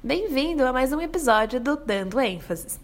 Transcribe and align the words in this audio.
Bem-vindo 0.00 0.64
a 0.64 0.72
mais 0.72 0.92
um 0.92 1.00
episódio 1.00 1.60
do 1.60 1.74
Dando 1.76 2.20
ênfases. 2.20 2.78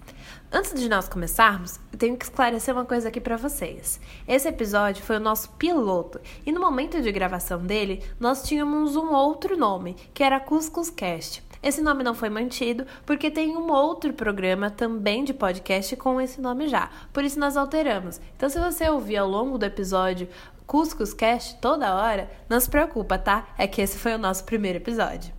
Antes 0.50 0.74
de 0.74 0.88
nós 0.88 1.08
começarmos, 1.08 1.78
eu 1.92 1.96
tenho 1.96 2.16
que 2.16 2.24
esclarecer 2.24 2.74
uma 2.74 2.84
coisa 2.84 3.06
aqui 3.06 3.20
para 3.20 3.36
vocês. 3.36 4.00
Esse 4.26 4.48
episódio 4.48 5.00
foi 5.04 5.18
o 5.18 5.20
nosso 5.20 5.50
piloto 5.50 6.20
e 6.44 6.50
no 6.50 6.60
momento 6.60 7.00
de 7.00 7.12
gravação 7.12 7.64
dele, 7.64 8.02
nós 8.18 8.42
tínhamos 8.42 8.96
um 8.96 9.12
outro 9.12 9.56
nome, 9.56 9.94
que 10.12 10.24
era 10.24 10.40
Cuscus 10.40 10.90
Cast. 10.90 11.40
Esse 11.62 11.80
nome 11.80 12.02
não 12.02 12.14
foi 12.14 12.28
mantido 12.28 12.84
porque 13.06 13.30
tem 13.30 13.56
um 13.56 13.70
outro 13.70 14.12
programa 14.12 14.68
também 14.68 15.22
de 15.22 15.32
podcast 15.32 15.94
com 15.94 16.20
esse 16.20 16.40
nome 16.40 16.66
já. 16.66 16.90
Por 17.12 17.22
isso 17.22 17.38
nós 17.38 17.56
alteramos. 17.56 18.20
Então 18.36 18.48
se 18.48 18.58
você 18.58 18.90
ouvir 18.90 19.18
ao 19.18 19.28
longo 19.28 19.56
do 19.56 19.64
episódio 19.64 20.28
Cuscus 20.66 21.14
Cast 21.14 21.58
toda 21.60 21.94
hora, 21.94 22.28
não 22.48 22.58
se 22.58 22.68
preocupa, 22.68 23.16
tá? 23.16 23.46
É 23.56 23.68
que 23.68 23.80
esse 23.80 23.98
foi 23.98 24.14
o 24.14 24.18
nosso 24.18 24.42
primeiro 24.42 24.78
episódio. 24.78 25.32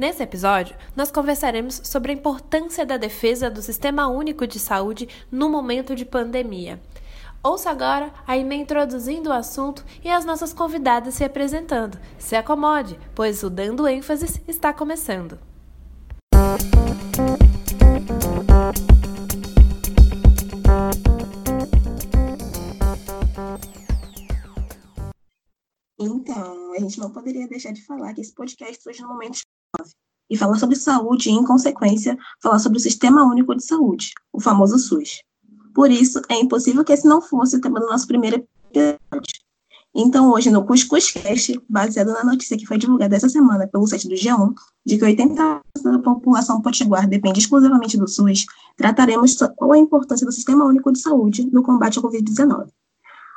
Nesse 0.00 0.22
episódio, 0.22 0.74
nós 0.96 1.10
conversaremos 1.10 1.78
sobre 1.84 2.10
a 2.10 2.14
importância 2.14 2.86
da 2.86 2.96
defesa 2.96 3.50
do 3.50 3.60
Sistema 3.60 4.08
Único 4.08 4.46
de 4.46 4.58
Saúde 4.58 5.06
no 5.30 5.46
momento 5.46 5.94
de 5.94 6.06
pandemia. 6.06 6.80
Ouça 7.42 7.68
agora 7.68 8.10
a 8.26 8.34
Ime 8.34 8.56
introduzindo 8.56 9.28
o 9.28 9.32
assunto 9.34 9.84
e 10.02 10.08
as 10.08 10.24
nossas 10.24 10.54
convidadas 10.54 11.12
se 11.12 11.22
apresentando. 11.22 11.98
Se 12.16 12.34
acomode, 12.34 12.98
pois 13.14 13.42
o 13.42 13.50
Dando 13.50 13.86
ênfase 13.86 14.42
está 14.48 14.72
começando. 14.72 15.38
Então, 26.00 26.72
a 26.72 26.80
gente 26.80 26.98
não 26.98 27.12
poderia 27.12 27.46
deixar 27.46 27.74
de 27.74 27.84
falar 27.84 28.14
que 28.14 28.22
esse 28.22 28.34
podcast 28.34 28.82
surge 28.82 29.02
no 29.02 29.08
momento 29.08 29.40
e 30.30 30.36
falar 30.36 30.58
sobre 30.58 30.76
saúde 30.76 31.28
e, 31.28 31.32
em 31.32 31.44
consequência, 31.44 32.16
falar 32.40 32.60
sobre 32.60 32.78
o 32.78 32.80
Sistema 32.80 33.24
Único 33.24 33.54
de 33.54 33.64
Saúde, 33.64 34.12
o 34.32 34.40
famoso 34.40 34.78
SUS. 34.78 35.22
Por 35.74 35.90
isso, 35.90 36.20
é 36.28 36.34
impossível 36.38 36.84
que 36.84 36.92
esse 36.92 37.06
não 37.06 37.20
fosse 37.20 37.56
o 37.56 37.60
tema 37.60 37.80
do 37.80 37.86
nosso 37.86 38.06
primeiro 38.06 38.46
episódio. 38.72 39.40
Então, 39.92 40.30
hoje, 40.30 40.50
no 40.50 40.64
CuscuzCast, 40.64 41.60
baseado 41.68 42.12
na 42.12 42.22
notícia 42.22 42.56
que 42.56 42.64
foi 42.64 42.78
divulgada 42.78 43.16
essa 43.16 43.28
semana 43.28 43.66
pelo 43.66 43.88
site 43.88 44.08
do 44.08 44.14
G1, 44.14 44.54
de 44.86 44.96
que 44.96 45.04
80% 45.04 45.60
da 45.82 45.98
população 45.98 46.62
potiguar 46.62 47.08
depende 47.08 47.40
exclusivamente 47.40 47.98
do 47.98 48.06
SUS, 48.06 48.46
trataremos 48.76 49.36
qual 49.56 49.72
a 49.72 49.78
importância 49.78 50.24
do 50.24 50.30
Sistema 50.30 50.64
Único 50.64 50.92
de 50.92 51.00
Saúde 51.00 51.48
no 51.50 51.64
combate 51.64 51.98
ao 51.98 52.04
Covid-19. 52.04 52.68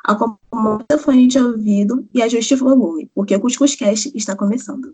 Acomode 0.05 0.85
o 0.93 0.97
fone 0.99 1.27
de 1.27 1.39
ouvido 1.39 2.07
e 2.13 2.21
ajuste 2.21 2.53
o 2.53 2.57
volume, 2.57 3.09
porque 3.15 3.35
o 3.35 3.39
CuscuzCast 3.39 4.11
está 4.13 4.35
começando. 4.35 4.93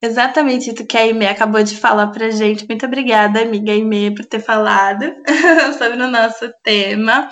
Exatamente 0.00 0.70
isso 0.70 0.86
que 0.86 0.96
a 0.96 1.06
Ime 1.06 1.26
acabou 1.26 1.62
de 1.62 1.76
falar 1.76 2.08
pra 2.08 2.30
gente. 2.30 2.66
Muito 2.68 2.86
obrigada, 2.86 3.42
amiga 3.42 3.74
Ime, 3.74 4.14
por 4.14 4.24
ter 4.24 4.40
falado 4.40 5.12
sobre 5.76 6.00
o 6.00 6.10
nosso 6.10 6.48
tema. 6.62 7.28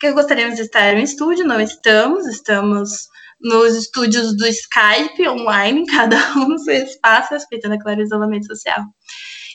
Que 0.00 0.12
gostaríamos 0.12 0.56
de 0.56 0.62
estar 0.62 0.92
no 0.94 1.00
estúdio, 1.00 1.46
não 1.46 1.60
estamos, 1.60 2.26
estamos 2.26 3.08
nos 3.40 3.76
estúdios 3.76 4.36
do 4.36 4.46
Skype 4.46 5.28
online, 5.28 5.86
cada 5.90 6.16
um 6.36 6.48
no 6.48 6.58
seu 6.58 6.74
espaço, 6.74 7.34
respeitando, 7.34 7.74
é 7.74 7.78
claro, 7.78 8.00
o 8.00 8.02
isolamento 8.02 8.46
social. 8.46 8.82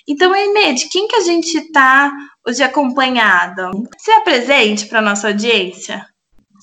Então, 0.08 0.34
Ime, 0.34 0.74
de 0.74 0.88
quem 0.90 1.08
que 1.08 1.18
a 1.18 1.22
gente 1.22 1.58
está 1.58 2.12
hoje 2.48 2.64
acompanhado? 2.64 3.70
Se 3.98 4.12
apresente 4.12 4.86
para 4.86 5.02
nossa 5.02 5.28
audiência. 5.28 6.06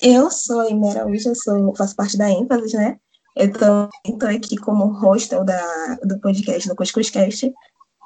Eu 0.00 0.30
sou 0.30 0.60
a 0.60 0.70
Ime 0.70 0.88
Araújo, 0.88 1.28
eu 1.28 1.34
sou, 1.34 1.74
faço 1.76 1.94
parte 1.94 2.16
da 2.16 2.30
ênfase, 2.30 2.76
né? 2.76 2.96
Eu 3.36 3.48
estou 3.48 4.28
aqui 4.28 4.56
como 4.56 4.98
hostel 4.98 5.44
da, 5.44 5.98
do 6.02 6.18
podcast, 6.20 6.66
do 6.66 6.74
Cuscuzcast, 6.74 7.52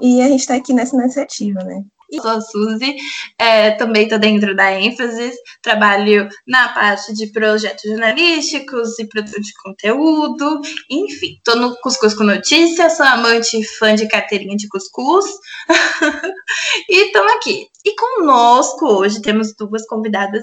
e 0.01 0.21
a 0.21 0.29
gente 0.29 0.41
está 0.41 0.57
aqui 0.57 0.73
nessa 0.73 0.97
iniciativa, 0.97 1.63
né? 1.63 1.85
Eu 2.11 2.21
sou 2.21 2.31
a 2.33 2.41
Suzy, 2.41 2.97
é, 3.39 3.71
também 3.73 4.03
estou 4.03 4.19
dentro 4.19 4.57
da 4.57 4.73
ênfase, 4.73 5.31
trabalho 5.63 6.29
na 6.45 6.71
parte 6.71 7.15
de 7.15 7.29
projetos 7.29 7.89
jornalísticos 7.89 8.99
e 8.99 9.07
produção 9.07 9.41
de 9.41 9.53
conteúdo, 9.63 10.61
enfim, 10.91 11.37
estou 11.37 11.55
no 11.55 11.77
Cuscuz 11.77 12.15
com 12.15 12.25
Notícias, 12.25 12.97
sou 12.97 13.07
amante 13.07 13.61
e 13.61 13.65
fã 13.65 13.95
de 13.95 14.09
carteirinha 14.09 14.57
de 14.57 14.67
cuscuz, 14.67 15.27
e 16.89 17.07
estamos 17.07 17.33
aqui. 17.35 17.69
E 17.85 17.95
conosco 17.95 18.87
hoje 18.87 19.23
temos 19.23 19.55
duas 19.55 19.87
convidadas 19.87 20.43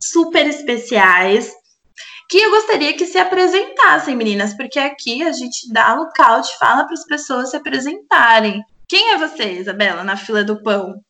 super 0.00 0.44
especiais, 0.48 1.52
que 2.28 2.38
eu 2.38 2.50
gostaria 2.50 2.96
que 2.96 3.06
se 3.06 3.18
apresentassem, 3.18 4.16
meninas, 4.16 4.54
porque 4.54 4.78
aqui 4.78 5.22
a 5.22 5.32
gente 5.32 5.72
dá 5.72 5.94
de 5.94 6.56
fala 6.58 6.84
para 6.84 6.94
as 6.94 7.04
pessoas 7.04 7.50
se 7.50 7.56
apresentarem. 7.56 8.64
Quem 8.88 9.12
é 9.12 9.18
você, 9.18 9.52
Isabela, 9.52 10.02
na 10.02 10.16
fila 10.16 10.42
do 10.42 10.62
pão? 10.62 11.00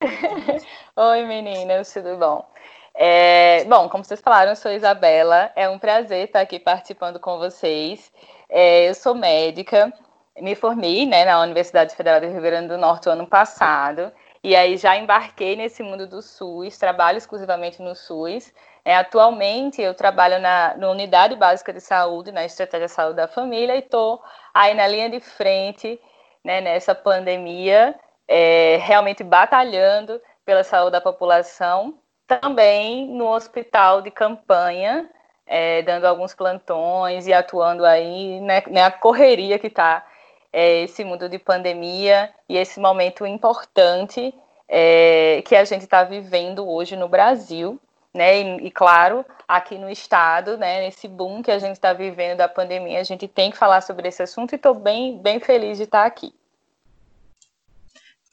Oi, 0.96 1.24
meninas, 1.24 1.92
tudo 1.92 2.16
bom? 2.16 2.46
É, 2.94 3.64
bom, 3.64 3.88
como 3.88 4.04
vocês 4.04 4.20
falaram, 4.20 4.52
eu 4.52 4.56
sou 4.56 4.72
Isabela. 4.72 5.50
É 5.54 5.68
um 5.68 5.78
prazer 5.78 6.26
estar 6.26 6.40
aqui 6.40 6.58
participando 6.58 7.20
com 7.20 7.38
vocês. 7.38 8.10
É, 8.48 8.88
eu 8.88 8.94
sou 8.94 9.14
médica, 9.14 9.92
me 10.38 10.54
formei 10.54 11.06
né, 11.06 11.24
na 11.24 11.40
Universidade 11.40 11.94
Federal 11.94 12.20
do 12.20 12.28
Rio 12.28 12.40
Grande 12.40 12.68
do 12.68 12.78
Norte 12.78 13.08
ano 13.08 13.26
passado. 13.26 14.12
E 14.42 14.54
aí 14.54 14.76
já 14.76 14.96
embarquei 14.96 15.56
nesse 15.56 15.82
mundo 15.82 16.06
do 16.06 16.22
SUS, 16.22 16.78
trabalho 16.78 17.18
exclusivamente 17.18 17.82
no 17.82 17.94
SUS. 17.94 18.52
É, 18.86 18.94
atualmente 18.94 19.82
eu 19.82 19.94
trabalho 19.94 20.38
na, 20.38 20.76
na, 20.76 20.88
Unidade 20.88 21.34
Básica 21.34 21.72
de 21.72 21.80
Saúde, 21.80 22.30
na 22.30 22.44
Estratégia 22.44 22.86
de 22.86 22.92
Saúde 22.92 23.16
da 23.16 23.26
Família, 23.26 23.74
e 23.74 23.80
estou 23.80 24.22
aí 24.54 24.74
na 24.74 24.86
linha 24.86 25.10
de 25.10 25.18
frente 25.18 26.00
né, 26.44 26.60
nessa 26.60 26.94
pandemia, 26.94 27.96
é, 28.28 28.76
realmente 28.80 29.24
batalhando 29.24 30.22
pela 30.44 30.62
saúde 30.62 30.92
da 30.92 31.00
população, 31.00 31.98
também 32.28 33.08
no 33.08 33.26
hospital 33.26 34.02
de 34.02 34.12
campanha, 34.12 35.10
é, 35.48 35.82
dando 35.82 36.04
alguns 36.04 36.32
plantões 36.32 37.26
e 37.26 37.32
atuando 37.32 37.84
aí 37.84 38.40
né, 38.40 38.62
na 38.68 38.88
correria 38.88 39.58
que 39.58 39.66
está 39.66 40.06
é, 40.52 40.82
esse 40.82 41.02
mundo 41.02 41.28
de 41.28 41.40
pandemia 41.40 42.32
e 42.48 42.56
esse 42.56 42.78
momento 42.78 43.26
importante 43.26 44.32
é, 44.68 45.42
que 45.44 45.56
a 45.56 45.64
gente 45.64 45.82
está 45.82 46.04
vivendo 46.04 46.68
hoje 46.68 46.94
no 46.94 47.08
Brasil 47.08 47.80
né? 48.16 48.40
E, 48.40 48.66
e, 48.66 48.70
claro, 48.70 49.24
aqui 49.46 49.78
no 49.78 49.90
estado, 49.90 50.56
né, 50.56 50.80
nesse 50.80 51.06
boom 51.06 51.42
que 51.42 51.50
a 51.50 51.58
gente 51.58 51.74
está 51.74 51.92
vivendo 51.92 52.38
da 52.38 52.48
pandemia, 52.48 53.00
a 53.00 53.04
gente 53.04 53.28
tem 53.28 53.50
que 53.50 53.56
falar 53.56 53.80
sobre 53.80 54.08
esse 54.08 54.22
assunto 54.22 54.52
e 54.52 54.56
estou 54.56 54.74
bem, 54.74 55.18
bem 55.18 55.38
feliz 55.38 55.78
de 55.78 55.84
estar 55.84 56.04
aqui. 56.04 56.34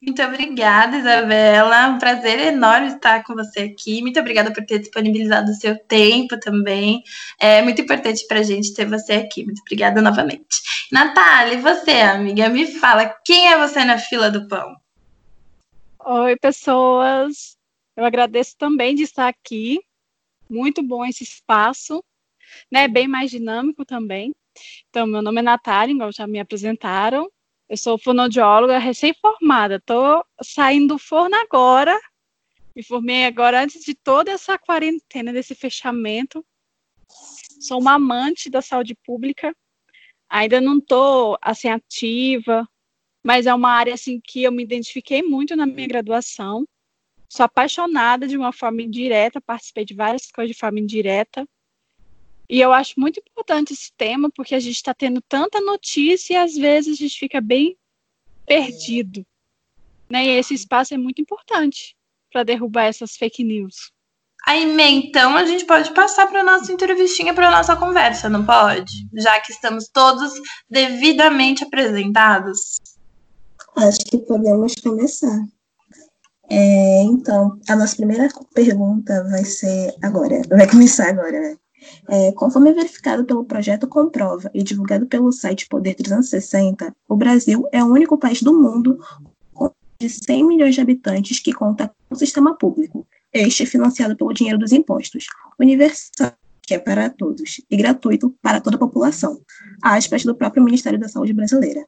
Muito 0.05 0.21
obrigada, 0.21 0.97
Isabela. 0.97 1.87
Um 1.87 1.97
prazer 1.97 2.37
enorme 2.37 2.87
estar 2.87 3.23
com 3.23 3.33
você 3.33 3.61
aqui. 3.61 4.01
Muito 4.01 4.19
obrigada 4.19 4.51
por 4.51 4.65
ter 4.65 4.79
disponibilizado 4.79 5.49
o 5.49 5.53
seu 5.53 5.79
tempo 5.79 6.37
também. 6.37 7.01
É 7.39 7.61
muito 7.61 7.81
importante 7.81 8.27
para 8.27 8.39
a 8.39 8.43
gente 8.43 8.73
ter 8.73 8.85
você 8.85 9.13
aqui. 9.13 9.45
Muito 9.45 9.61
obrigada 9.61 10.01
novamente. 10.01 10.61
Natália, 10.91 11.53
e 11.53 11.61
você, 11.61 12.01
amiga, 12.01 12.49
me 12.49 12.67
fala, 12.79 13.15
quem 13.23 13.47
é 13.47 13.57
você 13.57 13.85
na 13.85 13.97
fila 13.97 14.29
do 14.29 14.45
pão? 14.49 14.75
Oi, 16.05 16.35
pessoas. 16.35 17.57
Eu 17.95 18.05
agradeço 18.05 18.57
também 18.57 18.95
de 18.95 19.03
estar 19.03 19.27
aqui. 19.27 19.79
Muito 20.49 20.81
bom 20.81 21.05
esse 21.05 21.23
espaço, 21.23 22.03
né? 22.71 22.87
Bem 22.87 23.07
mais 23.07 23.29
dinâmico 23.29 23.85
também. 23.85 24.33
Então, 24.89 25.05
meu 25.05 25.21
nome 25.21 25.39
é 25.39 25.43
Natália, 25.43 25.93
igual 25.93 26.11
já 26.11 26.27
me 26.27 26.39
apresentaram. 26.39 27.29
Eu 27.69 27.77
sou 27.77 27.97
fonoaudióloga 27.97 28.77
recém-formada. 28.79 29.75
Estou 29.75 30.25
saindo 30.41 30.95
do 30.95 30.99
forno 30.99 31.35
agora. 31.35 31.99
Me 32.75 32.83
formei 32.83 33.25
agora 33.25 33.63
antes 33.63 33.83
de 33.83 33.93
toda 33.93 34.31
essa 34.31 34.57
quarentena, 34.57 35.31
desse 35.31 35.53
fechamento. 35.53 36.43
Sou 37.61 37.79
uma 37.79 37.93
amante 37.93 38.49
da 38.49 38.61
saúde 38.61 38.95
pública. 39.05 39.55
Ainda 40.27 40.59
não 40.59 40.79
estou 40.79 41.37
assim 41.39 41.69
ativa, 41.69 42.67
mas 43.23 43.45
é 43.45 43.53
uma 43.53 43.69
área 43.69 43.93
assim 43.93 44.19
que 44.23 44.43
eu 44.43 44.51
me 44.51 44.63
identifiquei 44.63 45.21
muito 45.21 45.55
na 45.55 45.67
minha 45.67 45.87
graduação 45.87 46.65
sou 47.33 47.43
apaixonada 47.43 48.27
de 48.27 48.37
uma 48.37 48.53
forma 48.53 48.83
indireta, 48.83 49.41
participei 49.41 49.83
de 49.83 49.95
várias 49.95 50.29
coisas 50.31 50.53
de 50.53 50.59
forma 50.59 50.79
indireta. 50.79 51.47
E 52.47 52.61
eu 52.61 52.71
acho 52.71 52.99
muito 52.99 53.19
importante 53.19 53.73
esse 53.73 53.91
tema, 53.97 54.29
porque 54.29 54.53
a 54.53 54.59
gente 54.59 54.75
está 54.75 54.93
tendo 54.93 55.19
tanta 55.21 55.59
notícia 55.59 56.33
e 56.33 56.37
às 56.37 56.53
vezes 56.53 56.93
a 56.93 57.03
gente 57.03 57.17
fica 57.17 57.41
bem 57.41 57.75
perdido. 58.45 59.25
Né? 60.07 60.25
E 60.25 60.29
esse 60.29 60.53
espaço 60.53 60.93
é 60.93 60.97
muito 60.97 61.21
importante 61.21 61.95
para 62.31 62.43
derrubar 62.43 62.83
essas 62.83 63.15
fake 63.15 63.43
news. 63.43 63.91
Aí, 64.45 64.63
então, 64.91 65.35
a 65.35 65.45
gente 65.45 65.65
pode 65.65 65.91
passar 65.93 66.27
para 66.27 66.41
a 66.41 66.43
nossa 66.43 66.71
entrevistinha, 66.71 67.33
para 67.33 67.47
a 67.47 67.51
nossa 67.51 67.75
conversa, 67.75 68.29
não 68.29 68.45
pode? 68.45 69.07
Já 69.13 69.39
que 69.39 69.51
estamos 69.51 69.87
todos 69.87 70.33
devidamente 70.69 71.63
apresentados. 71.63 72.79
Acho 73.75 73.99
que 74.05 74.17
podemos 74.19 74.75
começar. 74.75 75.47
É, 76.49 77.03
então, 77.03 77.59
a 77.67 77.75
nossa 77.75 77.95
primeira 77.95 78.27
pergunta 78.53 79.23
vai 79.29 79.45
ser 79.45 79.95
agora, 80.01 80.41
vai 80.49 80.69
começar 80.69 81.09
agora, 81.09 81.39
né? 81.39 81.57
É, 82.09 82.31
conforme 82.33 82.73
verificado 82.73 83.25
pelo 83.25 83.43
projeto 83.43 83.87
Comprova 83.87 84.49
e 84.53 84.63
divulgado 84.63 85.05
pelo 85.05 85.31
site 85.31 85.67
Poder 85.67 85.95
360, 85.95 86.95
o 87.09 87.15
Brasil 87.15 87.67
é 87.71 87.83
o 87.83 87.87
único 87.87 88.17
país 88.17 88.41
do 88.41 88.57
mundo 88.57 88.99
com 89.53 89.69
de 89.99 90.09
100 90.09 90.47
milhões 90.47 90.75
de 90.75 90.81
habitantes 90.81 91.39
que 91.39 91.53
conta 91.53 91.87
com 91.87 92.15
um 92.15 92.17
sistema 92.17 92.55
público, 92.57 93.05
este 93.33 93.63
é 93.63 93.65
financiado 93.65 94.15
pelo 94.15 94.33
dinheiro 94.33 94.59
dos 94.59 94.71
impostos, 94.71 95.25
universal, 95.59 96.33
que 96.61 96.73
é 96.73 96.79
para 96.79 97.09
todos, 97.09 97.59
e 97.69 97.75
gratuito 97.75 98.33
para 98.41 98.61
toda 98.61 98.77
a 98.77 98.79
população, 98.79 99.41
aspas 99.81 100.23
do 100.23 100.35
próprio 100.35 100.63
Ministério 100.63 100.99
da 100.99 101.09
Saúde 101.09 101.33
brasileira. 101.33 101.85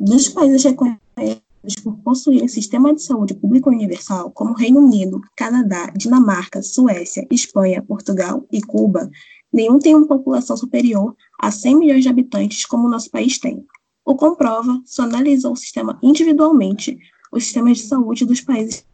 Dos 0.00 0.28
países 0.28 0.64
reconhecidos 0.64 1.45
por 1.74 1.96
possuírem 1.98 2.48
sistema 2.48 2.94
de 2.94 3.02
saúde 3.02 3.34
público 3.34 3.70
universal, 3.70 4.30
como 4.30 4.54
Reino 4.54 4.80
Unido, 4.80 5.20
Canadá, 5.36 5.92
Dinamarca, 5.96 6.62
Suécia, 6.62 7.26
Espanha, 7.30 7.82
Portugal 7.82 8.46
e 8.52 8.62
Cuba, 8.62 9.10
nenhum 9.52 9.78
tem 9.78 9.94
uma 9.94 10.06
população 10.06 10.56
superior 10.56 11.16
a 11.40 11.50
100 11.50 11.78
milhões 11.78 12.02
de 12.02 12.08
habitantes 12.08 12.64
como 12.64 12.86
o 12.86 12.90
nosso 12.90 13.10
país 13.10 13.38
tem. 13.38 13.64
O 14.04 14.14
Comprova 14.14 14.80
só 14.84 15.02
analisou 15.02 15.52
o 15.52 15.56
sistema 15.56 15.98
individualmente, 16.02 16.96
os 17.32 17.44
sistemas 17.44 17.78
de 17.78 17.84
saúde 17.84 18.24
dos 18.24 18.40
países 18.40 18.84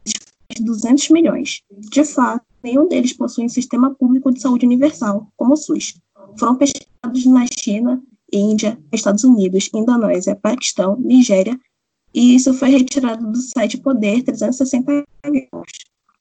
de 0.51 0.63
200 0.63 1.09
milhões. 1.09 1.61
De 1.91 2.03
fato, 2.03 2.43
nenhum 2.63 2.87
deles 2.87 3.13
possui 3.13 3.45
um 3.45 3.49
sistema 3.49 3.93
público 3.93 4.31
de 4.31 4.41
saúde 4.41 4.65
universal, 4.65 5.27
como 5.37 5.53
o 5.53 5.57
SUS. 5.57 6.01
Foram 6.39 6.55
pesquisados 6.55 7.25
na 7.25 7.45
China, 7.59 8.01
Índia, 8.31 8.79
Estados 8.91 9.23
Unidos, 9.23 9.69
Indonésia, 9.73 10.35
Paquistão, 10.35 10.97
Nigéria 10.99 11.59
e 12.13 12.35
isso 12.35 12.53
foi 12.53 12.69
retirado 12.69 13.31
do 13.31 13.37
site 13.37 13.77
Poder 13.77 14.23
360 14.23 15.03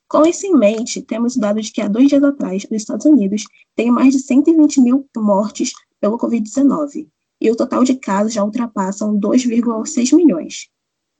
Com 0.09 0.27
isso 0.27 0.47
em 0.47 0.57
mente, 0.57 1.03
temos 1.03 1.37
o 1.37 1.41
dado 1.41 1.61
de 1.61 1.71
que 1.71 1.81
há 1.81 1.89
dois 1.89 2.09
dias 2.09 2.25
atrás, 2.25 2.65
os 2.65 2.71
Estados 2.71 3.07
Unidos 3.07 3.45
têm 3.77 3.91
mais 3.91 4.13
de 4.13 4.21
120 4.21 4.81
mil 4.81 5.07
mortes 5.17 5.73
pelo 6.01 6.19
Covid-19, 6.19 7.09
e 7.41 7.51
o 7.51 7.57
total 7.57 7.85
de 7.85 7.95
casos 7.97 8.33
já 8.33 8.43
ultrapassam 8.43 9.19
2,6 9.19 10.17
milhões. 10.17 10.69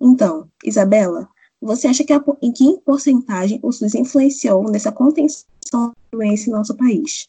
Então, 0.01 0.49
Isabela, 0.65 1.29
você 1.61 1.87
acha 1.87 2.03
que 2.03 2.13
a, 2.13 2.23
em 2.43 2.53
que 2.53 2.81
porcentagem 2.85 3.61
o 3.63 3.71
SUS 3.71 3.95
influenciou 3.95 4.65
nessa 4.71 4.91
contenção 4.91 5.45
da 5.71 6.19
doença 6.19 6.49
em 6.49 6.53
nosso 6.53 6.77
país? 6.77 7.29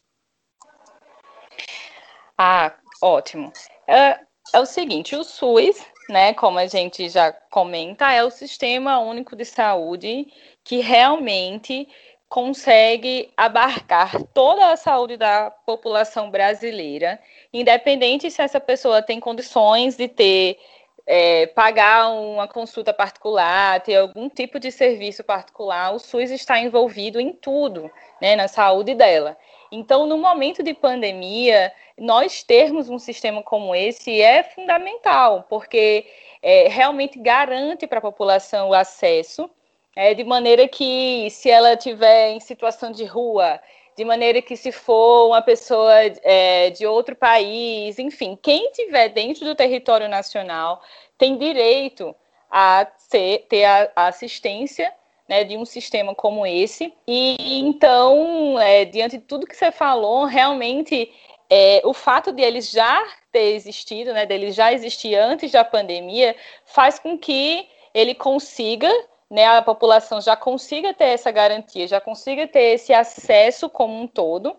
Ah, 2.38 2.74
ótimo. 3.02 3.52
É, 3.88 4.20
é 4.54 4.60
o 4.60 4.66
seguinte, 4.66 5.16
o 5.16 5.24
SUS 5.24 5.76
né, 6.10 6.34
como 6.34 6.60
a 6.60 6.68
gente 6.68 7.10
já 7.10 7.32
comenta, 7.32 8.12
é 8.12 8.24
o 8.24 8.30
sistema 8.30 9.00
único 9.00 9.36
de 9.36 9.46
saúde 9.46 10.28
que 10.64 10.80
realmente 10.80 11.88
consegue 12.30 13.32
abarcar 13.38 14.24
toda 14.34 14.72
a 14.72 14.76
saúde 14.76 15.18
da 15.18 15.52
população 15.52 16.32
brasileira, 16.32 17.20
independente 17.54 18.32
se 18.32 18.42
essa 18.42 18.60
pessoa 18.60 19.04
tem 19.04 19.20
condições 19.20 19.96
de 19.96 20.08
ter 20.08 20.58
é, 21.06 21.48
pagar 21.48 22.10
uma 22.10 22.48
consulta 22.48 22.94
particular, 22.94 23.82
ter 23.82 23.98
algum 23.98 24.30
tipo 24.30 24.60
de 24.60 24.72
serviço 24.72 25.24
particular, 25.24 25.94
o 25.94 26.00
SUS 26.00 26.32
está 26.32 26.58
envolvido 26.60 27.20
em 27.20 27.34
tudo, 27.34 27.92
né, 28.22 28.36
na 28.36 28.48
saúde 28.48 28.96
dela. 28.96 29.38
Então, 29.76 30.06
no 30.06 30.20
momento 30.20 30.62
de 30.62 30.72
pandemia, 30.72 31.74
nós 31.98 32.44
termos 32.44 32.90
um 32.90 33.00
sistema 33.00 33.42
como 33.42 33.74
esse 33.74 34.22
é 34.22 34.44
fundamental, 34.44 35.48
porque 35.50 36.06
é, 36.44 36.68
realmente 36.68 37.18
garante 37.18 37.88
para 37.88 37.98
a 37.98 38.02
população 38.02 38.70
o 38.70 38.74
acesso, 38.76 39.50
é, 39.96 40.14
de 40.14 40.24
maneira 40.24 40.68
que, 40.68 41.28
se 41.32 41.50
ela 41.50 41.76
tiver 41.76 42.30
em 42.30 42.40
situação 42.40 42.92
de 42.92 43.04
rua, 43.04 43.60
de 43.98 44.06
maneira 44.06 44.44
que, 44.44 44.56
se 44.56 44.72
for 44.72 45.30
uma 45.30 45.42
pessoa 45.42 45.92
é, 46.22 46.70
de 46.70 46.86
outro 46.86 47.16
país, 47.16 47.98
enfim, 47.98 48.38
quem 48.40 48.68
estiver 48.68 49.10
dentro 49.10 49.44
do 49.44 49.56
território 49.56 50.08
nacional 50.08 50.84
tem 51.18 51.36
direito 51.36 52.16
a 52.48 52.86
ser, 52.96 53.48
ter 53.50 53.66
a, 53.66 53.92
a 53.96 54.08
assistência 54.08 54.94
né, 55.28 55.44
de 55.44 55.58
um 55.58 55.66
sistema 55.66 56.14
como 56.14 56.46
esse. 56.46 56.94
E 57.08 57.60
então, 57.60 58.60
é, 58.60 58.86
diante 58.86 59.18
de 59.18 59.24
tudo 59.24 59.48
que 59.48 59.56
você 59.56 59.72
falou, 59.72 60.26
realmente 60.26 61.12
é, 61.50 61.82
o 61.84 61.94
fato 61.94 62.32
de 62.32 62.42
eles 62.42 62.70
já 62.72 63.04
ter 63.32 63.54
existido, 63.54 64.14
né, 64.14 64.26
dele 64.26 64.52
já 64.52 64.74
existir 64.74 65.16
antes 65.16 65.52
da 65.52 65.64
pandemia, 65.64 66.36
faz 66.66 67.00
com 67.00 67.18
que 67.18 67.68
ele 67.94 68.16
consiga, 68.16 68.90
né, 69.30 69.46
a 69.46 69.62
população 69.62 70.20
já 70.22 70.36
consiga 70.36 70.94
ter 70.94 71.06
essa 71.06 71.32
garantia, 71.32 71.88
já 71.88 72.02
consiga 72.02 72.48
ter 72.48 72.74
esse 72.74 72.94
acesso 72.94 73.70
como 73.70 74.00
um 74.00 74.08
todo, 74.08 74.56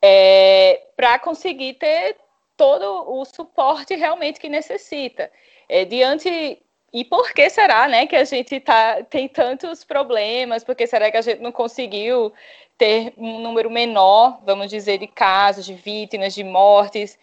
é, 0.00 0.82
para 0.96 1.18
conseguir 1.18 1.74
ter 1.74 2.16
todo 2.56 3.10
o 3.10 3.24
suporte 3.24 3.94
realmente 3.94 4.40
que 4.40 4.48
necessita. 4.48 5.30
É, 5.68 5.84
diante 5.84 6.62
e 6.92 7.04
por 7.04 7.32
que 7.32 7.50
será, 7.50 7.86
né, 7.86 8.06
que 8.06 8.16
a 8.16 8.24
gente 8.24 8.58
tá, 8.60 9.02
tem 9.04 9.28
tantos 9.28 9.84
problemas? 9.84 10.64
Por 10.64 10.74
que 10.74 10.86
será 10.86 11.10
que 11.10 11.16
a 11.18 11.22
gente 11.22 11.40
não 11.40 11.52
conseguiu 11.52 12.32
ter 12.78 13.12
um 13.18 13.40
número 13.40 13.70
menor, 13.70 14.40
vamos 14.44 14.70
dizer, 14.70 14.98
de 14.98 15.06
casos, 15.06 15.66
de 15.66 15.74
vítimas, 15.74 16.34
de 16.34 16.42
mortes? 16.42 17.18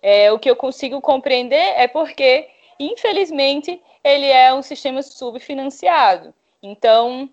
É, 0.00 0.30
o 0.30 0.38
que 0.38 0.48
eu 0.48 0.54
consigo 0.54 1.00
compreender 1.00 1.74
é 1.76 1.88
porque, 1.88 2.48
infelizmente, 2.78 3.82
ele 4.04 4.26
é 4.26 4.54
um 4.54 4.62
sistema 4.62 5.02
subfinanciado. 5.02 6.32
Então, 6.62 7.28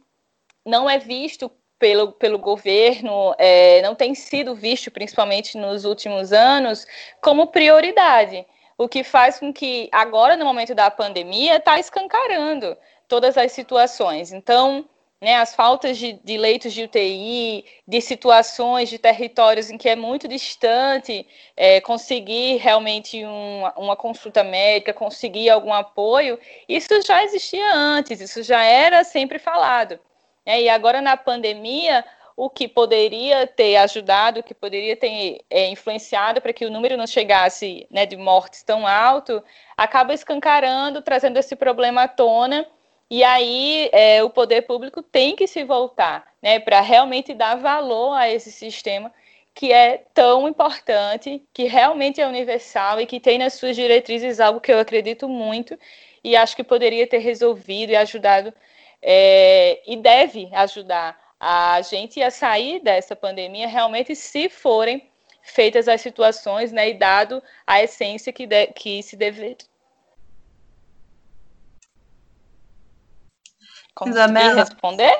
não 0.65 0.89
é 0.89 0.97
visto 0.97 1.51
pelo, 1.77 2.13
pelo 2.13 2.39
governo, 2.39 3.35
é, 3.37 3.81
não 3.83 3.93
tem 3.93 4.15
sido 4.15 4.55
visto, 4.55 4.89
principalmente 4.89 5.55
nos 5.55 5.85
últimos 5.85 6.33
anos, 6.33 6.87
como 7.21 7.47
prioridade 7.47 8.43
o 8.77 8.87
que 8.87 9.03
faz 9.03 9.39
com 9.39 9.53
que 9.53 9.89
agora, 9.91 10.35
no 10.35 10.45
momento 10.45 10.75
da 10.75 10.91
pandemia, 10.91 11.57
está 11.57 11.79
escancarando 11.79 12.77
todas 13.07 13.37
as 13.37 13.51
situações. 13.51 14.33
Então, 14.33 14.85
né, 15.21 15.37
as 15.37 15.55
faltas 15.55 15.97
de, 15.97 16.13
de, 16.23 16.37
leitos 16.37 16.73
de 16.73 16.83
UTI, 16.83 17.65
de 17.87 18.01
situações 18.01 18.89
de 18.89 18.99
territórios 18.99 19.69
em 19.69 19.77
que 19.77 19.89
é 19.89 19.95
muito 19.95 20.27
distante 20.27 21.25
é, 21.55 21.79
conseguir 21.81 22.57
realmente 22.57 23.25
um, 23.25 23.63
uma 23.77 23.95
consulta 23.95 24.43
médica, 24.43 24.93
conseguir 24.93 25.49
algum 25.49 25.73
apoio, 25.73 26.37
isso 26.67 26.89
já 27.05 27.23
existia 27.23 27.73
antes, 27.73 28.19
isso 28.19 28.43
já 28.43 28.63
era 28.63 29.03
sempre 29.03 29.39
falado. 29.39 29.99
É, 30.45 30.61
e 30.61 30.69
agora 30.69 31.01
na 31.01 31.17
pandemia, 31.17 32.05
o 32.35 32.49
que 32.49 32.67
poderia 32.67 33.47
ter 33.47 33.77
ajudado, 33.77 34.39
o 34.39 34.43
que 34.43 34.53
poderia 34.53 34.95
ter 34.97 35.39
é, 35.49 35.69
influenciado 35.69 36.41
para 36.41 36.51
que 36.51 36.65
o 36.65 36.69
número 36.71 36.97
não 36.97 37.07
chegasse 37.07 37.87
né, 37.89 38.05
de 38.05 38.17
mortes 38.17 38.61
tão 38.61 38.85
alto, 38.85 39.41
acaba 39.77 40.13
escancarando, 40.13 41.01
trazendo 41.01 41.37
esse 41.37 41.55
problema 41.55 42.03
à 42.03 42.07
tona. 42.07 42.67
E 43.09 43.23
aí 43.23 43.89
é, 43.93 44.23
o 44.23 44.29
poder 44.29 44.63
público 44.63 45.01
tem 45.01 45.35
que 45.35 45.47
se 45.47 45.63
voltar 45.63 46.25
né, 46.41 46.59
para 46.59 46.81
realmente 46.81 47.33
dar 47.33 47.55
valor 47.55 48.13
a 48.13 48.29
esse 48.29 48.51
sistema 48.51 49.13
que 49.53 49.71
é 49.71 50.03
tão 50.13 50.49
importante, 50.49 51.41
que 51.53 51.63
realmente 51.63 52.19
é 52.19 52.27
universal 52.27 52.99
e 52.99 53.05
que 53.05 53.21
tem 53.21 53.37
nas 53.37 53.53
suas 53.53 53.75
diretrizes 53.75 54.41
algo 54.41 54.59
que 54.59 54.73
eu 54.73 54.79
acredito 54.79 55.29
muito 55.29 55.79
e 56.21 56.35
acho 56.35 56.55
que 56.55 56.63
poderia 56.63 57.07
ter 57.07 57.19
resolvido 57.19 57.91
e 57.91 57.95
ajudado 57.95 58.53
é, 59.01 59.81
e 59.87 59.95
deve 59.95 60.49
ajudar 60.53 61.17
a 61.39 61.81
gente 61.81 62.19
ia 62.19 62.31
sair 62.31 62.79
dessa 62.81 63.15
pandemia 63.15 63.67
realmente 63.67 64.15
se 64.15 64.49
forem 64.49 65.09
feitas 65.41 65.87
as 65.87 66.01
situações, 66.01 66.71
né, 66.71 66.89
e 66.89 66.93
dado 66.95 67.41
a 67.67 67.81
essência 67.81 68.33
que, 68.33 68.47
de, 68.47 68.67
que 68.67 69.01
se 69.03 69.15
deve. 69.15 69.57
Consegui 73.93 74.55
responder? 74.55 75.15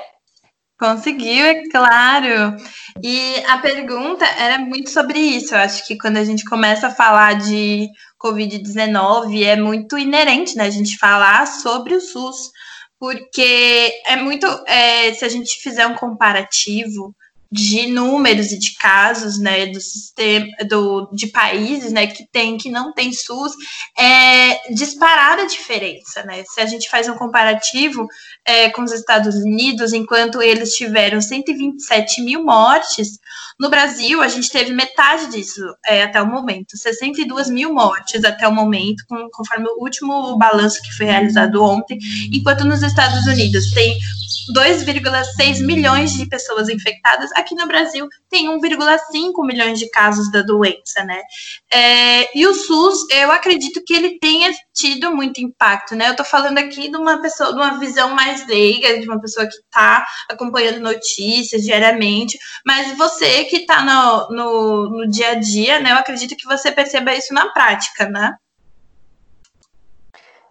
Conseguiu, 0.78 1.46
é 1.46 1.62
claro. 1.70 2.56
E 3.02 3.42
a 3.46 3.56
pergunta 3.58 4.26
era 4.26 4.58
muito 4.58 4.90
sobre 4.90 5.18
isso. 5.18 5.54
Eu 5.54 5.60
acho 5.60 5.86
que 5.86 5.96
quando 5.96 6.18
a 6.18 6.24
gente 6.24 6.44
começa 6.44 6.88
a 6.88 6.94
falar 6.94 7.38
de 7.38 7.88
Covid-19, 8.22 9.42
é 9.42 9.56
muito 9.56 9.96
inerente, 9.96 10.54
né? 10.54 10.64
A 10.64 10.70
gente 10.70 10.98
falar 10.98 11.46
sobre 11.46 11.94
o 11.94 12.00
SUS, 12.00 12.50
porque 12.98 13.92
é 14.06 14.16
muito. 14.16 14.46
É, 14.66 15.12
se 15.14 15.24
a 15.24 15.28
gente 15.28 15.60
fizer 15.60 15.86
um 15.86 15.94
comparativo 15.94 17.14
de 17.50 17.86
números 17.86 18.50
e 18.50 18.58
de 18.58 18.74
casos, 18.74 19.38
né, 19.38 19.66
do 19.66 19.80
sistema, 19.80 20.46
do, 20.68 21.08
de 21.12 21.28
países, 21.28 21.92
né, 21.92 22.06
que 22.06 22.26
tem, 22.30 22.56
que 22.56 22.70
não 22.70 22.92
tem 22.92 23.12
SUS, 23.12 23.52
é 23.96 24.72
disparada 24.74 25.42
a 25.42 25.46
diferença, 25.46 26.22
né, 26.24 26.42
se 26.44 26.60
a 26.60 26.66
gente 26.66 26.90
faz 26.90 27.08
um 27.08 27.14
comparativo 27.14 28.06
é, 28.44 28.68
com 28.70 28.82
os 28.82 28.92
Estados 28.92 29.36
Unidos, 29.36 29.92
enquanto 29.92 30.42
eles 30.42 30.74
tiveram 30.74 31.20
127 31.20 32.20
mil 32.22 32.44
mortes, 32.44 33.18
no 33.58 33.70
Brasil, 33.70 34.20
a 34.22 34.28
gente 34.28 34.50
teve 34.50 34.72
metade 34.72 35.30
disso 35.30 35.62
é, 35.86 36.02
até 36.02 36.20
o 36.20 36.26
momento, 36.26 36.76
62 36.76 37.48
mil 37.48 37.72
mortes 37.72 38.22
até 38.24 38.46
o 38.46 38.54
momento, 38.54 39.02
com, 39.08 39.28
conforme 39.32 39.66
o 39.68 39.82
último 39.82 40.36
balanço 40.36 40.82
que 40.82 40.92
foi 40.92 41.06
realizado 41.06 41.62
ontem, 41.62 41.98
enquanto 42.32 42.64
nos 42.64 42.82
Estados 42.82 43.24
Unidos 43.26 43.70
tem 43.72 43.98
2,6 44.54 45.64
milhões 45.64 46.12
de 46.12 46.26
pessoas 46.26 46.68
infectadas, 46.68 47.30
aqui 47.32 47.54
no 47.54 47.66
Brasil 47.66 48.06
tem 48.28 48.48
1,5 48.48 49.46
milhões 49.46 49.78
de 49.78 49.88
casos 49.90 50.30
da 50.30 50.42
doença, 50.42 51.02
né? 51.04 51.20
É, 51.72 52.38
e 52.38 52.46
o 52.46 52.54
SUS, 52.54 53.06
eu 53.10 53.30
acredito 53.32 53.82
que 53.84 53.94
ele 53.94 54.18
tenha 54.18 54.52
tido 54.76 55.10
muito 55.16 55.40
impacto, 55.40 55.96
né? 55.96 56.10
Eu 56.10 56.14
tô 56.14 56.22
falando 56.22 56.58
aqui 56.58 56.90
de 56.90 56.96
uma 56.96 57.20
pessoa, 57.20 57.50
de 57.50 57.58
uma 57.58 57.78
visão 57.78 58.10
mais 58.10 58.46
leiga, 58.46 59.00
de 59.00 59.08
uma 59.08 59.18
pessoa 59.18 59.46
que 59.46 59.56
tá 59.70 60.06
acompanhando 60.28 60.80
notícias 60.80 61.62
diariamente, 61.62 62.38
mas 62.64 62.96
você 62.98 63.44
que 63.44 63.64
tá 63.64 63.82
no, 63.82 64.36
no, 64.36 64.90
no 64.90 65.10
dia 65.10 65.30
a 65.30 65.34
dia, 65.34 65.80
né? 65.80 65.92
Eu 65.92 65.96
acredito 65.96 66.36
que 66.36 66.44
você 66.44 66.70
perceba 66.70 67.14
isso 67.14 67.32
na 67.32 67.48
prática, 67.48 68.06
né? 68.10 68.36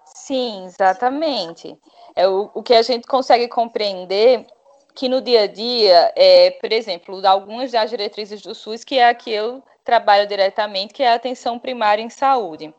Sim, 0.07 0.65
exatamente. 0.65 1.77
É 2.15 2.27
o, 2.27 2.49
o 2.55 2.63
que 2.63 2.73
a 2.73 2.81
gente 2.81 3.05
consegue 3.05 3.47
compreender 3.47 4.47
que 4.95 5.07
no 5.07 5.21
dia 5.21 5.41
a 5.41 5.47
dia, 5.47 6.11
é, 6.15 6.51
por 6.51 6.71
exemplo, 6.71 7.21
algumas 7.27 7.71
das 7.71 7.91
diretrizes 7.91 8.41
do 8.41 8.55
SUS, 8.55 8.83
que 8.83 8.97
é 8.97 9.07
a 9.07 9.13
que 9.13 9.29
eu 9.29 9.61
trabalho 9.83 10.27
diretamente, 10.27 10.95
que 10.95 11.03
é 11.03 11.11
a 11.11 11.15
atenção 11.15 11.59
primária 11.59 12.01
em 12.01 12.09
saúde. 12.09 12.73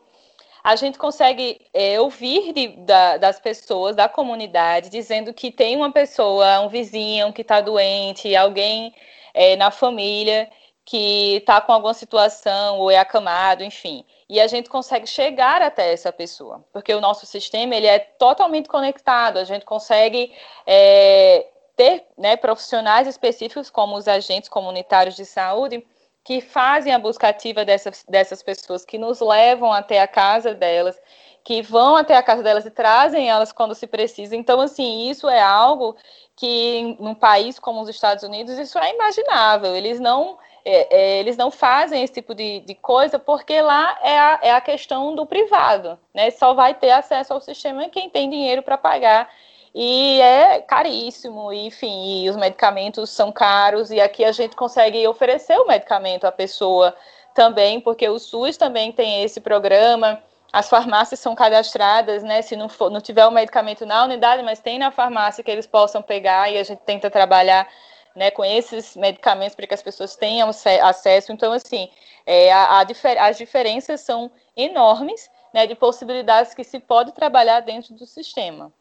A 0.67 0.75
gente 0.75 0.99
consegue 0.99 1.65
é, 1.73 2.01
ouvir 2.01 2.53
de, 2.53 2.67
da, 2.79 3.19
das 3.19 3.39
pessoas, 3.39 3.95
da 3.95 4.09
comunidade, 4.09 4.91
dizendo 4.91 5.33
que 5.33 5.53
tem 5.53 5.77
uma 5.77 5.93
pessoa, 5.93 6.59
um 6.59 6.69
vizinho 6.69 7.33
que 7.33 7.43
está 7.43 7.61
doente, 7.61 8.35
alguém 8.35 8.93
é, 9.33 9.55
na 9.55 9.71
família 9.71 10.51
que 10.85 11.37
está 11.37 11.61
com 11.61 11.73
alguma 11.73 11.95
situação 11.95 12.81
ou 12.81 12.91
é 12.91 12.99
acamado, 12.99 13.63
enfim. 13.63 14.05
E 14.29 14.41
a 14.41 14.49
gente 14.49 14.69
consegue 14.69 15.07
chegar 15.07 15.63
até 15.63 15.93
essa 15.93 16.13
pessoa, 16.13 16.65
porque 16.73 16.93
o 16.93 17.01
nosso 17.01 17.27
sistema 17.27 17.77
ele 17.77 17.87
é 17.87 18.01
totalmente 18.01 18.69
conectado, 18.69 19.39
a 19.39 19.45
gente 19.45 19.65
consegue 19.65 20.33
é, 20.67 21.47
ter 21.77 22.07
né, 22.19 22.37
profissionais 22.37 23.07
específicos, 23.07 23.71
como 23.71 23.95
os 23.95 24.09
agentes 24.09 24.49
comunitários 24.49 25.15
de 25.15 25.27
saúde, 25.27 25.87
que 26.27 26.41
fazem 26.41 26.93
a 26.93 26.99
busca 26.99 27.29
ativa 27.29 27.65
dessas, 27.65 28.05
dessas 28.09 28.43
pessoas, 28.43 28.85
que 28.85 28.99
nos 28.99 29.21
levam 29.21 29.73
até 29.73 30.01
a 30.01 30.09
casa 30.09 30.53
delas, 30.53 31.01
que 31.45 31.63
vão 31.63 31.95
até 31.95 32.17
a 32.17 32.23
casa 32.23 32.43
delas 32.43 32.67
e 32.67 32.71
trazem 32.73 33.31
elas 33.31 33.53
quando 33.53 33.77
se 33.77 33.87
precisa. 33.87 34.35
Então, 34.35 34.61
assim, 34.61 35.09
isso 35.09 35.29
é 35.29 35.41
algo 35.41 35.95
que, 36.35 36.97
num 36.99 37.15
país 37.15 37.61
como 37.61 37.81
os 37.81 37.89
Estados 37.89 38.25
Unidos, 38.25 38.59
isso 38.59 38.77
é 38.77 38.93
imaginável. 38.93 39.77
Eles 39.77 40.01
não 40.01 40.37
é, 40.65 40.97
é, 40.97 41.21
eles 41.21 41.37
não 41.37 41.49
fazem 41.49 42.03
esse 42.03 42.15
tipo 42.15 42.35
de, 42.35 42.59
de 42.59 42.75
coisa 42.75 43.21
porque 43.21 43.63
lá 43.63 43.97
é 44.03 44.19
a, 44.19 44.41
é 44.43 44.51
a 44.51 44.61
questão 44.61 45.15
do 45.15 45.25
privado, 45.25 45.97
né? 46.13 46.33
Só 46.33 46.55
vai 46.55 46.75
ter 46.75 46.91
acesso 46.91 47.35
ao 47.35 47.41
sistema 47.41 47.89
quem 47.89 48.11
tem 48.11 48.29
dinheiro 48.29 48.65
para 48.65 48.77
pagar 48.77 49.31
e 49.79 50.19
é 50.23 50.63
caríssimo, 50.63 51.53
enfim, 51.53 52.23
e 52.23 52.31
os 52.31 52.37
medicamentos 52.37 53.11
são 53.11 53.31
caros, 53.31 53.91
e 53.91 54.01
aqui 54.01 54.25
a 54.25 54.33
gente 54.33 54.57
consegue 54.57 55.07
oferecer 55.07 55.59
o 55.59 55.67
medicamento 55.67 56.25
à 56.25 56.33
pessoa 56.33 56.97
também, 57.35 57.79
porque 57.79 58.09
o 58.09 58.19
SUS 58.19 58.57
também 58.57 58.91
tem 58.91 59.23
esse 59.23 59.39
programa, 59.39 60.23
as 60.51 60.71
farmácias 60.71 61.21
são 61.21 61.35
cadastradas, 61.35 62.23
né? 62.23 62.41
Se 62.41 62.57
não, 62.57 62.71
for, 62.71 62.91
não 62.91 63.03
tiver 63.03 63.27
o 63.27 63.31
medicamento 63.31 63.85
na 63.85 64.03
unidade, 64.05 64.43
mas 64.43 64.61
tem 64.61 64.79
na 64.79 64.91
farmácia 64.91 65.45
que 65.45 65.51
eles 65.51 65.67
possam 65.67 66.01
pegar, 66.01 66.51
e 66.51 66.57
a 66.57 66.65
gente 66.65 66.81
tenta 66.81 67.11
trabalhar 67.11 67.69
né, 68.15 68.31
com 68.31 68.43
esses 68.43 68.97
medicamentos 68.97 69.55
para 69.55 69.67
que 69.67 69.75
as 69.75 69.83
pessoas 69.83 70.17
tenham 70.17 70.49
acesso. 70.83 71.33
Então, 71.33 71.53
assim, 71.53 71.91
é, 72.25 72.51
a, 72.51 72.79
a 72.79 72.85
difer 72.85 73.23
as 73.23 73.37
diferenças 73.37 74.01
são 74.01 74.31
enormes 74.57 75.31
né, 75.53 75.67
de 75.67 75.75
possibilidades 75.75 76.55
que 76.55 76.65
se 76.65 76.81
pode 76.81 77.13
trabalhar 77.13 77.61
dentro 77.61 77.93
do 77.93 78.07
sistema. 78.07 78.73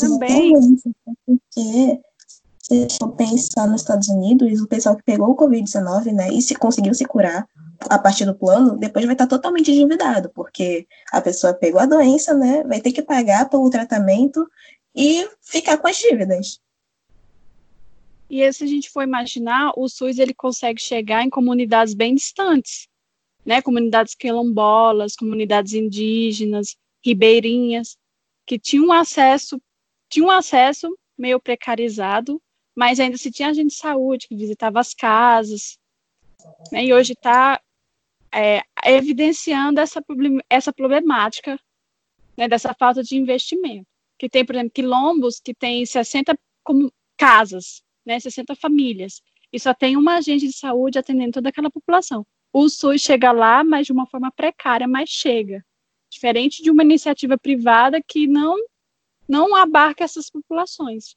Também. 0.00 0.54
Porque 1.24 2.00
se 2.60 2.98
for 2.98 3.12
pensar 3.12 3.66
nos 3.66 3.80
Estados 3.80 4.08
Unidos, 4.08 4.60
o 4.60 4.66
pessoal 4.66 4.96
que 4.96 5.02
pegou 5.02 5.30
o 5.30 5.36
Covid-19, 5.36 6.12
né, 6.12 6.28
e 6.32 6.42
se 6.42 6.54
conseguiu 6.54 6.94
se 6.94 7.04
curar 7.04 7.48
a 7.88 7.98
partir 7.98 8.26
do 8.26 8.34
plano, 8.34 8.76
depois 8.76 9.04
vai 9.04 9.14
estar 9.14 9.26
totalmente 9.26 9.70
endividado, 9.70 10.30
porque 10.34 10.86
a 11.12 11.20
pessoa 11.20 11.54
pegou 11.54 11.80
a 11.80 11.86
doença, 11.86 12.34
né, 12.34 12.64
vai 12.64 12.80
ter 12.80 12.92
que 12.92 13.02
pagar 13.02 13.48
pelo 13.48 13.70
tratamento 13.70 14.46
e 14.94 15.26
ficar 15.40 15.78
com 15.78 15.88
as 15.88 15.96
dívidas. 15.96 16.60
E 18.28 18.52
se 18.52 18.64
a 18.64 18.66
gente 18.66 18.90
for 18.90 19.02
imaginar, 19.02 19.72
o 19.76 19.88
SUS 19.88 20.18
ele 20.18 20.34
consegue 20.34 20.80
chegar 20.80 21.24
em 21.24 21.30
comunidades 21.30 21.94
bem 21.94 22.14
distantes, 22.14 22.86
né? 23.44 23.62
Comunidades 23.62 24.14
quilombolas, 24.14 25.16
comunidades 25.16 25.72
indígenas, 25.72 26.76
ribeirinhas, 27.02 27.96
que 28.48 28.58
tinham 28.58 28.90
acesso, 28.90 29.60
tinham 30.10 30.30
acesso 30.30 30.98
meio 31.18 31.38
precarizado, 31.38 32.40
mas 32.74 32.98
ainda 32.98 33.18
se 33.18 33.30
tinha 33.30 33.50
agente 33.50 33.68
de 33.68 33.74
saúde 33.74 34.26
que 34.26 34.34
visitava 34.34 34.80
as 34.80 34.94
casas, 34.94 35.78
né? 36.72 36.86
E 36.86 36.94
hoje 36.94 37.12
está 37.12 37.60
é, 38.34 38.62
evidenciando 38.86 39.80
essa, 39.80 40.02
essa 40.48 40.72
problemática, 40.72 41.60
né? 42.36 42.48
Dessa 42.48 42.72
falta 42.72 43.02
de 43.02 43.16
investimento. 43.16 43.86
Que 44.18 44.30
tem, 44.30 44.44
por 44.44 44.54
exemplo, 44.54 44.72
quilombos 44.72 45.40
que 45.40 45.52
tem 45.52 45.84
60 45.84 46.36
como 46.64 46.90
casas, 47.16 47.82
né, 48.06 48.18
60 48.18 48.54
famílias, 48.56 49.20
e 49.52 49.60
só 49.60 49.74
tem 49.74 49.96
uma 49.96 50.16
agente 50.16 50.46
de 50.46 50.56
saúde 50.56 50.98
atendendo 50.98 51.32
toda 51.32 51.48
aquela 51.48 51.70
população. 51.70 52.26
O 52.52 52.68
SUS 52.68 53.00
chega 53.02 53.32
lá, 53.32 53.62
mas 53.62 53.86
de 53.86 53.92
uma 53.92 54.06
forma 54.06 54.30
precária, 54.32 54.86
mas 54.88 55.08
chega. 55.10 55.64
Diferente 56.18 56.64
de 56.64 56.70
uma 56.72 56.82
iniciativa 56.82 57.38
privada 57.38 58.02
que 58.04 58.26
não, 58.26 58.56
não 59.28 59.54
abarca 59.54 60.02
essas 60.02 60.28
populações. 60.28 61.14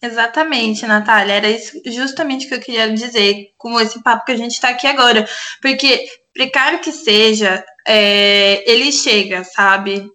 Exatamente, 0.00 0.86
Natália. 0.86 1.34
Era 1.34 1.50
isso 1.50 1.82
justamente 1.86 2.46
que 2.46 2.54
eu 2.54 2.60
queria 2.60 2.88
dizer 2.92 3.50
com 3.58 3.80
esse 3.80 4.00
papo 4.00 4.24
que 4.24 4.30
a 4.30 4.36
gente 4.36 4.52
está 4.52 4.68
aqui 4.68 4.86
agora. 4.86 5.28
Porque, 5.60 6.08
precário 6.32 6.78
que 6.78 6.92
seja, 6.92 7.64
é, 7.84 8.62
ele 8.70 8.92
chega, 8.92 9.42
sabe? 9.42 10.08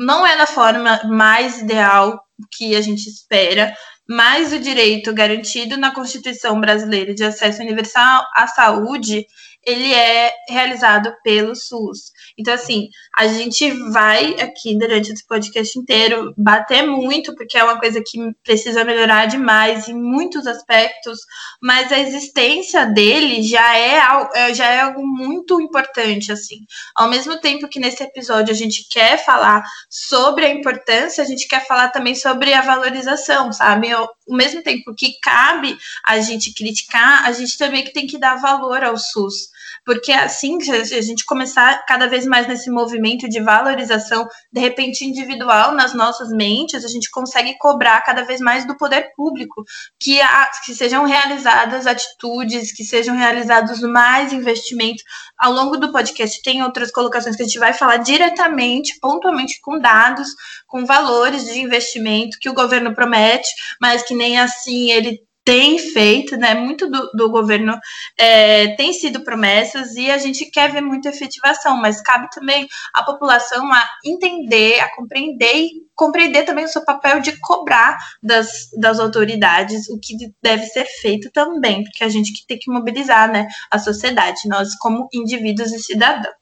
Não 0.00 0.26
é 0.26 0.36
da 0.36 0.46
forma 0.48 1.00
mais 1.04 1.60
ideal 1.60 2.20
que 2.50 2.74
a 2.74 2.80
gente 2.80 3.08
espera, 3.08 3.72
mas 4.08 4.52
o 4.52 4.58
direito 4.58 5.14
garantido 5.14 5.76
na 5.76 5.94
Constituição 5.94 6.60
brasileira 6.60 7.14
de 7.14 7.22
acesso 7.22 7.62
universal 7.62 8.26
à 8.34 8.48
saúde 8.48 9.24
ele 9.64 9.92
é 9.94 10.32
realizado 10.48 11.14
pelo 11.22 11.54
SUS. 11.54 12.12
Então, 12.36 12.52
assim, 12.52 12.88
a 13.16 13.26
gente 13.28 13.70
vai 13.90 14.34
aqui 14.40 14.76
durante 14.76 15.12
esse 15.12 15.26
podcast 15.26 15.78
inteiro 15.78 16.34
bater 16.36 16.82
muito, 16.82 17.34
porque 17.36 17.56
é 17.56 17.64
uma 17.64 17.78
coisa 17.78 18.02
que 18.04 18.18
precisa 18.42 18.84
melhorar 18.84 19.26
demais 19.26 19.88
em 19.88 19.94
muitos 19.94 20.46
aspectos, 20.46 21.20
mas 21.60 21.92
a 21.92 21.98
existência 21.98 22.86
dele 22.86 23.42
já 23.42 23.76
é, 23.76 24.00
é, 24.34 24.54
já 24.54 24.66
é 24.66 24.80
algo 24.80 25.06
muito 25.06 25.60
importante, 25.60 26.32
assim. 26.32 26.58
Ao 26.96 27.08
mesmo 27.08 27.38
tempo 27.40 27.68
que 27.68 27.78
nesse 27.78 28.02
episódio 28.02 28.52
a 28.52 28.56
gente 28.56 28.88
quer 28.90 29.24
falar 29.24 29.62
sobre 29.88 30.44
a 30.44 30.50
importância, 30.50 31.22
a 31.22 31.26
gente 31.26 31.46
quer 31.46 31.66
falar 31.66 31.88
também 31.90 32.16
sobre 32.16 32.52
a 32.52 32.62
valorização, 32.62 33.52
sabe? 33.52 33.92
Ao 33.92 34.08
mesmo 34.28 34.62
tempo 34.62 34.94
que 34.94 35.20
cabe 35.20 35.78
a 36.04 36.18
gente 36.20 36.52
criticar, 36.52 37.24
a 37.24 37.32
gente 37.32 37.56
também 37.56 37.84
tem 37.84 38.06
que 38.06 38.18
dar 38.18 38.36
valor 38.36 38.82
ao 38.82 38.96
SUS 38.96 39.51
porque 39.84 40.12
assim 40.12 40.58
que 40.58 40.70
a 40.70 41.02
gente 41.02 41.24
começar 41.24 41.84
cada 41.86 42.06
vez 42.06 42.26
mais 42.26 42.46
nesse 42.46 42.70
movimento 42.70 43.28
de 43.28 43.40
valorização, 43.40 44.28
de 44.52 44.60
repente 44.60 45.04
individual 45.04 45.72
nas 45.72 45.94
nossas 45.94 46.28
mentes, 46.30 46.84
a 46.84 46.88
gente 46.88 47.10
consegue 47.10 47.56
cobrar 47.58 48.00
cada 48.02 48.24
vez 48.24 48.40
mais 48.40 48.66
do 48.66 48.76
poder 48.76 49.12
público 49.16 49.64
que, 50.00 50.20
a, 50.20 50.50
que 50.64 50.74
sejam 50.74 51.04
realizadas 51.04 51.86
atitudes, 51.86 52.72
que 52.72 52.84
sejam 52.84 53.16
realizados 53.16 53.80
mais 53.80 54.32
investimentos. 54.32 55.02
Ao 55.38 55.52
longo 55.52 55.76
do 55.76 55.90
podcast 55.90 56.40
tem 56.42 56.62
outras 56.62 56.90
colocações 56.92 57.36
que 57.36 57.42
a 57.42 57.46
gente 57.46 57.58
vai 57.58 57.72
falar 57.72 57.98
diretamente, 57.98 58.98
pontualmente 59.00 59.60
com 59.60 59.78
dados, 59.78 60.28
com 60.66 60.86
valores 60.86 61.44
de 61.44 61.60
investimento 61.60 62.38
que 62.40 62.48
o 62.48 62.54
governo 62.54 62.94
promete, 62.94 63.48
mas 63.80 64.02
que 64.02 64.14
nem 64.14 64.38
assim 64.38 64.90
ele 64.90 65.20
tem 65.44 65.78
feito, 65.78 66.36
né? 66.36 66.54
Muito 66.54 66.88
do, 66.88 67.10
do 67.14 67.30
governo 67.30 67.76
é, 68.18 68.74
tem 68.76 68.92
sido 68.92 69.24
promessas 69.24 69.94
e 69.94 70.10
a 70.10 70.18
gente 70.18 70.46
quer 70.46 70.70
ver 70.70 70.80
muita 70.80 71.08
efetivação, 71.08 71.76
mas 71.76 72.00
cabe 72.00 72.28
também 72.30 72.66
à 72.94 73.02
população 73.02 73.72
a 73.72 73.88
entender, 74.04 74.80
a 74.80 74.94
compreender 74.94 75.56
e 75.56 75.70
compreender 75.94 76.44
também 76.44 76.64
o 76.64 76.68
seu 76.68 76.84
papel 76.84 77.20
de 77.20 77.38
cobrar 77.40 77.96
das, 78.22 78.48
das 78.78 78.98
autoridades 78.98 79.88
o 79.88 79.98
que 80.00 80.16
deve 80.42 80.66
ser 80.66 80.84
feito 81.00 81.30
também, 81.32 81.84
porque 81.84 82.04
a 82.04 82.08
gente 82.08 82.32
que 82.32 82.46
tem 82.46 82.58
que 82.58 82.70
mobilizar 82.70 83.30
né, 83.30 83.46
a 83.70 83.78
sociedade, 83.78 84.40
nós 84.46 84.74
como 84.76 85.08
indivíduos 85.12 85.72
e 85.72 85.78
cidadãos. 85.78 86.34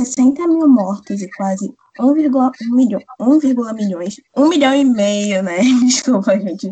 60 0.00 0.46
mil 0.46 0.68
mortos 0.68 1.20
e 1.20 1.28
quase 1.30 1.74
1,1 1.98 2.52
milhão, 2.70 3.00
1, 3.18 3.74
milhões, 3.74 4.16
1 4.36 4.48
milhão 4.48 4.74
e 4.74 4.84
meio, 4.84 5.42
né? 5.42 5.58
Desculpa, 5.84 6.38
gente, 6.38 6.70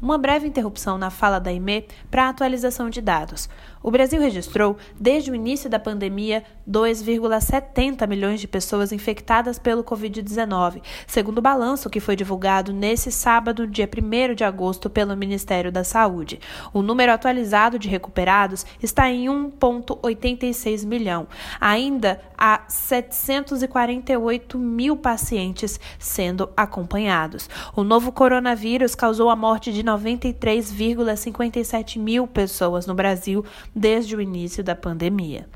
uma 0.00 0.18
breve 0.18 0.46
interrupção 0.46 0.96
na 0.96 1.10
fala 1.10 1.38
da 1.38 1.52
IME 1.52 1.86
para 2.10 2.28
atualização 2.28 2.88
de 2.88 3.00
dados. 3.00 3.48
O 3.82 3.90
Brasil 3.90 4.20
registrou, 4.20 4.76
desde 4.98 5.30
o 5.30 5.34
início 5.34 5.70
da 5.70 5.78
pandemia, 5.78 6.44
2,70 6.68 8.06
milhões 8.06 8.38
de 8.38 8.46
pessoas 8.46 8.92
infectadas 8.92 9.58
pelo 9.58 9.82
Covid-19, 9.82 10.82
segundo 11.06 11.38
o 11.38 11.42
balanço 11.42 11.88
que 11.88 11.98
foi 11.98 12.14
divulgado 12.14 12.74
nesse 12.74 13.10
sábado, 13.10 13.66
dia 13.66 13.88
1 13.88 14.34
de 14.34 14.44
agosto, 14.44 14.90
pelo 14.90 15.16
Ministério 15.16 15.72
da 15.72 15.82
Saúde. 15.82 16.38
O 16.74 16.82
número 16.82 17.10
atualizado 17.10 17.78
de 17.78 17.88
recuperados 17.88 18.66
está 18.82 19.10
em 19.10 19.24
1,86 19.26 20.84
milhão. 20.84 21.26
Ainda 21.58 22.20
há 22.36 22.64
748 22.68 24.58
mil 24.58 24.94
pacientes 24.94 25.80
sendo 25.98 26.50
acompanhados. 26.54 27.48
O 27.74 27.82
novo 27.82 28.12
coronavírus 28.12 28.94
causou 28.94 29.30
a 29.30 29.36
morte 29.36 29.72
de 29.72 29.82
93,57 29.82 31.98
mil 31.98 32.26
pessoas 32.26 32.86
no 32.86 32.94
Brasil 32.94 33.42
desde 33.74 34.16
o 34.16 34.20
início 34.20 34.62
da 34.62 34.74
pandemia. 34.74 35.48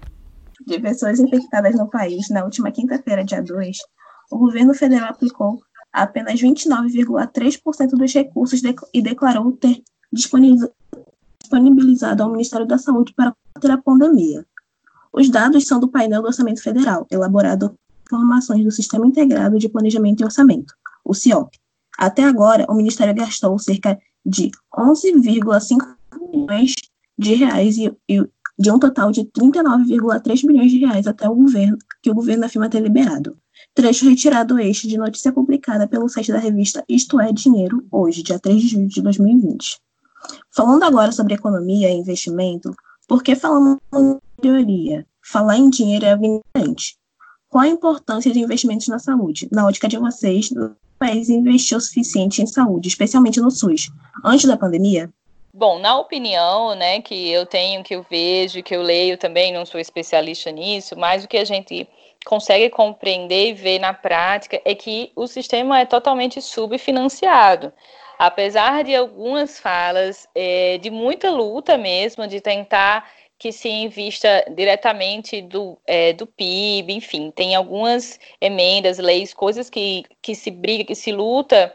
De 0.66 0.78
pessoas 0.80 1.20
infectadas 1.20 1.74
no 1.74 1.88
país, 1.88 2.28
na 2.30 2.44
última 2.44 2.70
quinta-feira, 2.70 3.24
dia 3.24 3.42
2, 3.42 3.76
o 4.30 4.38
governo 4.38 4.74
federal 4.74 5.10
aplicou 5.10 5.60
apenas 5.92 6.40
29,3% 6.40 7.90
dos 7.90 8.12
recursos 8.12 8.62
e 8.92 9.02
declarou 9.02 9.52
ter 9.52 9.82
disponibilizado 10.12 12.22
ao 12.22 12.30
Ministério 12.30 12.66
da 12.66 12.78
Saúde 12.78 13.12
para 13.14 13.32
combater 13.32 13.72
a 13.72 13.82
pandemia. 13.82 14.46
Os 15.12 15.28
dados 15.28 15.66
são 15.66 15.78
do 15.78 15.88
painel 15.88 16.22
do 16.22 16.28
Orçamento 16.28 16.62
Federal, 16.62 17.06
elaborado 17.10 17.76
por 18.08 18.16
informações 18.16 18.64
do 18.64 18.70
Sistema 18.70 19.06
Integrado 19.06 19.58
de 19.58 19.68
Planejamento 19.68 20.22
e 20.22 20.24
Orçamento, 20.24 20.74
o 21.04 21.14
CIOP. 21.14 21.56
Até 21.96 22.24
agora, 22.24 22.66
o 22.68 22.74
Ministério 22.74 23.14
gastou 23.14 23.56
cerca 23.58 23.98
de 24.26 24.50
11,5 24.76 25.94
milhões 26.32 26.74
de 27.18 27.34
reais 27.34 27.76
e, 27.76 27.92
e 28.08 28.24
de 28.58 28.70
um 28.70 28.78
total 28.78 29.10
de 29.10 29.22
39,3 29.24 30.46
milhões 30.46 30.70
de 30.70 30.78
reais 30.78 31.06
até 31.06 31.28
o 31.28 31.34
governo, 31.34 31.76
que 32.02 32.10
o 32.10 32.14
governo 32.14 32.44
afirma 32.44 32.68
ter 32.68 32.80
liberado. 32.80 33.36
Trecho 33.74 34.08
retirado 34.08 34.58
este 34.58 34.86
de 34.86 34.96
notícia 34.96 35.32
publicada 35.32 35.86
pelo 35.88 36.08
site 36.08 36.32
da 36.32 36.38
revista 36.38 36.84
Isto 36.88 37.20
é 37.20 37.32
Dinheiro, 37.32 37.84
hoje, 37.90 38.22
dia 38.22 38.38
3 38.38 38.60
de 38.60 38.68
julho 38.68 38.88
de 38.88 39.02
2020. 39.02 39.78
Falando 40.54 40.84
agora 40.84 41.12
sobre 41.12 41.34
economia 41.34 41.90
e 41.90 41.96
investimento, 41.96 42.74
por 43.06 43.22
que 43.22 43.34
falamos 43.34 43.78
em 43.94 44.18
teoria? 44.40 45.06
Falar 45.22 45.58
em 45.58 45.68
dinheiro 45.68 46.04
é 46.04 46.10
evidente. 46.10 46.96
Qual 47.48 47.64
a 47.64 47.68
importância 47.68 48.32
de 48.32 48.40
investimentos 48.40 48.88
na 48.88 48.98
saúde? 48.98 49.48
Na 49.52 49.66
ótica 49.66 49.88
de 49.88 49.98
vocês, 49.98 50.50
o 50.50 50.74
país 50.98 51.28
investiu 51.28 51.78
o 51.78 51.80
suficiente 51.80 52.42
em 52.42 52.46
saúde, 52.46 52.88
especialmente 52.88 53.40
no 53.40 53.50
SUS, 53.50 53.90
antes 54.24 54.46
da 54.46 54.56
pandemia? 54.56 55.12
Bom, 55.56 55.78
na 55.78 55.96
opinião, 55.96 56.74
né, 56.74 57.00
que 57.00 57.30
eu 57.30 57.46
tenho, 57.46 57.84
que 57.84 57.94
eu 57.94 58.04
vejo, 58.10 58.60
que 58.60 58.74
eu 58.74 58.82
leio 58.82 59.16
também, 59.16 59.52
não 59.52 59.64
sou 59.64 59.80
especialista 59.80 60.50
nisso, 60.50 60.98
mas 60.98 61.24
o 61.24 61.28
que 61.28 61.36
a 61.36 61.44
gente 61.44 61.88
consegue 62.24 62.68
compreender 62.70 63.50
e 63.50 63.52
ver 63.54 63.78
na 63.78 63.94
prática 63.94 64.60
é 64.64 64.74
que 64.74 65.12
o 65.14 65.28
sistema 65.28 65.78
é 65.78 65.84
totalmente 65.84 66.42
subfinanciado. 66.42 67.72
Apesar 68.18 68.82
de 68.82 68.96
algumas 68.96 69.60
falas, 69.60 70.26
é, 70.34 70.78
de 70.78 70.90
muita 70.90 71.30
luta 71.30 71.78
mesmo, 71.78 72.26
de 72.26 72.40
tentar 72.40 73.08
que 73.38 73.52
se 73.52 73.68
invista 73.68 74.44
diretamente 74.56 75.40
do, 75.40 75.78
é, 75.86 76.12
do 76.12 76.26
PIB, 76.26 76.94
enfim, 76.94 77.30
tem 77.30 77.54
algumas 77.54 78.18
emendas, 78.40 78.98
leis, 78.98 79.32
coisas 79.32 79.70
que, 79.70 80.02
que 80.20 80.34
se 80.34 80.50
briga, 80.50 80.84
que 80.84 80.96
se 80.96 81.12
luta 81.12 81.72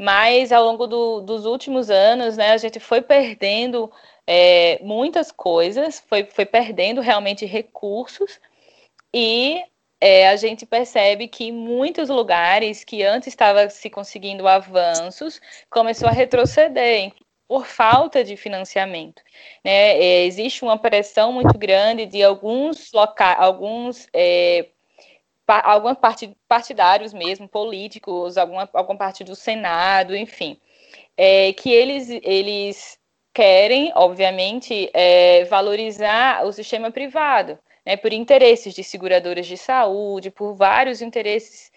mas 0.00 0.50
ao 0.50 0.64
longo 0.64 0.86
do, 0.86 1.20
dos 1.20 1.44
últimos 1.44 1.90
anos, 1.90 2.34
né, 2.38 2.52
a 2.52 2.56
gente 2.56 2.80
foi 2.80 3.02
perdendo 3.02 3.92
é, 4.26 4.78
muitas 4.82 5.30
coisas, 5.30 6.00
foi, 6.08 6.24
foi 6.24 6.46
perdendo 6.46 7.02
realmente 7.02 7.44
recursos, 7.44 8.40
e 9.12 9.62
é, 10.00 10.26
a 10.30 10.36
gente 10.36 10.64
percebe 10.64 11.28
que 11.28 11.52
muitos 11.52 12.08
lugares 12.08 12.82
que 12.82 13.02
antes 13.02 13.28
estava 13.28 13.68
se 13.68 13.90
conseguindo 13.90 14.48
avanços, 14.48 15.38
começou 15.68 16.08
a 16.08 16.12
retroceder 16.12 17.12
por 17.46 17.66
falta 17.66 18.24
de 18.24 18.38
financiamento. 18.38 19.22
Né? 19.62 19.98
É, 20.00 20.24
existe 20.24 20.62
uma 20.62 20.78
pressão 20.78 21.30
muito 21.30 21.58
grande 21.58 22.06
de 22.06 22.22
alguns 22.22 22.90
locais, 22.90 23.36
alguns 23.38 24.08
é, 24.14 24.70
parte 26.00 26.36
partidários 26.48 27.12
mesmo, 27.12 27.48
políticos, 27.48 28.36
alguma, 28.36 28.68
alguma 28.72 28.98
parte 28.98 29.24
do 29.24 29.34
Senado, 29.34 30.16
enfim, 30.16 30.58
é, 31.16 31.52
que 31.52 31.70
eles, 31.70 32.08
eles 32.22 32.98
querem, 33.32 33.92
obviamente, 33.94 34.90
é, 34.92 35.44
valorizar 35.44 36.44
o 36.44 36.52
sistema 36.52 36.90
privado, 36.90 37.58
né, 37.84 37.96
por 37.96 38.12
interesses 38.12 38.74
de 38.74 38.84
seguradoras 38.84 39.46
de 39.46 39.56
saúde, 39.56 40.30
por 40.30 40.54
vários 40.54 41.00
interesses 41.02 41.70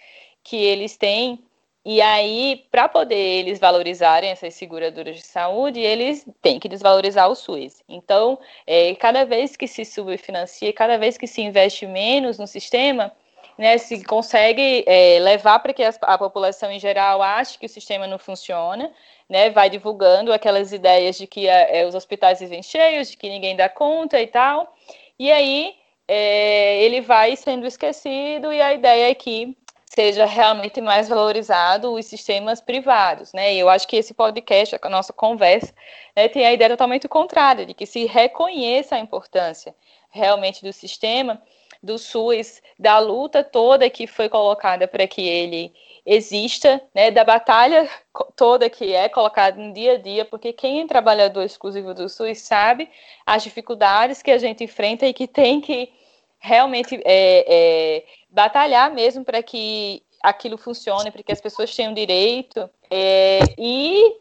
que 0.44 0.58
eles 0.58 0.98
têm. 0.98 1.44
E 1.86 2.02
aí, 2.02 2.66
para 2.72 2.88
poder 2.88 3.16
eles 3.16 3.60
valorizarem 3.60 4.30
essas 4.30 4.54
seguradoras 4.54 5.18
de 5.18 5.24
saúde, 5.24 5.82
eles 5.82 6.26
têm 6.42 6.60
que 6.60 6.70
desvalorizar 6.70 7.30
o 7.30 7.36
SUS. 7.36 7.84
Então, 7.90 8.40
é, 8.66 8.96
cada 8.96 9.26
vez 9.26 9.58
que 9.58 9.68
se 9.68 9.84
subfinancia, 9.84 10.72
cada 10.72 10.98
vez 10.98 11.18
que 11.18 11.28
se 11.28 11.42
investe 11.42 11.86
menos 11.86 12.40
no 12.40 12.48
sistema, 12.48 13.12
né, 13.58 13.78
se 13.78 14.04
consegue 14.04 14.84
é, 14.88 15.20
levar 15.20 15.60
para 15.60 15.74
que 15.74 15.84
a, 15.84 15.94
a, 16.02 16.18
população 16.18 16.72
em 16.72 16.80
geral 16.80 17.22
ache 17.22 17.58
que 17.58 17.66
o 17.66 17.70
sistema 17.70 18.08
não 18.08 18.18
funciona, 18.18 18.92
né, 19.30 19.50
vai 19.50 19.70
divulgando 19.70 20.34
aquelas 20.34 20.72
ideias 20.72 21.18
de 21.18 21.28
que 21.28 21.50
a, 21.50 21.70
é, 21.70 21.86
os 21.86 21.96
hospitais 21.96 22.40
vivem 22.40 22.64
cheios, 22.64 23.12
de 23.12 23.18
que 23.18 23.30
ninguém 23.30 23.56
dá 23.56 23.70
conta 23.70 24.20
e 24.20 24.28
tal, 24.28 24.76
e 25.20 25.32
aí 25.32 25.76
é, 26.08 26.82
ele 26.84 27.02
vai 27.02 27.36
sendo 27.36 27.66
esquecido 27.66 28.52
e 28.52 28.62
a 28.62 28.74
ideia 28.74 29.10
é 29.10 29.16
que 29.16 29.56
seja 29.86 30.26
realmente 30.26 30.82
mais 30.82 31.08
valorizado 31.08 31.94
os 31.94 32.08
sistemas 32.08 32.60
privados, 32.60 33.32
né? 33.32 33.54
E 33.54 33.60
eu 33.60 33.70
acho 33.70 33.88
que 33.88 33.96
esse 33.96 34.12
podcast, 34.12 34.76
a 34.82 34.90
nossa 34.90 35.14
conversa, 35.14 35.72
né, 36.16 36.28
tem 36.28 36.46
a 36.48 36.52
ideia 36.52 36.72
totalmente 36.72 37.08
contrária, 37.08 37.64
de 37.64 37.76
que 37.76 37.86
se 37.86 38.06
reconheça 38.06 38.96
a 38.96 39.00
importância 39.00 39.76
realmente 40.10 40.64
do 40.64 40.74
sistema 40.74 41.40
do 41.84 42.00
SUS, 42.00 42.62
da 42.80 42.98
luta 42.98 43.44
toda 43.44 43.90
que 43.90 44.08
foi 44.08 44.30
colocada 44.30 44.88
para 44.88 45.06
que 45.06 45.22
ele 45.22 45.74
exista, 46.06 46.82
né, 46.96 47.12
da 47.12 47.24
batalha 47.24 47.90
toda 48.36 48.70
que 48.70 48.94
é 48.94 49.08
colocada 49.10 49.62
no 49.62 49.74
dia 49.74 49.94
a 49.94 49.98
dia, 49.98 50.26
porque 50.26 50.54
quem 50.54 50.82
é 50.82 50.88
trabalhador 50.88 51.44
exclusivo 51.44 51.94
do 51.94 52.10
SUS 52.10 52.40
sabe 52.40 52.90
as 53.26 53.44
dificuldades 53.44 54.22
que 54.22 54.32
a 54.32 54.38
gente 54.38 54.64
enfrenta 54.64 55.06
e 55.06 55.14
que 55.14 55.28
tem 55.28 55.62
que 55.62 55.92
realmente 56.40 56.96
é, 57.06 57.46
é, 57.48 58.06
batalhar 58.30 58.92
mesmo 58.92 59.24
para 59.24 59.42
que 59.44 60.04
aquilo 60.22 60.58
funcione, 60.58 61.12
para 61.12 61.24
que 61.24 61.32
as 61.32 61.42
pessoas 61.42 61.76
tenham 61.76 61.94
direito. 61.94 62.70
É, 62.90 63.40
e 63.58 64.18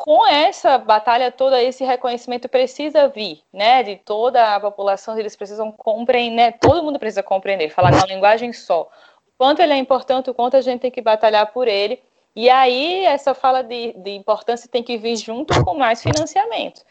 com 0.00 0.26
essa 0.26 0.78
batalha 0.78 1.30
toda, 1.30 1.62
esse 1.62 1.84
reconhecimento 1.84 2.48
precisa 2.48 3.06
vir, 3.06 3.42
né, 3.52 3.82
de 3.82 3.96
toda 3.96 4.54
a 4.54 4.58
população, 4.58 5.18
eles 5.18 5.36
precisam 5.36 5.70
compreender, 5.70 6.34
né, 6.34 6.52
todo 6.52 6.82
mundo 6.82 6.98
precisa 6.98 7.22
compreender, 7.22 7.68
falar 7.68 7.92
uma 7.92 8.06
linguagem 8.06 8.50
só. 8.50 8.88
O 9.28 9.32
quanto 9.36 9.60
ele 9.60 9.74
é 9.74 9.76
importante, 9.76 10.30
o 10.30 10.34
quanto 10.34 10.56
a 10.56 10.62
gente 10.62 10.80
tem 10.80 10.90
que 10.90 11.02
batalhar 11.02 11.52
por 11.52 11.68
ele, 11.68 12.02
e 12.34 12.48
aí 12.48 13.04
essa 13.04 13.34
fala 13.34 13.62
de, 13.62 13.92
de 13.92 14.12
importância 14.12 14.70
tem 14.70 14.82
que 14.82 14.96
vir 14.96 15.16
junto 15.16 15.62
com 15.62 15.74
mais 15.74 16.02
financiamento, 16.02 16.82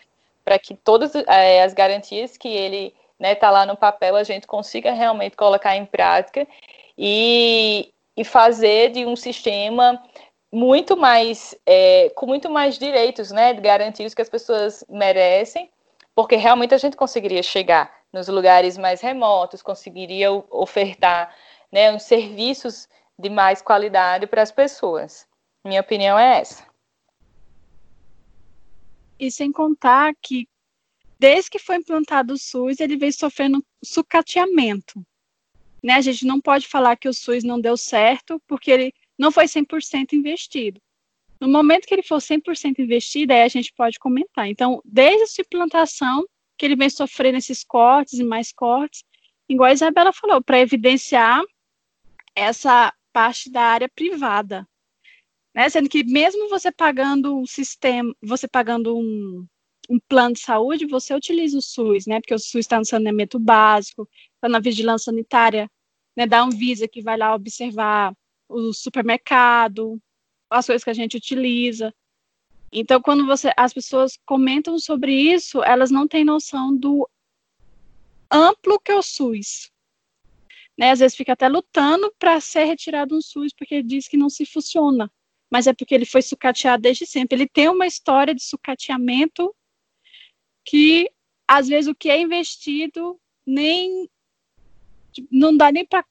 para 0.46 0.60
que 0.60 0.76
todas 0.76 1.16
é, 1.16 1.64
as 1.64 1.74
garantias 1.74 2.38
que 2.38 2.48
ele 2.48 2.94
está 2.94 2.96
né, 3.18 3.34
tá 3.34 3.50
lá 3.50 3.66
no 3.66 3.76
papel 3.76 4.18
a 4.18 4.24
gente 4.24 4.46
consiga 4.46 4.92
realmente 4.92 5.36
colocar 5.36 5.76
em 5.76 5.84
prática 5.84 6.48
e, 6.96 7.92
e 8.16 8.24
fazer 8.24 8.92
de 8.92 9.04
um 9.04 9.16
sistema 9.16 10.00
muito 10.52 10.98
mais, 10.98 11.56
é, 11.66 12.10
com 12.16 12.26
muito 12.26 12.50
mais 12.50 12.78
direitos, 12.78 13.32
né, 13.32 13.54
garantidos 13.54 14.14
que 14.14 14.22
as 14.22 14.30
pessoas 14.30 14.84
merecem, 14.90 15.70
porque 16.16 16.36
realmente 16.36 16.74
a 16.74 16.78
gente 16.78 16.98
conseguiria 16.98 17.44
chegar 17.44 17.94
nos 18.12 18.28
lugares 18.28 18.78
mais 18.78 19.02
remotos, 19.02 19.62
conseguiria 19.62 20.32
ofertar, 20.32 21.36
né, 21.72 21.92
uns 21.92 22.04
serviços 22.04 22.88
de 23.18 23.30
mais 23.30 23.62
qualidade 23.62 24.26
para 24.26 24.42
as 24.42 24.52
pessoas. 24.52 25.28
Minha 25.64 25.82
opinião 25.82 26.18
é 26.18 26.40
essa. 26.40 26.64
E 29.20 29.30
sem 29.30 29.52
contar 29.52 30.14
que, 30.22 30.48
desde 31.20 31.52
que 31.52 31.60
foi 31.60 31.76
implantado 31.76 32.34
o 32.34 32.38
SUS, 32.38 32.80
ele 32.80 32.98
vem 32.98 33.12
sofrendo 33.12 33.64
sucateamento. 33.84 35.06
Né? 35.84 35.94
A 35.94 36.02
gente 36.02 36.26
não 36.26 36.40
pode 36.40 36.68
falar 36.68 36.96
que 36.96 37.10
o 37.10 37.14
SUS 37.14 37.44
não 37.44 37.60
deu 37.60 37.76
certo, 37.76 38.42
porque 38.48 38.72
ele 38.72 38.94
não 39.20 39.32
foi 39.32 39.46
100% 39.46 40.14
investido. 40.14 40.82
No 41.40 41.48
momento 41.48 41.86
que 41.86 41.94
ele 41.94 42.04
for 42.04 42.18
100% 42.18 42.80
investido, 42.80 43.34
aí 43.34 43.42
a 43.42 43.48
gente 43.48 43.74
pode 43.74 44.00
comentar. 44.00 44.48
Então, 44.48 44.82
desde 44.86 45.42
a 45.42 45.42
implantação, 45.42 46.26
que 46.58 46.66
ele 46.66 46.76
vem 46.76 46.90
sofrendo 46.90 47.38
esses 47.38 47.64
cortes 47.64 48.20
e 48.20 48.24
mais 48.24 48.52
cortes, 48.52 49.04
igual 49.48 49.70
a 49.70 49.74
Isabela 49.74 50.12
falou, 50.14 50.42
para 50.42 50.60
evidenciar 50.60 51.42
essa 52.36 52.94
parte 53.14 53.50
da 53.50 53.62
área 53.62 53.90
privada. 53.90 54.68
Né? 55.56 55.70
Sendo 55.70 55.90
que 55.90 56.04
mesmo 56.04 56.50
você 56.50 56.72
pagando 56.72 57.38
um 57.38 57.46
sistema, 57.46 58.14
você 58.22 58.48
pagando 58.48 58.98
um, 58.98 59.46
um 59.90 60.00
plano 60.08 60.34
de 60.34 60.42
saúde, 60.42 60.86
você 60.86 61.14
utiliza 61.14 61.58
o 61.58 61.62
SUS, 61.62 62.06
né? 62.06 62.20
Porque 62.20 62.36
o 62.36 62.40
SUS 62.40 62.60
está 62.62 62.78
no 62.78 62.86
saneamento 62.86 63.40
básico, 63.40 64.08
está 64.36 64.48
na 64.48 64.60
vigilância 64.60 65.06
sanitária, 65.06 65.70
né? 66.16 66.28
Da 66.28 66.42
Anvisa 66.42 66.88
que 66.88 67.02
vai 67.02 67.18
lá 67.18 67.34
observar 67.34 68.14
o 68.50 68.74
supermercado, 68.74 70.02
as 70.50 70.66
coisas 70.66 70.84
que 70.84 70.90
a 70.90 70.94
gente 70.94 71.16
utiliza. 71.16 71.94
Então, 72.72 73.02
quando 73.02 73.26
você, 73.26 73.52
as 73.56 73.74
pessoas 73.74 74.18
comentam 74.26 74.78
sobre 74.80 75.14
isso, 75.14 75.64
elas 75.64 75.92
não 75.92 76.08
têm 76.08 76.26
noção 76.26 76.76
do 76.76 77.08
amplo 78.32 78.80
que 78.80 78.92
é 78.92 78.96
o 78.96 79.02
SUS. 79.02 79.72
Né? 80.78 80.92
Às 80.92 81.00
vezes 81.00 81.18
fica 81.18 81.34
até 81.34 81.48
lutando 81.48 82.14
para 82.18 82.40
ser 82.40 82.66
retirado 82.66 83.16
um 83.16 83.22
SUS 83.22 83.54
porque 83.54 83.84
diz 83.84 84.08
que 84.08 84.18
não 84.18 84.30
se 84.30 84.46
funciona. 84.46 85.12
Mas 85.52 85.68
é 85.68 85.74
porque 85.74 85.96
ele 85.96 86.06
foi 86.06 86.22
sucateado 86.22 86.84
desde 86.84 87.06
sempre. 87.06 87.36
Ele 87.36 87.48
tem 87.48 87.70
uma 87.70 87.88
história 87.88 88.36
de 88.36 88.44
sucateamento 88.44 89.54
que, 90.64 91.10
às 91.48 91.68
vezes, 91.68 91.90
o 91.90 91.96
que 91.96 92.10
é 92.10 92.22
investido 92.22 93.20
nem 93.46 94.08
não 95.32 95.58
dá 95.58 95.72
nem 95.72 95.84
para 95.86 96.06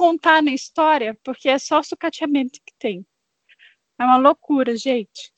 contar 0.00 0.42
na 0.42 0.50
história, 0.50 1.14
porque 1.22 1.46
é 1.46 1.58
só 1.58 1.82
sucateamento 1.82 2.58
que 2.64 2.72
tem. 2.78 3.04
É 3.98 4.04
uma 4.04 4.16
loucura, 4.16 4.74
gente. 4.74 5.30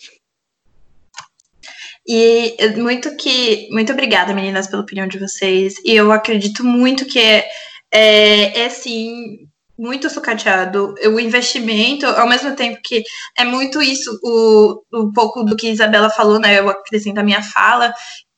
E 2.06 2.56
muito 2.76 3.16
que. 3.16 3.68
Muito 3.72 3.92
obrigada, 3.92 4.32
meninas, 4.32 4.68
pela 4.68 4.82
opinião 4.82 5.08
de 5.08 5.18
vocês. 5.18 5.74
E 5.84 5.90
eu 5.90 6.12
acredito 6.12 6.62
muito 6.62 7.04
que 7.06 7.18
é, 7.18 7.50
é, 7.90 8.60
é 8.60 8.68
sim 8.70 9.48
muito 9.76 10.08
sucateado. 10.08 10.94
O 11.12 11.18
investimento, 11.18 12.06
ao 12.06 12.28
mesmo 12.28 12.54
tempo 12.54 12.80
que 12.84 13.02
é 13.36 13.44
muito 13.44 13.82
isso, 13.82 14.16
o, 14.22 14.84
um 14.92 15.12
pouco 15.12 15.42
do 15.42 15.56
que 15.56 15.70
Isabela 15.70 16.08
falou, 16.08 16.38
né? 16.38 16.60
Eu 16.60 16.68
acrescento 16.68 17.18
a 17.18 17.24
minha 17.24 17.42
fala, 17.42 17.92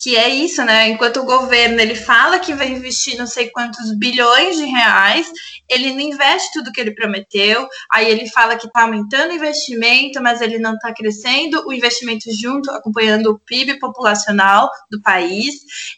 que 0.05 0.17
é 0.17 0.29
isso, 0.29 0.63
né? 0.63 0.91
Enquanto 0.91 1.21
o 1.21 1.25
governo 1.25 1.81
ele 1.81 1.95
fala 1.95 2.39
que 2.39 2.53
vai 2.53 2.69
investir 2.69 3.17
não 3.17 3.27
sei 3.27 3.49
quantos 3.49 3.97
bilhões 3.97 4.59
de 4.59 4.67
reais, 4.67 5.33
ele 5.67 5.93
não 5.93 6.01
investe 6.01 6.53
tudo 6.53 6.71
que 6.71 6.79
ele 6.79 6.95
prometeu. 6.95 7.67
Aí 7.91 8.11
ele 8.11 8.29
fala 8.29 8.55
que 8.55 8.67
está 8.67 8.83
aumentando 8.83 9.31
o 9.31 9.37
investimento, 9.37 10.21
mas 10.21 10.43
ele 10.43 10.59
não 10.59 10.75
está 10.75 10.93
crescendo 10.93 11.67
o 11.67 11.73
investimento 11.73 12.31
junto, 12.39 12.71
acompanhando 12.71 13.31
o 13.31 13.39
PIB 13.39 13.79
populacional 13.79 14.69
do 14.91 15.01
país. 15.01 15.55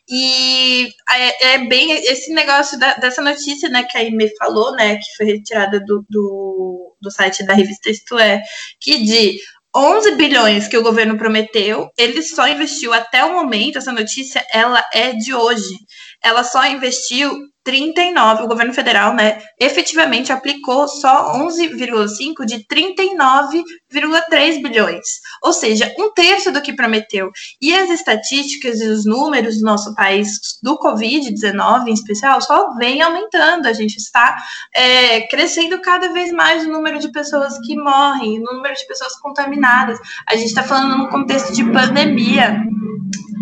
E 0.09 0.89
é, 1.11 1.55
é 1.55 1.59
bem 1.67 1.91
esse 1.91 2.33
negócio 2.33 2.79
da, 2.79 2.95
dessa 2.95 3.21
notícia, 3.21 3.69
né, 3.69 3.83
que 3.83 3.99
a 3.99 4.05
Ime 4.05 4.31
falou, 4.37 4.71
né, 4.77 4.99
que 4.99 5.17
foi 5.17 5.27
retirada 5.27 5.81
do, 5.81 6.07
do, 6.09 6.97
do 7.03 7.11
site 7.11 7.45
da 7.45 7.55
revista 7.55 7.91
Isto 7.91 8.17
É, 8.21 8.41
que 8.81 9.05
de 9.05 9.41
11 9.77 10.17
bilhões 10.17 10.67
que 10.67 10.79
o 10.79 10.83
governo 10.83 11.19
prometeu, 11.19 11.91
ele 11.99 12.23
só 12.23 12.49
investiu 12.49 12.95
até 12.95 13.23
o 13.25 13.35
momento, 13.35 13.77
essa 13.77 13.93
notícia 13.93 14.43
ela 14.51 14.83
é 14.91 15.13
de 15.13 15.35
hoje. 15.35 15.77
Ela 16.25 16.43
só 16.43 16.65
investiu 16.65 17.31
39, 17.67 18.45
o 18.45 18.47
governo 18.47 18.73
federal, 18.73 19.13
né, 19.13 19.43
efetivamente 19.59 20.31
aplicou 20.31 20.87
só 20.87 21.37
11,5 21.37 22.45
de 22.47 22.65
39,3 22.65 24.63
bilhões, 24.63 25.05
ou 25.43 25.53
seja, 25.53 25.93
um 25.99 26.13
terço 26.13 26.53
do 26.53 26.63
que 26.63 26.73
prometeu. 26.73 27.33
E 27.61 27.75
as 27.75 27.91
estatísticas 27.91 28.81
e 28.81 28.87
os 28.87 29.05
números 29.05 29.59
do 29.59 29.65
nosso 29.65 29.93
país 29.97 30.29
do 30.63 30.79
Covid-19, 30.79 31.89
em 31.89 31.93
especial, 31.93 32.41
só 32.41 32.73
vem 32.77 33.03
aumentando. 33.03 33.67
A 33.67 33.73
gente 33.73 33.97
está 33.97 34.37
é, 34.73 35.23
crescendo 35.23 35.81
cada 35.81 36.13
vez 36.13 36.31
mais 36.31 36.65
o 36.65 36.71
número 36.71 37.01
de 37.01 37.11
pessoas 37.11 37.59
que 37.67 37.75
morrem, 37.75 38.39
o 38.39 38.55
número 38.55 38.77
de 38.77 38.87
pessoas 38.87 39.17
contaminadas. 39.17 39.99
A 40.29 40.37
gente 40.37 40.47
está 40.47 40.63
falando 40.63 40.97
num 40.97 41.09
contexto 41.09 41.53
de 41.53 41.65
pandemia. 41.65 42.63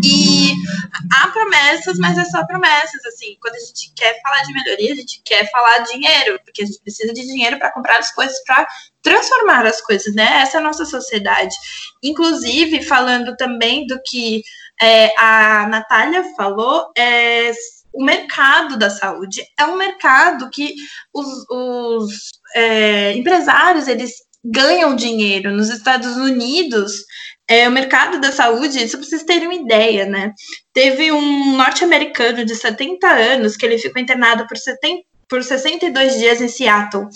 E 0.05 0.53
há 1.11 1.29
promessas, 1.29 1.99
mas 1.99 2.19
é 2.19 2.25
só 2.25 2.45
promessas, 2.47 3.03
assim. 3.07 3.37
Quando 3.41 3.55
a 3.55 3.61
gente 3.61 3.91
quer 3.97 4.21
falar 4.21 4.43
de 4.43 4.53
melhoria, 4.53 4.93
a 4.93 4.97
gente 4.97 5.23
quer 5.25 5.51
falar 5.51 5.79
dinheiro, 5.79 6.39
porque 6.45 6.63
a 6.63 6.67
gente 6.67 6.81
precisa 6.81 7.13
de 7.15 7.23
dinheiro 7.23 7.59
para 7.59 7.73
comprar 7.73 7.99
as 7.99 8.13
coisas, 8.13 8.37
para 8.45 8.67
transformar 9.03 9.65
as 9.65 9.81
coisas, 9.81 10.15
né? 10.15 10.43
Essa 10.43 10.59
é 10.59 10.61
a 10.61 10.65
nossa 10.65 10.85
sociedade. 10.85 11.55
Inclusive, 12.03 12.83
falando 12.83 13.35
também 13.37 13.87
do 13.87 13.99
que 14.05 14.43
é, 14.81 15.19
a 15.19 15.67
Natália 15.69 16.23
falou, 16.37 16.91
é, 16.97 17.51
o 17.95 18.05
mercado 18.05 18.77
da 18.77 18.91
saúde 18.91 19.43
é 19.59 19.65
um 19.65 19.77
mercado 19.77 20.51
que 20.51 20.75
os, 21.15 21.27
os 21.49 22.31
é, 22.55 23.13
empresários, 23.13 23.89
eles 23.89 24.13
ganham 24.45 24.95
dinheiro. 24.95 25.53
Nos 25.53 25.71
Estados 25.71 26.17
Unidos, 26.17 26.93
é, 27.49 27.69
o 27.69 27.73
mercado 27.73 28.21
da 28.21 28.33
saúde, 28.33 28.83
isso 28.83 28.97
para 28.97 29.07
vocês 29.07 29.23
terem 29.23 29.49
uma 29.49 29.55
ideia, 29.55 30.07
né? 30.07 30.33
Teve 30.73 31.13
um 31.13 31.57
norte-americano 31.57 32.45
de 32.45 32.55
70 32.55 33.07
anos 33.07 33.57
que 33.57 33.67
ele 33.67 33.79
ficou 33.79 34.01
internado 34.01 34.47
por 34.47 34.57
70 34.57 35.03
por 35.29 35.43
62 35.43 36.19
dias 36.19 36.41
em 36.41 36.49
Seattle. 36.49 37.07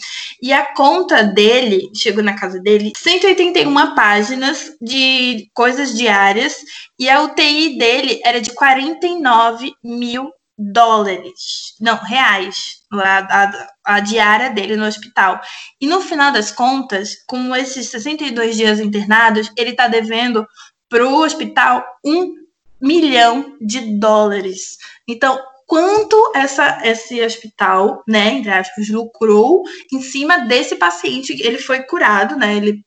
E 0.43 0.53
a 0.53 0.75
conta 0.75 1.23
dele, 1.23 1.91
chegou 1.95 2.23
na 2.23 2.35
casa 2.35 2.59
dele, 2.59 2.93
181 2.97 3.95
páginas 3.95 4.73
de 4.81 5.47
coisas 5.55 5.95
diárias, 5.95 6.57
e 6.99 7.09
a 7.09 7.23
UTI 7.23 7.79
dele 7.79 8.21
era 8.25 8.41
de 8.41 8.53
49 8.55 9.73
mil 9.85 10.33
dólares, 10.59 11.75
não, 11.81 11.97
reais, 11.97 12.79
a, 12.93 13.45
a, 13.45 13.69
a, 13.85 14.01
diária 14.01 14.51
dele 14.51 14.77
no 14.77 14.87
hospital. 14.87 15.41
E 15.81 15.87
no 15.87 16.01
final 16.01 16.33
das 16.33 16.51
contas, 16.51 17.15
com 17.27 17.55
esses 17.55 17.89
62 17.91 18.57
dias 18.57 18.81
internados, 18.81 19.53
ele 19.57 19.71
está 19.71 19.87
devendo 19.87 20.45
para 20.89 21.07
o 21.07 21.23
hospital 21.23 21.85
um 22.05 22.35
milhão 22.81 23.57
de 23.61 23.99
dólares. 23.99 24.79
Então, 25.07 25.39
quanto 25.67 26.33
essa, 26.35 26.81
esse 26.83 27.23
hospital, 27.23 28.03
né, 28.09 28.33
entre 28.35 28.51
aspas, 28.51 28.89
lucrou 28.89 29.63
em 29.93 30.01
cima 30.01 30.39
desse 30.39 30.77
paciente, 30.77 31.41
ele 31.41 31.59
foi 31.59 31.83
curado, 31.85 32.37
né, 32.37 32.57
ele 32.57 32.83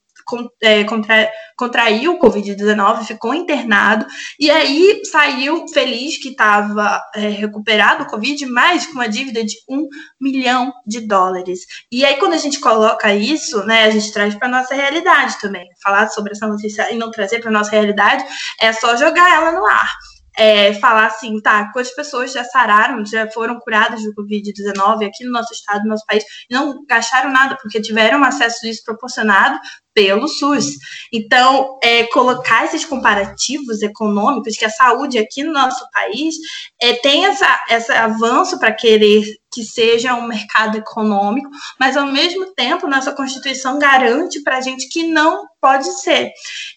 contra, 0.85 1.31
contraiu 1.57 2.13
o 2.13 2.19
Covid-19, 2.19 3.03
ficou 3.03 3.33
internado, 3.33 4.05
e 4.39 4.49
aí 4.49 5.01
saiu 5.05 5.67
feliz 5.67 6.17
que 6.17 6.29
estava 6.29 7.01
é, 7.15 7.27
recuperado 7.29 8.03
o 8.03 8.07
Covid, 8.07 8.45
mas 8.47 8.85
com 8.85 8.93
uma 8.93 9.09
dívida 9.09 9.43
de 9.43 9.55
um 9.69 9.87
milhão 10.19 10.73
de 10.85 11.01
dólares. 11.01 11.61
E 11.91 12.05
aí, 12.05 12.17
quando 12.17 12.33
a 12.33 12.37
gente 12.37 12.59
coloca 12.59 13.13
isso, 13.13 13.63
né, 13.65 13.85
a 13.85 13.89
gente 13.89 14.11
traz 14.11 14.35
para 14.35 14.47
nossa 14.47 14.73
realidade 14.73 15.39
também. 15.39 15.67
Falar 15.83 16.09
sobre 16.09 16.31
essa 16.31 16.47
notícia 16.47 16.91
e 16.91 16.97
não 16.97 17.11
trazer 17.11 17.39
para 17.39 17.51
nossa 17.51 17.71
realidade 17.71 18.23
é 18.59 18.71
só 18.73 18.95
jogar 18.95 19.33
ela 19.33 19.51
no 19.51 19.65
ar 19.65 19.91
é, 20.37 20.73
falar 20.75 21.07
assim, 21.07 21.39
tá, 21.41 21.71
quantas 21.71 21.93
pessoas 21.93 22.31
já 22.31 22.43
sararam, 22.43 23.05
já 23.05 23.29
foram 23.29 23.59
curadas 23.59 24.03
do 24.03 24.13
Covid-19 24.13 25.05
aqui 25.05 25.23
no 25.23 25.31
nosso 25.31 25.53
estado, 25.53 25.83
no 25.83 25.89
nosso 25.89 26.05
país, 26.05 26.23
não 26.49 26.85
gastaram 26.85 27.31
nada, 27.31 27.57
porque 27.61 27.81
tiveram 27.81 28.23
acesso 28.23 28.61
desproporcionado 28.61 29.59
pelo 29.93 30.27
SUS. 30.27 30.65
Então, 31.11 31.77
é, 31.83 32.05
colocar 32.05 32.65
esses 32.65 32.85
comparativos 32.85 33.81
econômicos, 33.81 34.55
que 34.55 34.65
a 34.65 34.69
saúde 34.69 35.17
aqui 35.17 35.43
no 35.43 35.51
nosso 35.51 35.85
país 35.91 36.35
é, 36.81 36.93
tem 36.93 37.25
essa, 37.25 37.65
esse 37.69 37.91
avanço 37.91 38.57
para 38.57 38.71
querer 38.71 39.25
que 39.53 39.65
seja 39.65 40.15
um 40.15 40.27
mercado 40.27 40.77
econômico, 40.77 41.49
mas 41.77 41.97
ao 41.97 42.07
mesmo 42.07 42.53
tempo 42.55 42.87
nossa 42.87 43.11
Constituição 43.11 43.77
garante 43.77 44.41
para 44.41 44.57
a 44.57 44.61
gente 44.61 44.87
que 44.87 45.03
não 45.03 45.45
pode 45.59 45.91
ser. 46.01 46.31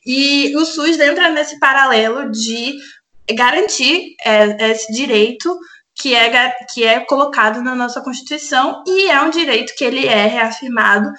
E 0.05 0.53
o 0.57 0.65
SUS 0.65 0.99
entra 0.99 1.31
nesse 1.31 1.59
paralelo 1.61 2.33
de 2.33 2.75
garantir 3.33 4.15
é, 4.25 4.71
esse 4.71 4.93
direito 4.93 5.59
que 5.95 6.15
é, 6.15 6.51
que 6.73 6.85
é 6.85 7.01
colocado 7.01 7.63
na 7.63 7.75
nossa 7.75 8.01
Constituição 8.03 8.83
e 8.87 9.09
é 9.09 9.21
um 9.23 9.31
direito 9.31 9.75
que 9.77 9.85
ele 9.85 10.07
é 10.07 10.27
reafirmado 10.27 11.13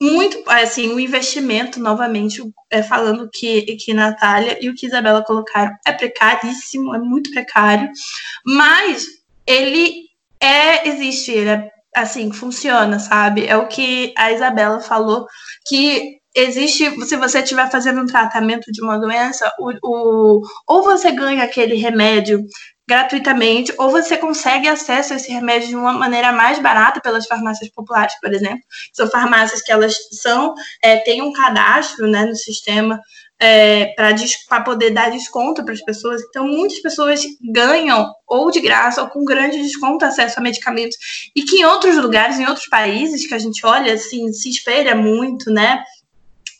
muito, 0.00 0.42
assim, 0.48 0.92
o 0.92 0.98
investimento, 0.98 1.78
novamente, 1.78 2.42
é, 2.68 2.82
falando 2.82 3.30
que, 3.32 3.76
que 3.76 3.94
Natália 3.94 4.58
e 4.60 4.68
o 4.68 4.74
que 4.74 4.86
Isabela 4.86 5.22
colocaram 5.22 5.72
é 5.86 5.92
precaríssimo, 5.92 6.92
é 6.92 6.98
muito 6.98 7.30
precário, 7.30 7.88
mas 8.44 9.06
ele 9.46 10.06
é, 10.40 10.88
existe, 10.88 11.30
ele 11.30 11.50
é, 11.50 11.70
assim, 11.94 12.32
funciona, 12.32 12.98
sabe? 12.98 13.46
É 13.46 13.56
o 13.56 13.68
que 13.68 14.12
a 14.18 14.32
Isabela 14.32 14.80
falou, 14.80 15.24
que 15.68 16.18
existe, 16.34 16.90
se 17.04 17.16
você 17.16 17.40
estiver 17.40 17.70
fazendo 17.70 18.00
um 18.00 18.06
tratamento 18.06 18.70
de 18.72 18.82
uma 18.82 18.98
doença, 18.98 19.50
o, 19.58 19.72
o, 19.82 20.42
ou 20.66 20.82
você 20.82 21.10
ganha 21.12 21.44
aquele 21.44 21.74
remédio 21.74 22.44
gratuitamente, 22.88 23.72
ou 23.78 23.90
você 23.90 24.16
consegue 24.16 24.68
acesso 24.68 25.12
a 25.12 25.16
esse 25.16 25.30
remédio 25.30 25.68
de 25.68 25.76
uma 25.76 25.92
maneira 25.92 26.32
mais 26.32 26.58
barata 26.58 27.00
pelas 27.00 27.26
farmácias 27.26 27.70
populares, 27.70 28.14
por 28.20 28.32
exemplo. 28.32 28.60
São 28.92 29.08
farmácias 29.08 29.62
que 29.62 29.72
elas 29.72 29.94
são, 30.20 30.54
é, 30.82 30.96
têm 30.98 31.22
um 31.22 31.32
cadastro 31.32 32.06
né, 32.06 32.24
no 32.26 32.34
sistema 32.34 33.00
é, 33.40 33.94
para 34.48 34.60
poder 34.60 34.90
dar 34.90 35.10
desconto 35.10 35.64
para 35.64 35.74
as 35.74 35.82
pessoas. 35.82 36.22
Então, 36.22 36.46
muitas 36.46 36.80
pessoas 36.80 37.20
ganham 37.52 38.12
ou 38.26 38.50
de 38.50 38.60
graça 38.60 39.02
ou 39.02 39.08
com 39.08 39.24
grande 39.24 39.62
desconto 39.62 40.04
acesso 40.04 40.38
a 40.38 40.42
medicamentos. 40.42 40.96
E 41.34 41.42
que 41.42 41.56
em 41.56 41.64
outros 41.64 41.96
lugares, 41.96 42.38
em 42.38 42.46
outros 42.46 42.68
países 42.68 43.26
que 43.26 43.34
a 43.34 43.38
gente 43.38 43.64
olha, 43.64 43.94
assim, 43.94 44.32
se 44.32 44.50
espelha 44.50 44.94
muito, 44.94 45.50
né? 45.50 45.82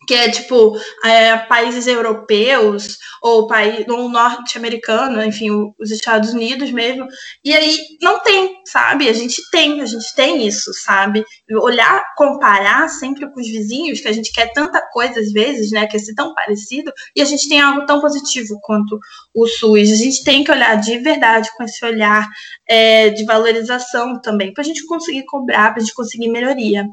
Que 0.06 0.14
é 0.14 0.30
tipo 0.30 0.76
é, 1.04 1.36
países 1.36 1.86
europeus 1.86 2.98
ou 3.22 3.46
país 3.46 3.86
ou 3.88 4.08
norte-americano, 4.08 5.22
enfim, 5.24 5.50
os 5.78 5.90
Estados 5.90 6.32
Unidos 6.32 6.70
mesmo. 6.70 7.06
E 7.44 7.52
aí 7.54 7.78
não 8.00 8.20
tem, 8.20 8.56
sabe? 8.66 9.08
A 9.08 9.12
gente 9.12 9.42
tem, 9.50 9.80
a 9.80 9.86
gente 9.86 10.14
tem 10.14 10.46
isso, 10.46 10.72
sabe? 10.74 11.24
Olhar, 11.60 12.04
comparar 12.16 12.88
sempre 12.88 13.30
com 13.30 13.40
os 13.40 13.46
vizinhos, 13.46 14.00
que 14.00 14.08
a 14.08 14.12
gente 14.12 14.32
quer 14.32 14.52
tanta 14.52 14.80
coisa 14.92 15.20
às 15.20 15.30
vezes, 15.32 15.70
né? 15.70 15.86
Quer 15.86 15.98
ser 15.98 16.14
tão 16.14 16.34
parecido, 16.34 16.92
e 17.14 17.22
a 17.22 17.24
gente 17.24 17.48
tem 17.48 17.60
algo 17.60 17.86
tão 17.86 18.00
positivo 18.00 18.58
quanto 18.62 18.98
o 19.34 19.46
SUS. 19.46 19.92
A 19.92 19.96
gente 19.96 20.24
tem 20.24 20.42
que 20.44 20.50
olhar 20.50 20.74
de 20.76 20.98
verdade 20.98 21.50
com 21.56 21.64
esse 21.64 21.84
olhar 21.84 22.28
é, 22.68 23.10
de 23.10 23.24
valorização 23.24 24.20
também, 24.20 24.52
para 24.52 24.62
a 24.62 24.66
gente 24.66 24.84
conseguir 24.86 25.24
cobrar, 25.26 25.70
para 25.70 25.78
a 25.78 25.84
gente 25.84 25.94
conseguir 25.94 26.28
melhoria. 26.28 26.86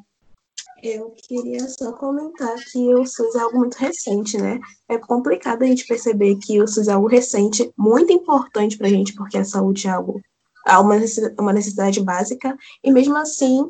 Eu 0.81 1.13
queria 1.27 1.67
só 1.67 1.91
comentar 1.93 2.55
que 2.71 2.93
o 2.93 3.05
SUS 3.05 3.35
é 3.35 3.39
algo 3.39 3.59
muito 3.59 3.75
recente, 3.75 4.37
né? 4.37 4.59
É 4.87 4.97
complicado 4.97 5.63
a 5.63 5.65
gente 5.65 5.85
perceber 5.85 6.35
que 6.37 6.61
o 6.61 6.67
SUS 6.67 6.87
é 6.87 6.93
algo 6.93 7.07
recente, 7.07 7.71
muito 7.77 8.13
importante 8.13 8.77
para 8.77 8.87
a 8.87 8.89
gente, 8.89 9.13
porque 9.13 9.37
a 9.37 9.43
saúde 9.43 9.87
é 9.87 9.91
algo, 9.91 10.21
é 10.65 10.77
uma 10.77 11.53
necessidade 11.53 12.01
básica, 12.01 12.57
e 12.83 12.91
mesmo 12.91 13.17
assim, 13.17 13.67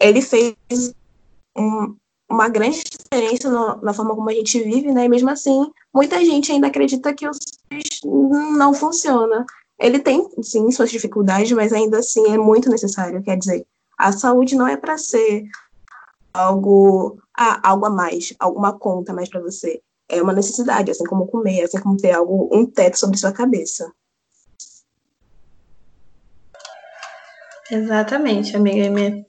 ele 0.00 0.22
fez 0.22 0.54
um, 1.56 1.96
uma 2.30 2.48
grande 2.48 2.82
diferença 2.84 3.50
no, 3.50 3.80
na 3.82 3.92
forma 3.92 4.14
como 4.14 4.30
a 4.30 4.34
gente 4.34 4.62
vive, 4.62 4.92
né? 4.92 5.06
E 5.06 5.08
mesmo 5.08 5.30
assim, 5.30 5.70
muita 5.92 6.24
gente 6.24 6.52
ainda 6.52 6.68
acredita 6.68 7.14
que 7.14 7.26
o 7.26 7.32
SUS 7.32 8.00
não 8.56 8.72
funciona. 8.74 9.44
Ele 9.78 9.98
tem, 9.98 10.28
sim, 10.42 10.70
suas 10.70 10.90
dificuldades, 10.90 11.52
mas 11.52 11.72
ainda 11.72 11.98
assim 11.98 12.26
é 12.32 12.38
muito 12.38 12.68
necessário. 12.68 13.22
Quer 13.22 13.38
dizer, 13.38 13.66
a 13.96 14.12
saúde 14.12 14.54
não 14.54 14.66
é 14.66 14.76
para 14.76 14.98
ser 14.98 15.44
algo, 16.32 17.18
ah, 17.36 17.60
algo 17.68 17.86
a 17.86 17.90
mais, 17.90 18.34
alguma 18.38 18.78
conta 18.78 19.12
a 19.12 19.14
mais 19.14 19.28
para 19.28 19.40
você. 19.40 19.80
É 20.08 20.22
uma 20.22 20.32
necessidade, 20.32 20.90
assim 20.90 21.04
como 21.04 21.26
comer, 21.26 21.64
assim 21.64 21.80
como 21.80 21.96
ter 21.96 22.12
algo, 22.12 22.48
um 22.52 22.64
teto 22.64 22.98
sobre 22.98 23.18
sua 23.18 23.32
cabeça. 23.32 23.92
Exatamente, 27.70 28.56
amiga 28.56 28.86
Amy. 28.86 29.26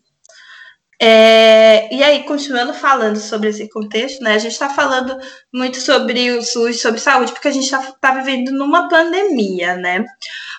É, 1.01 1.93
e 1.95 2.03
aí, 2.03 2.23
continuando 2.25 2.73
falando 2.73 3.17
sobre 3.17 3.49
esse 3.49 3.69
contexto, 3.69 4.21
né? 4.21 4.33
A 4.33 4.37
gente 4.37 4.51
está 4.51 4.69
falando 4.69 5.17
muito 5.53 5.79
sobre 5.79 6.31
o 6.31 6.43
SUS, 6.43 6.81
sobre 6.81 6.99
saúde, 6.99 7.31
porque 7.31 7.47
a 7.47 7.51
gente 7.51 7.63
está 7.63 7.79
tá 8.01 8.15
vivendo 8.15 8.51
numa 8.51 8.89
pandemia, 8.89 9.77
né? 9.77 10.05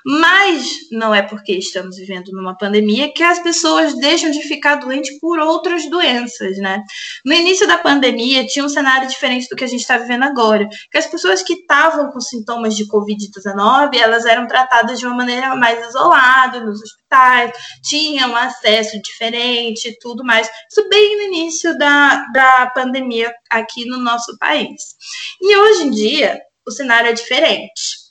Mas 0.05 0.89
não 0.91 1.15
é 1.15 1.23
porque 1.23 1.53
estamos 1.53 1.97
vivendo 1.97 2.33
numa 2.33 2.57
pandemia 2.57 3.13
que 3.13 3.23
as 3.23 3.39
pessoas 3.39 3.95
deixam 3.99 4.31
de 4.31 4.43
ficar 4.43 4.77
doentes 4.77 5.19
por 5.19 5.39
outras 5.39 5.89
doenças, 5.89 6.57
né? 6.59 6.83
No 7.25 7.33
início 7.33 7.67
da 7.67 7.79
pandemia 7.79 8.47
tinha 8.47 8.65
um 8.65 8.69
cenário 8.69 9.09
diferente 9.09 9.49
do 9.49 9.57
que 9.57 9.65
a 9.65 9.67
gente 9.67 9.81
está 9.81 9.99
vivendo 9.99 10.25
agora, 10.25 10.69
que 10.91 10.99
as 10.99 11.07
pessoas 11.07 11.43
que 11.43 11.55
estavam 11.55 12.11
com 12.11 12.21
sintomas 12.21 12.77
de 12.77 12.87
Covid-19, 12.87 13.97
elas 13.97 14.25
eram 14.25 14.47
tratadas 14.47 14.99
de 14.99 15.07
uma 15.07 15.15
maneira 15.15 15.55
mais 15.57 15.87
isolada 15.89 16.61
nos 16.61 16.81
hospitais, 16.83 17.53
tinham 17.83 18.35
acesso 18.35 19.01
diferente 19.03 19.89
e 19.89 19.99
tudo 19.99 20.25
mais. 20.25 20.49
Isso 20.71 20.89
bem 20.89 21.17
no 21.17 21.23
início 21.35 21.77
da, 21.79 22.25
da 22.33 22.71
pandemia 22.75 23.33
aqui 23.51 23.85
no 23.85 23.99
nosso 23.99 24.37
país. 24.39 24.97
E 25.41 25.57
hoje 25.57 25.83
em 25.85 25.91
dia, 25.91 26.41
o 26.67 26.71
cenário 26.71 27.11
é 27.11 27.13
diferente. 27.13 28.10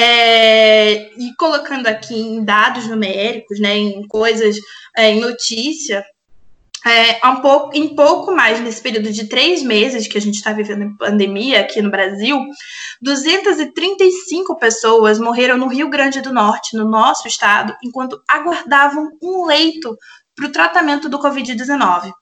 É, 0.00 1.10
e 1.18 1.34
colocando 1.36 1.88
aqui 1.88 2.14
em 2.14 2.44
dados 2.44 2.86
numéricos, 2.86 3.58
né, 3.58 3.76
em 3.76 4.06
coisas, 4.06 4.56
é, 4.96 5.10
em 5.10 5.18
notícia, 5.18 6.04
é, 6.86 7.26
um 7.26 7.40
pouco, 7.40 7.76
em 7.76 7.96
pouco 7.96 8.32
mais 8.32 8.60
nesse 8.60 8.80
período 8.80 9.10
de 9.10 9.28
três 9.28 9.60
meses 9.60 10.06
que 10.06 10.16
a 10.16 10.20
gente 10.20 10.36
está 10.36 10.52
vivendo 10.52 10.84
em 10.84 10.96
pandemia 10.96 11.60
aqui 11.60 11.82
no 11.82 11.90
Brasil, 11.90 12.38
235 13.02 14.56
pessoas 14.56 15.18
morreram 15.18 15.58
no 15.58 15.66
Rio 15.66 15.90
Grande 15.90 16.20
do 16.20 16.32
Norte, 16.32 16.76
no 16.76 16.88
nosso 16.88 17.26
estado, 17.26 17.76
enquanto 17.82 18.22
aguardavam 18.28 19.10
um 19.20 19.46
leito 19.46 19.98
para 20.36 20.46
o 20.46 20.52
tratamento 20.52 21.08
do 21.08 21.18
Covid-19. 21.18 22.12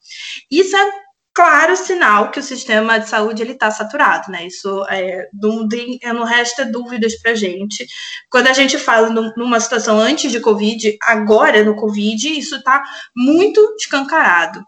Isso 0.51 0.75
é 0.75 0.91
claro 1.37 1.77
sinal 1.77 2.31
que 2.31 2.41
o 2.41 2.43
sistema 2.43 2.99
de 2.99 3.11
saúde 3.11 3.43
ele 3.43 3.53
está 3.53 3.71
saturado, 3.71 4.33
né? 4.33 4.47
Isso 4.47 4.87
é, 4.89 5.29
não, 5.35 5.69
não 6.15 6.25
resta 6.25 6.65
dúvidas 6.65 7.15
para 7.21 7.35
gente. 7.35 7.87
Quando 8.31 8.47
a 8.47 8.55
gente 8.55 8.79
fala 8.79 9.11
numa 9.37 9.61
situação 9.61 10.01
antes 10.01 10.33
de 10.33 10.41
Covid, 10.41 10.97
agora 11.03 11.63
no 11.63 11.77
Covid, 11.77 12.27
isso 12.27 12.57
está 12.57 12.83
muito 13.15 13.61
escancarado. 13.79 14.65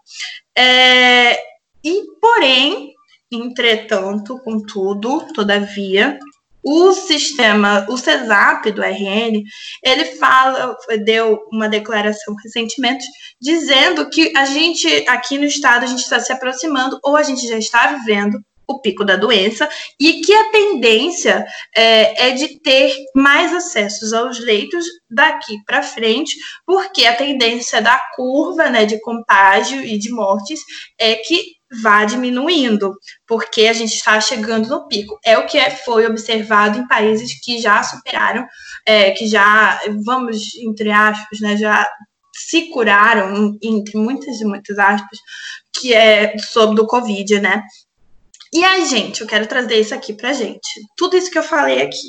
É, 0.55 1.39
e, 1.83 2.03
porém, 2.21 2.93
entretanto, 3.31 4.39
contudo, 4.43 5.25
todavia, 5.33 6.19
o 6.63 6.91
sistema, 6.93 7.85
o 7.89 7.97
CESAP 7.97 8.71
do 8.71 8.81
RN, 8.81 9.43
ele 9.83 10.05
fala, 10.17 10.75
deu 11.03 11.39
uma 11.51 11.69
declaração 11.69 12.35
recentemente 12.43 13.05
dizendo 13.41 14.09
que 14.09 14.35
a 14.35 14.45
gente 14.45 14.87
aqui 15.07 15.37
no 15.37 15.45
estado 15.45 15.83
a 15.83 15.87
gente 15.87 16.01
está 16.01 16.19
se 16.19 16.31
aproximando 16.33 16.99
ou 17.03 17.15
a 17.15 17.23
gente 17.23 17.47
já 17.47 17.57
está 17.57 17.87
vivendo 17.93 18.39
o 18.69 18.79
pico 18.79 19.03
da 19.03 19.15
doença 19.15 19.67
e 19.99 20.21
que 20.21 20.31
a 20.31 20.51
tendência 20.51 21.43
é, 21.75 22.27
é 22.27 22.31
de 22.31 22.59
ter 22.59 22.93
mais 23.15 23.51
acessos 23.51 24.13
aos 24.13 24.39
leitos 24.39 24.85
daqui 25.09 25.57
para 25.65 25.81
frente, 25.81 26.37
porque 26.65 27.05
a 27.05 27.15
tendência 27.15 27.81
da 27.81 27.97
curva 28.15 28.69
né, 28.69 28.85
de 28.85 29.01
contágio 29.01 29.83
e 29.83 29.97
de 29.97 30.11
mortes 30.11 30.59
é 30.99 31.15
que 31.15 31.58
vá 31.81 32.03
diminuindo, 32.05 32.95
porque 33.27 33.67
a 33.67 33.73
gente 33.73 33.93
está 33.93 34.19
chegando 34.19 34.67
no 34.67 34.87
pico. 34.87 35.19
É 35.23 35.37
o 35.37 35.45
que 35.45 35.57
é, 35.57 35.69
foi 35.69 36.05
observado 36.05 36.79
em 36.79 36.87
países 36.87 37.39
que 37.43 37.59
já 37.59 37.81
superaram, 37.83 38.45
é, 38.85 39.11
que 39.11 39.27
já, 39.27 39.79
vamos, 40.03 40.55
entre 40.55 40.91
aspas, 40.91 41.39
né, 41.39 41.57
já 41.57 41.89
se 42.33 42.69
curaram, 42.69 43.57
entre 43.61 43.97
muitas 43.97 44.39
e 44.39 44.45
muitas 44.45 44.79
aspas, 44.79 45.19
que 45.73 45.93
é 45.93 46.37
sobre 46.37 46.75
do 46.75 46.87
Covid, 46.87 47.39
né? 47.39 47.63
E 48.51 48.63
aí, 48.63 48.85
gente, 48.85 49.21
eu 49.21 49.27
quero 49.27 49.45
trazer 49.45 49.79
isso 49.79 49.93
aqui 49.93 50.13
pra 50.13 50.33
gente. 50.33 50.81
Tudo 50.95 51.15
isso 51.15 51.29
que 51.29 51.37
eu 51.37 51.43
falei 51.43 51.81
aqui. 51.81 52.07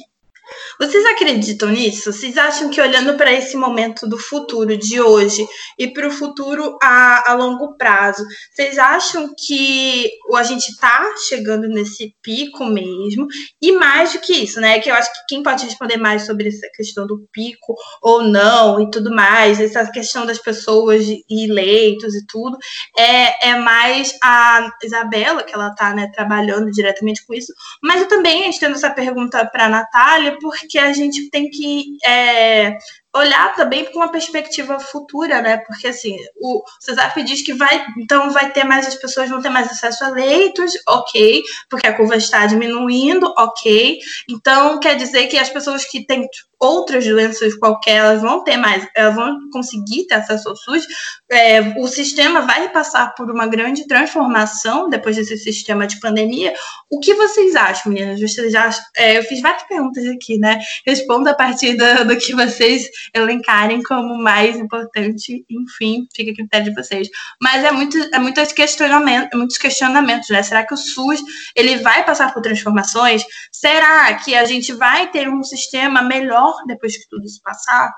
Vocês 0.79 1.05
acreditam 1.07 1.69
nisso? 1.69 2.13
Vocês 2.13 2.37
acham 2.37 2.71
que 2.71 2.81
olhando 2.81 3.17
para 3.17 3.33
esse 3.33 3.57
momento 3.57 4.09
do 4.09 4.19
futuro 4.19 4.77
de 4.77 5.01
hoje 5.01 5.47
e 5.79 5.89
para 5.89 6.09
o 6.09 6.11
futuro 6.11 6.79
a, 6.83 7.31
a, 7.31 7.35
longo 7.35 7.77
prazo, 7.77 8.25
vocês 8.53 8.79
acham 8.79 9.35
que 9.37 10.11
a 10.35 10.43
gente 10.43 10.69
está 10.69 11.15
chegando 11.29 11.69
nesse 11.69 12.15
pico 12.23 12.65
mesmo? 12.65 13.27
E 13.61 13.73
mais 13.73 14.13
do 14.13 14.21
que 14.21 14.33
isso, 14.33 14.61
né? 14.61 14.79
Que 14.81 14.91
eu 14.91 14.95
acho 14.95 15.13
que 15.13 15.19
quem 15.29 15.43
pode 15.43 15.65
responder 15.65 15.97
mais 15.97 16.27
sobre 16.27 16.49
essa 16.49 16.69
questão 16.75 17.07
do 17.07 17.27
pico 17.33 17.75
ou 18.03 18.23
não 18.23 18.81
e 18.81 18.91
tudo 18.91 19.15
mais, 19.15 19.61
essa 19.61 19.85
questão 19.91 20.25
das 20.25 20.39
pessoas 20.39 21.05
e 21.07 21.47
leitos 21.47 22.15
e 22.15 22.27
tudo, 22.27 22.57
é, 22.97 23.51
é 23.51 23.57
mais 23.57 24.17
a 24.23 24.71
Isabela, 24.83 25.43
que 25.43 25.55
ela 25.55 25.69
está 25.69 25.95
né, 25.95 26.11
trabalhando 26.15 26.71
diretamente 26.71 27.25
com 27.27 27.35
isso. 27.35 27.53
Mas 27.83 28.01
eu 28.01 28.09
também 28.09 28.49
estendo 28.49 28.75
essa 28.75 28.91
pergunta 28.91 29.45
para 29.47 29.67
a 29.67 29.69
Natália, 29.69 30.39
porque 30.41 30.79
a 30.79 30.93
gente 30.93 31.31
tem 31.31 31.49
que 31.51 31.97
é, 32.05 32.79
olhar 33.15 33.55
também 33.55 33.85
com 33.87 33.99
uma 33.99 34.11
perspectiva 34.11 34.79
futura, 34.79 35.43
né? 35.43 35.59
Porque 35.59 35.89
assim, 35.89 36.17
o 36.41 36.63
CESAP 36.81 37.23
diz 37.23 37.43
que 37.43 37.53
vai, 37.53 37.85
então 37.99 38.31
vai 38.31 38.53
ter 38.53 38.65
mais, 38.65 38.87
as 38.87 38.95
pessoas 38.95 39.29
vão 39.29 39.43
ter 39.43 39.51
mais 39.51 39.71
acesso 39.71 40.05
a 40.05 40.09
leitos, 40.09 40.73
ok, 40.89 41.43
porque 41.69 41.87
a 41.87 41.97
curva 41.97 42.17
está 42.17 42.47
diminuindo, 42.47 43.33
ok. 43.37 43.99
Então 44.29 44.79
quer 44.81 44.97
dizer 44.97 45.27
que 45.27 45.39
as 45.39 45.51
pessoas 45.51 45.85
que 45.85 46.07
têm 46.07 46.27
outras 46.61 47.07
doenças 47.07 47.55
qualquer, 47.55 47.97
elas 47.97 48.21
vão 48.21 48.45
ter 48.45 48.59
mais, 48.59 48.87
elas 48.95 49.15
vão 49.15 49.39
conseguir 49.51 50.07
ter 50.07 50.17
acesso 50.17 50.51
ao 50.51 50.57
SUS. 50.57 50.87
É, 51.31 51.61
o 51.79 51.89
sistema 51.89 52.43
vai 52.43 52.69
passar 52.69 53.15
por 53.15 53.31
uma 53.31 53.47
grande 53.47 53.87
transformação 53.87 54.91
depois 54.91 55.17
desse 55.17 55.39
sistema 55.39 55.87
de 55.87 55.99
pandemia. 55.99 56.53
O 56.91 57.01
que 57.01 57.15
vocês 57.15 57.57
acham, 57.57 57.91
meninas? 57.91 58.21
Vocês 58.21 58.55
acham, 58.55 58.85
é, 58.95 59.17
eu 59.17 59.23
fiz 59.23 59.41
várias 59.41 59.63
perguntas 59.63 60.05
aqui, 60.07 60.39
né? 60.39 60.61
Responda 60.87 61.31
a 61.31 61.35
partir 61.35 61.77
do, 61.77 62.05
do 62.07 62.17
que 62.19 62.35
vocês 62.35 62.91
elencarem 63.15 63.83
como 63.83 64.19
mais 64.19 64.57
importante, 64.57 65.45
enfim, 65.49 66.07
fica 66.15 66.33
a 66.33 66.35
critério 66.35 66.67
de 66.67 66.75
vocês. 66.75 67.09
Mas 67.41 67.65
é 67.65 67.73
muito, 67.73 67.97
é 68.13 68.19
muitos 68.19 68.53
questionamentos, 68.53 69.39
muitos 69.39 69.57
questionamentos, 69.57 70.29
né? 70.29 70.43
Será 70.43 70.67
que 70.67 70.75
o 70.75 70.77
SUS 70.77 71.21
ele 71.57 71.77
vai 71.79 72.05
passar 72.05 72.35
por 72.35 72.43
transformações? 72.43 73.25
Será 73.51 74.13
que 74.15 74.35
a 74.35 74.45
gente 74.45 74.75
vai 74.75 75.11
ter 75.11 75.27
um 75.27 75.43
sistema 75.43 76.03
melhor 76.03 76.50
depois 76.67 76.97
que 76.97 77.09
tudo 77.09 77.25
isso 77.25 77.41
passar. 77.43 77.93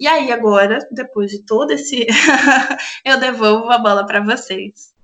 E 0.00 0.06
aí, 0.06 0.30
agora, 0.32 0.78
depois 0.92 1.30
de 1.30 1.44
todo 1.44 1.72
esse. 1.72 2.06
eu 3.04 3.18
devolvo 3.18 3.70
a 3.70 3.78
bola 3.78 4.06
para 4.06 4.20
vocês. 4.20 4.94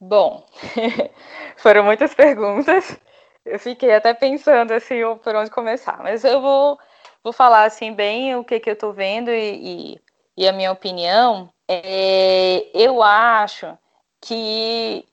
Bom, 0.00 0.46
foram 1.56 1.82
muitas 1.84 2.14
perguntas. 2.14 2.96
Eu 3.44 3.58
fiquei 3.58 3.92
até 3.94 4.12
pensando 4.14 4.72
assim 4.72 4.96
por 5.22 5.34
onde 5.34 5.50
começar, 5.50 5.98
mas 6.02 6.24
eu 6.24 6.40
vou, 6.40 6.78
vou 7.22 7.32
falar 7.32 7.64
assim 7.64 7.92
bem 7.92 8.36
o 8.36 8.44
que, 8.44 8.60
que 8.60 8.70
eu 8.70 8.74
estou 8.74 8.92
vendo 8.92 9.30
e, 9.30 9.94
e, 9.94 10.00
e, 10.36 10.48
a 10.48 10.52
minha 10.52 10.72
opinião. 10.72 11.48
É, 11.68 12.68
eu 12.74 13.02
acho 13.02 13.76
que 14.26 15.04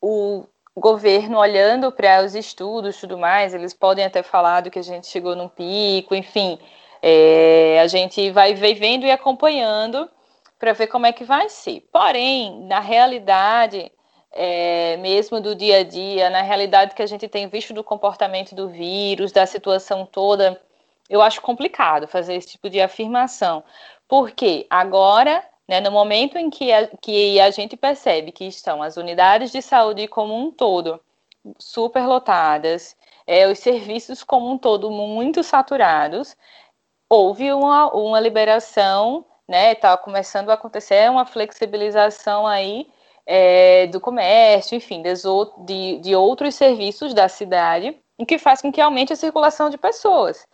o 0.00 0.44
governo, 0.76 1.38
olhando 1.38 1.92
para 1.92 2.24
os 2.24 2.34
estudos 2.34 2.96
tudo 2.98 3.18
mais, 3.18 3.54
eles 3.54 3.74
podem 3.74 4.04
até 4.04 4.22
falar 4.22 4.62
do 4.62 4.70
que 4.70 4.78
a 4.78 4.82
gente 4.82 5.06
chegou 5.06 5.36
num 5.36 5.48
pico, 5.48 6.14
enfim. 6.14 6.58
É, 7.02 7.80
a 7.80 7.86
gente 7.86 8.30
vai 8.30 8.54
vendo 8.54 9.04
e 9.04 9.10
acompanhando 9.10 10.08
para 10.58 10.72
ver 10.72 10.86
como 10.86 11.06
é 11.06 11.12
que 11.12 11.24
vai 11.24 11.48
ser. 11.48 11.80
Porém, 11.92 12.66
na 12.66 12.80
realidade, 12.80 13.90
é, 14.30 14.96
mesmo 14.98 15.40
do 15.40 15.54
dia 15.54 15.78
a 15.78 15.82
dia, 15.82 16.30
na 16.30 16.40
realidade 16.40 16.94
que 16.94 17.02
a 17.02 17.06
gente 17.06 17.28
tem 17.28 17.48
visto 17.48 17.74
do 17.74 17.84
comportamento 17.84 18.54
do 18.54 18.68
vírus, 18.68 19.32
da 19.32 19.44
situação 19.44 20.06
toda, 20.06 20.60
eu 21.10 21.20
acho 21.20 21.42
complicado 21.42 22.06
fazer 22.06 22.34
esse 22.34 22.48
tipo 22.48 22.70
de 22.70 22.80
afirmação. 22.80 23.62
Porque 24.08 24.66
agora, 24.70 25.44
né, 25.68 25.80
no 25.80 25.90
momento 25.90 26.36
em 26.36 26.50
que 26.50 26.72
a, 26.72 26.88
que 27.00 27.40
a 27.40 27.50
gente 27.50 27.76
percebe 27.76 28.32
que 28.32 28.44
estão 28.44 28.82
as 28.82 28.96
unidades 28.96 29.50
de 29.50 29.62
saúde 29.62 30.08
como 30.08 30.36
um 30.36 30.50
todo 30.50 31.00
superlotadas, 31.58 32.96
é, 33.26 33.48
os 33.48 33.58
serviços 33.58 34.22
como 34.22 34.50
um 34.50 34.58
todo 34.58 34.90
muito 34.90 35.42
saturados, 35.42 36.36
houve 37.08 37.52
uma, 37.52 37.92
uma 37.92 38.20
liberação 38.20 39.24
né? 39.48 39.72
Está 39.72 39.96
começando 39.96 40.50
a 40.50 40.54
acontecer 40.54 41.10
uma 41.10 41.26
flexibilização 41.26 42.46
aí 42.46 42.86
é, 43.26 43.86
do 43.88 44.00
comércio, 44.00 44.76
enfim, 44.76 45.02
de, 45.02 45.98
de 45.98 46.16
outros 46.16 46.54
serviços 46.54 47.12
da 47.14 47.28
cidade, 47.28 47.96
o 48.16 48.26
que 48.26 48.38
faz 48.38 48.62
com 48.62 48.72
que 48.72 48.80
aumente 48.80 49.12
a 49.12 49.16
circulação 49.16 49.68
de 49.68 49.78
pessoas. 49.78 50.46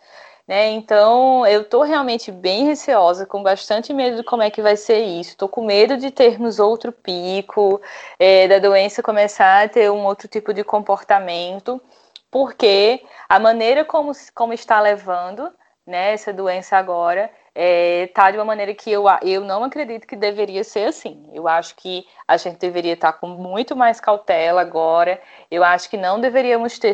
Né? 0.49 0.71
Então, 0.71 1.45
eu 1.45 1.61
estou 1.61 1.83
realmente 1.83 2.31
bem 2.31 2.65
receosa, 2.65 3.23
com 3.23 3.43
bastante 3.43 3.93
medo 3.93 4.17
de 4.17 4.23
como 4.23 4.41
é 4.41 4.49
que 4.49 4.63
vai 4.63 4.75
ser 4.75 4.97
isso. 4.97 5.29
Estou 5.29 5.47
com 5.47 5.63
medo 5.63 5.95
de 5.95 6.09
termos 6.09 6.57
outro 6.57 6.91
pico, 6.91 7.79
é, 8.17 8.47
da 8.47 8.57
doença 8.57 9.03
começar 9.03 9.65
a 9.65 9.69
ter 9.69 9.91
um 9.91 10.03
outro 10.07 10.27
tipo 10.27 10.51
de 10.51 10.63
comportamento, 10.63 11.79
porque 12.31 13.03
a 13.29 13.37
maneira 13.37 13.85
como, 13.85 14.11
como 14.33 14.51
está 14.51 14.81
levando 14.81 15.51
né, 15.85 16.13
essa 16.13 16.33
doença 16.33 16.77
agora 16.77 17.29
é, 17.53 18.07
tá 18.07 18.31
de 18.31 18.37
uma 18.37 18.45
maneira 18.45 18.73
que 18.73 18.91
eu, 18.91 19.05
eu 19.21 19.41
não 19.41 19.63
acredito 19.63 20.07
que 20.07 20.15
deveria 20.15 20.63
ser 20.63 20.85
assim. 20.87 21.29
Eu 21.31 21.47
acho 21.47 21.75
que 21.75 22.07
a 22.27 22.37
gente 22.37 22.57
deveria 22.57 22.93
estar 22.93 23.13
com 23.13 23.27
muito 23.27 23.75
mais 23.75 23.99
cautela 23.99 24.61
agora. 24.61 25.21
Eu 25.51 25.63
acho 25.63 25.91
que 25.91 25.97
não 25.97 26.19
deveríamos 26.19 26.79
ter, 26.79 26.93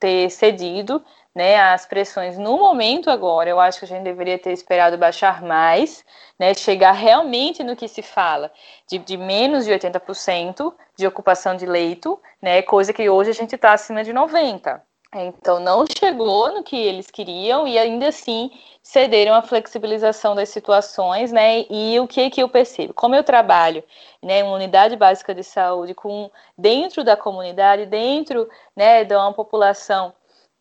ter 0.00 0.28
cedido 0.30 1.04
né, 1.36 1.60
às 1.60 1.84
pressões 1.84 2.38
no 2.38 2.56
momento 2.56 3.10
agora. 3.10 3.50
Eu 3.50 3.60
acho 3.60 3.80
que 3.80 3.84
a 3.84 3.88
gente 3.88 4.04
deveria 4.04 4.38
ter 4.38 4.52
esperado 4.52 4.96
baixar 4.96 5.42
mais, 5.42 6.02
né, 6.38 6.54
chegar 6.54 6.92
realmente 6.92 7.62
no 7.62 7.76
que 7.76 7.86
se 7.86 8.00
fala 8.00 8.50
de, 8.88 8.98
de 8.98 9.18
menos 9.18 9.66
de 9.66 9.70
80% 9.70 10.72
de 10.96 11.06
ocupação 11.06 11.54
de 11.54 11.66
leito, 11.66 12.18
né, 12.40 12.62
coisa 12.62 12.90
que 12.90 13.10
hoje 13.10 13.28
a 13.28 13.34
gente 13.34 13.54
está 13.54 13.74
acima 13.74 14.02
de 14.02 14.14
90%. 14.14 14.80
Então, 15.14 15.60
não 15.60 15.84
chegou 15.86 16.52
no 16.52 16.62
que 16.62 16.76
eles 16.76 17.10
queriam 17.10 17.66
e 17.66 17.78
ainda 17.78 18.08
assim 18.08 18.50
cederam 18.82 19.34
à 19.34 19.40
flexibilização 19.40 20.34
das 20.34 20.48
situações, 20.50 21.32
né? 21.32 21.64
E 21.70 21.98
o 22.00 22.06
que 22.06 22.28
que 22.28 22.42
eu 22.42 22.48
percebo? 22.50 22.92
Como 22.92 23.14
eu 23.14 23.24
trabalho, 23.24 23.82
né, 24.22 24.42
uma 24.42 24.54
unidade 24.54 24.94
básica 24.94 25.34
de 25.34 25.42
saúde 25.42 25.94
com 25.94 26.30
dentro 26.58 27.02
da 27.02 27.16
comunidade, 27.16 27.86
dentro, 27.86 28.48
né, 28.76 29.04
de 29.04 29.14
uma 29.14 29.32
população 29.32 30.12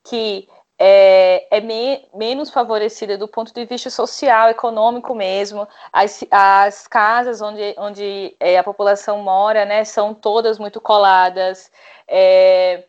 que 0.06 0.48
é, 0.78 1.58
é 1.58 1.62
me, 1.62 2.08
menos 2.14 2.50
favorecida 2.50 3.18
do 3.18 3.28
ponto 3.28 3.54
de 3.54 3.66
vista 3.66 3.90
social, 3.90 4.50
econômico 4.50 5.16
mesmo. 5.16 5.68
As, 5.92 6.24
as 6.30 6.88
casas 6.88 7.42
onde, 7.42 7.76
onde 7.78 8.36
é, 8.40 8.58
a 8.58 8.64
população 8.64 9.20
mora, 9.20 9.66
né, 9.66 9.84
são 9.84 10.14
todas 10.14 10.60
muito 10.60 10.82
coladas. 10.82 11.72
É, 12.08 12.84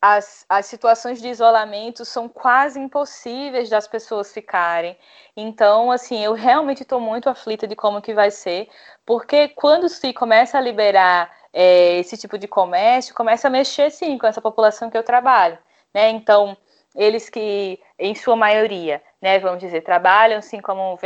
as, 0.00 0.44
as 0.48 0.66
situações 0.66 1.20
de 1.20 1.28
isolamento 1.28 2.04
são 2.04 2.28
quase 2.28 2.78
impossíveis 2.78 3.68
das 3.68 3.88
pessoas 3.88 4.32
ficarem. 4.32 4.96
Então, 5.36 5.90
assim, 5.90 6.22
eu 6.24 6.32
realmente 6.32 6.82
estou 6.82 7.00
muito 7.00 7.28
aflita 7.28 7.66
de 7.66 7.76
como 7.76 8.00
que 8.00 8.14
vai 8.14 8.30
ser, 8.30 8.68
porque 9.04 9.48
quando 9.48 9.88
se 9.88 10.12
começa 10.12 10.58
a 10.58 10.60
liberar 10.60 11.30
é, 11.52 11.98
esse 11.98 12.16
tipo 12.16 12.38
de 12.38 12.46
comércio, 12.46 13.14
começa 13.14 13.48
a 13.48 13.50
mexer, 13.50 13.90
sim, 13.90 14.16
com 14.18 14.26
essa 14.26 14.40
população 14.40 14.90
que 14.90 14.96
eu 14.96 15.02
trabalho, 15.02 15.58
né? 15.92 16.10
Então, 16.10 16.56
eles 16.96 17.28
que, 17.28 17.78
em 17.98 18.14
sua 18.14 18.34
maioria, 18.34 19.02
né, 19.20 19.38
vamos 19.38 19.60
dizer, 19.60 19.82
trabalham 19.82 20.40
sim 20.40 20.60
como 20.60 20.98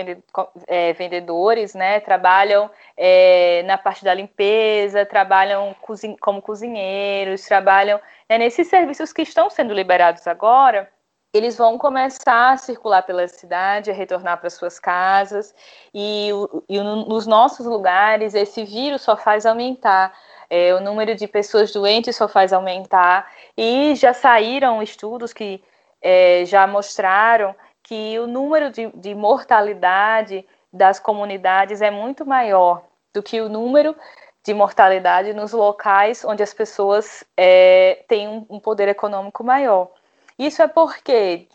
é, 0.66 0.92
vendedores, 0.92 1.74
né, 1.74 2.00
trabalham 2.00 2.70
é, 2.96 3.62
na 3.64 3.76
parte 3.76 4.05
da 4.05 4.14
limpeza, 4.14 5.05
trabalham 5.05 5.74
como 6.20 6.40
cozinheiros, 6.40 7.44
trabalham 7.44 8.00
né, 8.29 8.38
nesses 8.38 8.68
serviços 8.68 9.12
que 9.12 9.22
estão 9.22 9.50
sendo 9.50 9.74
liberados 9.74 10.26
agora, 10.26 10.88
eles 11.33 11.57
vão 11.57 11.79
começar 11.79 12.53
a 12.53 12.57
circular 12.57 13.03
pela 13.03 13.26
cidade, 13.29 13.90
a 13.90 13.94
retornar 13.94 14.38
para 14.38 14.50
suas 14.50 14.81
casas, 14.81 15.55
e, 15.94 16.31
e 16.68 16.81
nos 16.81 17.26
nossos 17.26 17.66
lugares 17.66 18.35
esse 18.35 18.64
vírus 18.64 19.03
só 19.03 19.16
faz 19.16 19.46
aumentar. 19.46 20.12
É, 20.53 20.74
o 20.74 20.81
número 20.81 21.14
de 21.14 21.29
pessoas 21.29 21.72
doentes 21.72 22.16
só 22.16 22.26
faz 22.26 22.53
aumentar, 22.53 23.31
e 23.57 23.94
já 23.94 24.12
saíram 24.12 24.83
estudos 24.83 25.33
que 25.33 25.62
é, 26.03 26.45
já 26.45 26.67
mostraram 26.67 27.55
que 27.83 28.19
o 28.19 28.27
número 28.27 28.71
de, 28.71 28.89
de 28.95 29.15
mortalidade 29.15 30.47
das 30.73 31.01
comunidades 31.01 31.83
é 31.83 31.91
muito 31.91 32.25
maior 32.25 32.85
do 33.13 33.23
que 33.23 33.41
o 33.41 33.49
número 33.49 33.97
de 34.45 34.55
mortalidade 34.55 35.35
nos 35.35 35.53
locais 35.53 36.25
onde 36.25 36.43
as 36.43 36.55
pessoas 36.55 37.25
é, 37.37 38.05
têm 38.09 38.29
um, 38.29 38.47
um 38.49 38.61
poder 38.61 38.89
econômico 38.89 39.45
maior. 39.45 39.91
Isso 40.39 40.63
é 40.63 40.69
porque 40.69 41.49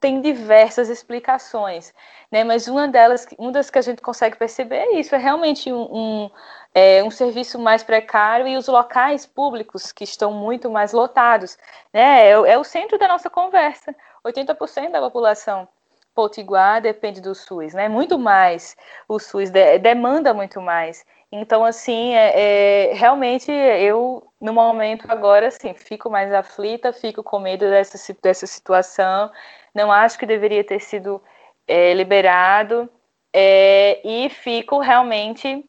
tem 0.00 0.20
diversas 0.20 0.88
explicações, 0.90 1.94
né? 2.30 2.44
Mas 2.44 2.68
uma 2.68 2.86
delas, 2.86 3.26
uma 3.38 3.52
das 3.52 3.70
que 3.70 3.78
a 3.78 3.82
gente 3.82 4.02
consegue 4.02 4.36
perceber 4.36 4.76
é 4.76 5.00
isso, 5.00 5.14
é 5.14 5.18
realmente 5.18 5.72
um, 5.72 5.82
um, 5.82 6.30
é, 6.74 7.02
um 7.04 7.10
serviço 7.10 7.58
mais 7.58 7.84
precário 7.84 8.48
e 8.48 8.56
os 8.56 8.66
locais 8.66 9.24
públicos 9.24 9.92
que 9.92 10.02
estão 10.04 10.32
muito 10.32 10.68
mais 10.68 10.92
lotados, 10.92 11.56
né? 11.92 12.26
É, 12.26 12.30
é 12.30 12.58
o 12.58 12.64
centro 12.64 12.98
da 12.98 13.06
nossa 13.06 13.30
conversa. 13.30 13.94
80% 14.24 14.90
da 14.90 15.00
população 15.00 15.68
potiguar 16.14 16.80
depende 16.80 17.20
do 17.20 17.34
SUS, 17.34 17.74
né? 17.74 17.88
Muito 17.88 18.18
mais. 18.18 18.76
O 19.08 19.18
SUS 19.18 19.50
de, 19.50 19.78
demanda 19.78 20.34
muito 20.34 20.60
mais. 20.60 21.04
Então, 21.30 21.64
assim, 21.64 22.14
é, 22.14 22.90
é, 22.90 22.94
realmente 22.94 23.50
eu, 23.50 24.26
no 24.40 24.52
momento 24.52 25.04
agora, 25.10 25.48
assim, 25.48 25.74
fico 25.74 26.08
mais 26.08 26.32
aflita, 26.32 26.92
fico 26.92 27.22
com 27.22 27.40
medo 27.40 27.68
dessa, 27.68 28.16
dessa 28.22 28.46
situação. 28.46 29.30
Não 29.74 29.90
acho 29.90 30.18
que 30.18 30.26
deveria 30.26 30.64
ter 30.64 30.80
sido 30.80 31.20
é, 31.66 31.92
liberado. 31.94 32.88
É, 33.32 34.00
e 34.04 34.28
fico 34.30 34.78
realmente 34.78 35.64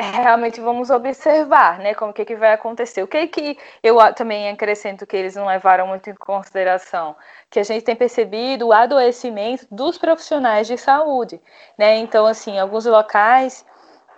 realmente 0.00 0.60
vamos 0.60 0.90
observar, 0.90 1.78
né, 1.78 1.94
como 1.94 2.12
que, 2.12 2.24
que 2.24 2.36
vai 2.36 2.52
acontecer. 2.52 3.02
O 3.02 3.08
que 3.08 3.26
que 3.26 3.58
eu 3.82 3.96
também 4.14 4.48
acrescento 4.48 5.06
que 5.06 5.16
eles 5.16 5.34
não 5.34 5.46
levaram 5.46 5.86
muito 5.88 6.08
em 6.08 6.14
consideração, 6.14 7.16
que 7.50 7.58
a 7.58 7.64
gente 7.64 7.84
tem 7.84 7.96
percebido 7.96 8.68
o 8.68 8.72
adoecimento 8.72 9.66
dos 9.70 9.98
profissionais 9.98 10.66
de 10.66 10.78
saúde, 10.78 11.40
né? 11.76 11.96
Então, 11.96 12.26
assim, 12.26 12.58
alguns 12.58 12.86
locais 12.86 13.66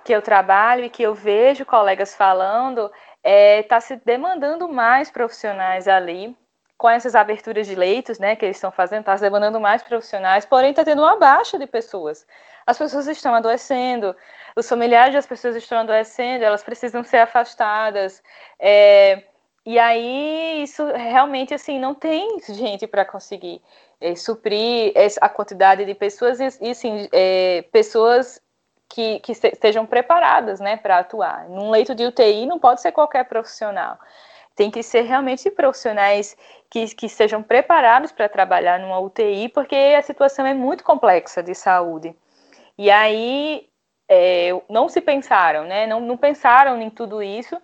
que 0.04 0.12
eu 0.12 0.22
trabalho 0.22 0.84
e 0.84 0.90
que 0.90 1.02
eu 1.02 1.14
vejo 1.14 1.64
colegas 1.64 2.14
falando, 2.14 2.86
está 2.86 2.90
é, 3.24 3.62
tá 3.62 3.80
se 3.80 3.96
demandando 4.04 4.68
mais 4.68 5.10
profissionais 5.10 5.88
ali 5.88 6.36
com 6.80 6.88
essas 6.88 7.14
aberturas 7.14 7.66
de 7.66 7.74
leitos, 7.74 8.18
né, 8.18 8.34
que 8.34 8.42
eles 8.42 8.56
estão 8.56 8.72
fazendo, 8.72 9.00
está 9.00 9.14
demandando 9.16 9.60
mais 9.60 9.82
profissionais, 9.82 10.46
porém 10.46 10.70
está 10.70 10.82
tendo 10.82 11.02
uma 11.02 11.18
baixa 11.18 11.58
de 11.58 11.66
pessoas. 11.66 12.26
As 12.66 12.78
pessoas 12.78 13.06
estão 13.06 13.34
adoecendo, 13.34 14.16
os 14.56 14.66
familiares 14.66 15.14
das 15.14 15.26
pessoas 15.26 15.54
estão 15.56 15.80
adoecendo, 15.80 16.42
elas 16.42 16.62
precisam 16.62 17.04
ser 17.04 17.18
afastadas. 17.18 18.22
É, 18.58 19.24
e 19.66 19.78
aí 19.78 20.62
isso 20.62 20.82
realmente 20.86 21.52
assim 21.52 21.78
não 21.78 21.94
tem 21.94 22.40
gente 22.48 22.86
para 22.86 23.04
conseguir 23.04 23.60
é, 24.00 24.16
suprir 24.16 24.94
a 25.20 25.28
quantidade 25.28 25.84
de 25.84 25.94
pessoas 25.94 26.40
e, 26.40 26.48
e 26.62 26.70
assim, 26.70 27.06
é, 27.12 27.62
pessoas 27.70 28.40
que, 28.88 29.20
que 29.20 29.32
estejam 29.32 29.84
preparadas 29.84 30.60
né, 30.60 30.78
para 30.78 31.00
atuar. 31.00 31.46
Num 31.50 31.70
leito 31.70 31.94
de 31.94 32.06
UTI 32.06 32.46
não 32.46 32.58
pode 32.58 32.80
ser 32.80 32.90
qualquer 32.90 33.24
profissional. 33.26 33.98
Tem 34.60 34.70
que 34.70 34.82
ser 34.82 35.06
realmente 35.06 35.50
profissionais 35.50 36.36
que, 36.68 36.94
que 36.94 37.08
sejam 37.08 37.42
preparados 37.42 38.12
para 38.12 38.28
trabalhar 38.28 38.78
numa 38.78 39.00
UTI, 39.00 39.48
porque 39.48 39.74
a 39.74 40.02
situação 40.02 40.44
é 40.44 40.52
muito 40.52 40.84
complexa 40.84 41.42
de 41.42 41.54
saúde. 41.54 42.14
E 42.76 42.90
aí 42.90 43.66
é, 44.06 44.50
não 44.68 44.86
se 44.86 45.00
pensaram, 45.00 45.64
né? 45.64 45.86
Não, 45.86 45.98
não 45.98 46.14
pensaram 46.14 46.78
em 46.82 46.90
tudo 46.90 47.22
isso 47.22 47.56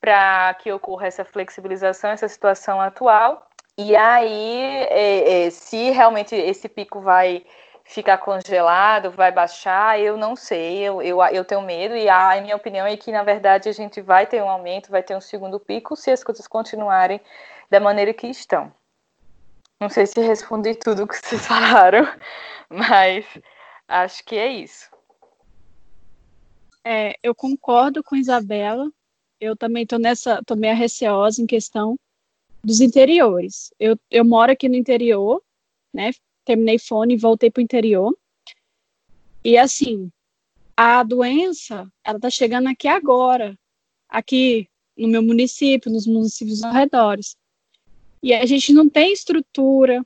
para 0.00 0.54
que 0.54 0.72
ocorra 0.72 1.06
essa 1.06 1.22
flexibilização, 1.22 2.12
essa 2.12 2.28
situação 2.28 2.80
atual. 2.80 3.46
E 3.76 3.94
aí, 3.94 4.86
é, 4.88 5.48
é, 5.48 5.50
se 5.50 5.90
realmente 5.90 6.34
esse 6.34 6.66
pico 6.66 7.02
vai 7.02 7.44
ficar 7.88 8.18
congelado, 8.18 9.10
vai 9.10 9.32
baixar, 9.32 9.98
eu 9.98 10.14
não 10.16 10.36
sei, 10.36 10.80
eu, 10.80 11.00
eu, 11.00 11.22
eu 11.24 11.42
tenho 11.42 11.62
medo, 11.62 11.96
e 11.96 12.06
a, 12.06 12.38
minha 12.40 12.54
opinião 12.54 12.86
é 12.86 12.94
que, 12.98 13.10
na 13.10 13.22
verdade, 13.22 13.66
a 13.66 13.72
gente 13.72 14.02
vai 14.02 14.26
ter 14.26 14.42
um 14.42 14.48
aumento, 14.48 14.90
vai 14.90 15.02
ter 15.02 15.16
um 15.16 15.20
segundo 15.22 15.58
pico, 15.58 15.96
se 15.96 16.10
as 16.10 16.22
coisas 16.22 16.46
continuarem 16.46 17.18
da 17.70 17.80
maneira 17.80 18.12
que 18.12 18.26
estão. 18.26 18.70
Não 19.80 19.88
sei 19.88 20.06
se 20.06 20.20
respondi 20.20 20.74
tudo 20.74 21.08
que 21.08 21.16
vocês 21.16 21.44
falaram, 21.48 22.06
mas 22.68 23.24
acho 23.88 24.22
que 24.22 24.36
é 24.36 24.48
isso. 24.48 24.90
É, 26.84 27.14
eu 27.22 27.34
concordo 27.34 28.04
com 28.04 28.16
Isabela. 28.16 28.90
Eu 29.40 29.56
também 29.56 29.84
estou 29.84 29.98
nessa, 29.98 30.42
tô 30.44 30.56
meio 30.56 30.74
receosa 30.74 31.40
em 31.40 31.46
questão 31.46 31.98
dos 32.62 32.80
interiores. 32.80 33.72
Eu, 33.78 33.96
eu 34.10 34.24
moro 34.24 34.52
aqui 34.52 34.68
no 34.68 34.74
interior, 34.74 35.42
né? 35.94 36.10
Terminei 36.48 36.78
fone 36.78 37.12
e 37.12 37.18
voltei 37.18 37.50
para 37.50 37.60
o 37.60 37.62
interior. 37.62 38.16
E 39.44 39.58
assim, 39.58 40.10
a 40.74 41.02
doença, 41.02 41.86
ela 42.02 42.18
tá 42.18 42.30
chegando 42.30 42.68
aqui 42.68 42.88
agora, 42.88 43.54
aqui 44.08 44.66
no 44.96 45.08
meu 45.08 45.22
município, 45.22 45.92
nos 45.92 46.06
municípios 46.06 46.62
ao 46.62 46.72
redor. 46.72 47.18
E 48.22 48.32
a 48.32 48.46
gente 48.46 48.72
não 48.72 48.88
tem 48.88 49.12
estrutura, 49.12 50.02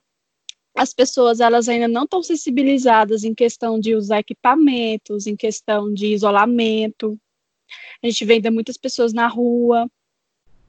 as 0.75 0.93
pessoas 0.93 1.39
elas 1.39 1.69
ainda 1.69 1.87
não 1.87 2.03
estão 2.03 2.21
sensibilizadas 2.25 3.23
em 3.23 3.37
questão 3.37 3.79
de 3.79 3.95
usar 3.95 4.19
equipamentos, 4.19 5.29
em 5.29 5.37
questão 5.37 5.95
de 5.95 6.09
isolamento. 6.09 7.17
A 8.03 8.09
gente 8.09 8.25
vê 8.25 8.35
ainda 8.35 8.51
muitas 8.51 8.77
pessoas 8.77 9.13
na 9.13 9.29
rua. 9.29 9.89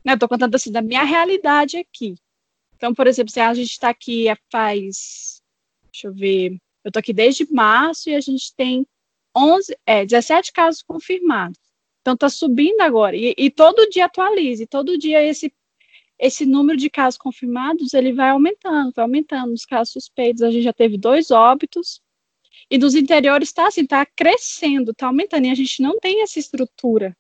Né? 0.05 0.13
Estou 0.13 0.29
contando 0.29 0.53
assim 0.53 0.71
da 0.71 0.83
minha 0.83 1.03
realidade 1.03 1.77
aqui. 1.77 2.13
Então, 2.75 2.93
por 2.93 3.07
exemplo, 3.07 3.31
se 3.31 3.39
a 3.39 3.51
gente 3.55 3.71
está 3.71 3.89
aqui 3.89 4.25
faz, 4.51 5.42
deixa 5.93 6.07
eu 6.07 6.13
ver, 6.13 6.53
eu 6.83 6.89
estou 6.89 6.99
aqui 6.99 7.13
desde 7.13 7.47
março 7.53 8.09
e 8.09 8.15
a 8.15 8.19
gente 8.19 8.53
tem 8.55 8.85
11, 9.35 9.77
é, 9.85 10.03
17 10.05 10.51
casos 10.51 10.81
confirmados. 10.81 11.59
Então, 12.01 12.15
está 12.15 12.27
subindo 12.27 12.81
agora. 12.81 13.15
E, 13.15 13.33
e 13.37 13.49
todo 13.49 13.89
dia 13.89 14.05
atualize, 14.05 14.67
todo 14.67 14.97
dia 14.97 15.23
esse 15.23 15.53
esse 16.19 16.45
número 16.45 16.77
de 16.77 16.89
casos 16.89 17.17
confirmados 17.17 17.93
ele 17.93 18.13
vai 18.13 18.29
aumentando, 18.29 18.93
vai 18.95 19.03
aumentando. 19.03 19.51
Os 19.53 19.65
casos 19.65 19.93
suspeitos, 19.93 20.41
a 20.41 20.51
gente 20.51 20.63
já 20.63 20.71
teve 20.71 20.97
dois 20.97 21.31
óbitos. 21.31 22.01
E 22.69 22.77
dos 22.77 22.95
interiores 22.95 23.49
está 23.49 23.67
assim, 23.67 23.81
está 23.81 24.05
crescendo, 24.05 24.91
está 24.91 25.07
aumentando, 25.07 25.47
e 25.47 25.49
a 25.49 25.55
gente 25.55 25.81
não 25.81 25.99
tem 25.99 26.21
essa 26.21 26.39
estrutura. 26.39 27.17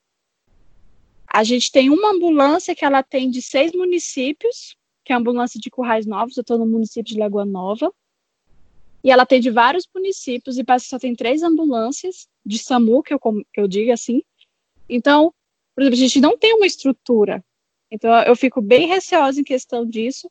A 1.27 1.43
gente 1.43 1.71
tem 1.71 1.89
uma 1.89 2.11
ambulância 2.11 2.75
que 2.75 2.85
ela 2.85 2.99
atende 2.99 3.41
seis 3.41 3.73
municípios, 3.73 4.77
que 5.03 5.11
é 5.11 5.15
a 5.15 5.19
ambulância 5.19 5.59
de 5.59 5.69
Currais 5.69 6.05
Novos, 6.05 6.37
eu 6.37 6.41
estou 6.41 6.57
no 6.57 6.65
município 6.65 7.13
de 7.13 7.19
Lagoa 7.19 7.45
Nova. 7.45 7.91
E 9.03 9.11
ela 9.11 9.23
atende 9.23 9.49
vários 9.49 9.87
municípios, 9.93 10.57
e 10.57 10.63
parece 10.63 10.85
que 10.85 10.89
só 10.91 10.99
tem 10.99 11.15
três 11.15 11.43
ambulâncias 11.43 12.27
de 12.45 12.57
SAMU, 12.57 13.03
que 13.03 13.13
eu, 13.13 13.19
que 13.19 13.59
eu 13.59 13.67
digo 13.67 13.91
assim. 13.91 14.21
Então, 14.87 15.33
por 15.75 15.81
exemplo, 15.81 15.97
a 15.97 15.99
gente 15.99 16.21
não 16.21 16.37
tem 16.37 16.53
uma 16.55 16.65
estrutura. 16.65 17.43
Então, 17.91 18.11
eu 18.23 18.35
fico 18.35 18.61
bem 18.61 18.87
receosa 18.87 19.41
em 19.41 19.43
questão 19.43 19.85
disso. 19.85 20.29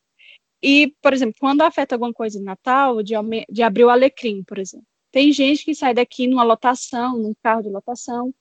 E, 0.63 0.95
por 1.03 1.13
exemplo, 1.13 1.35
quando 1.39 1.63
afeta 1.63 1.95
alguma 1.95 2.13
coisa 2.13 2.39
em 2.39 2.43
Natal, 2.43 3.03
de, 3.03 3.15
de 3.51 3.63
abrir 3.63 3.85
o 3.85 3.91
alecrim, 3.91 4.43
por 4.45 4.59
exemplo. 4.59 4.87
Tem 5.11 5.31
gente 5.33 5.65
que 5.65 5.75
sai 5.75 5.93
daqui 5.93 6.27
numa 6.27 6.43
lotação, 6.43 7.19
num 7.19 7.35
carro 7.43 7.63
de 7.63 7.69
lotação, 7.69 8.33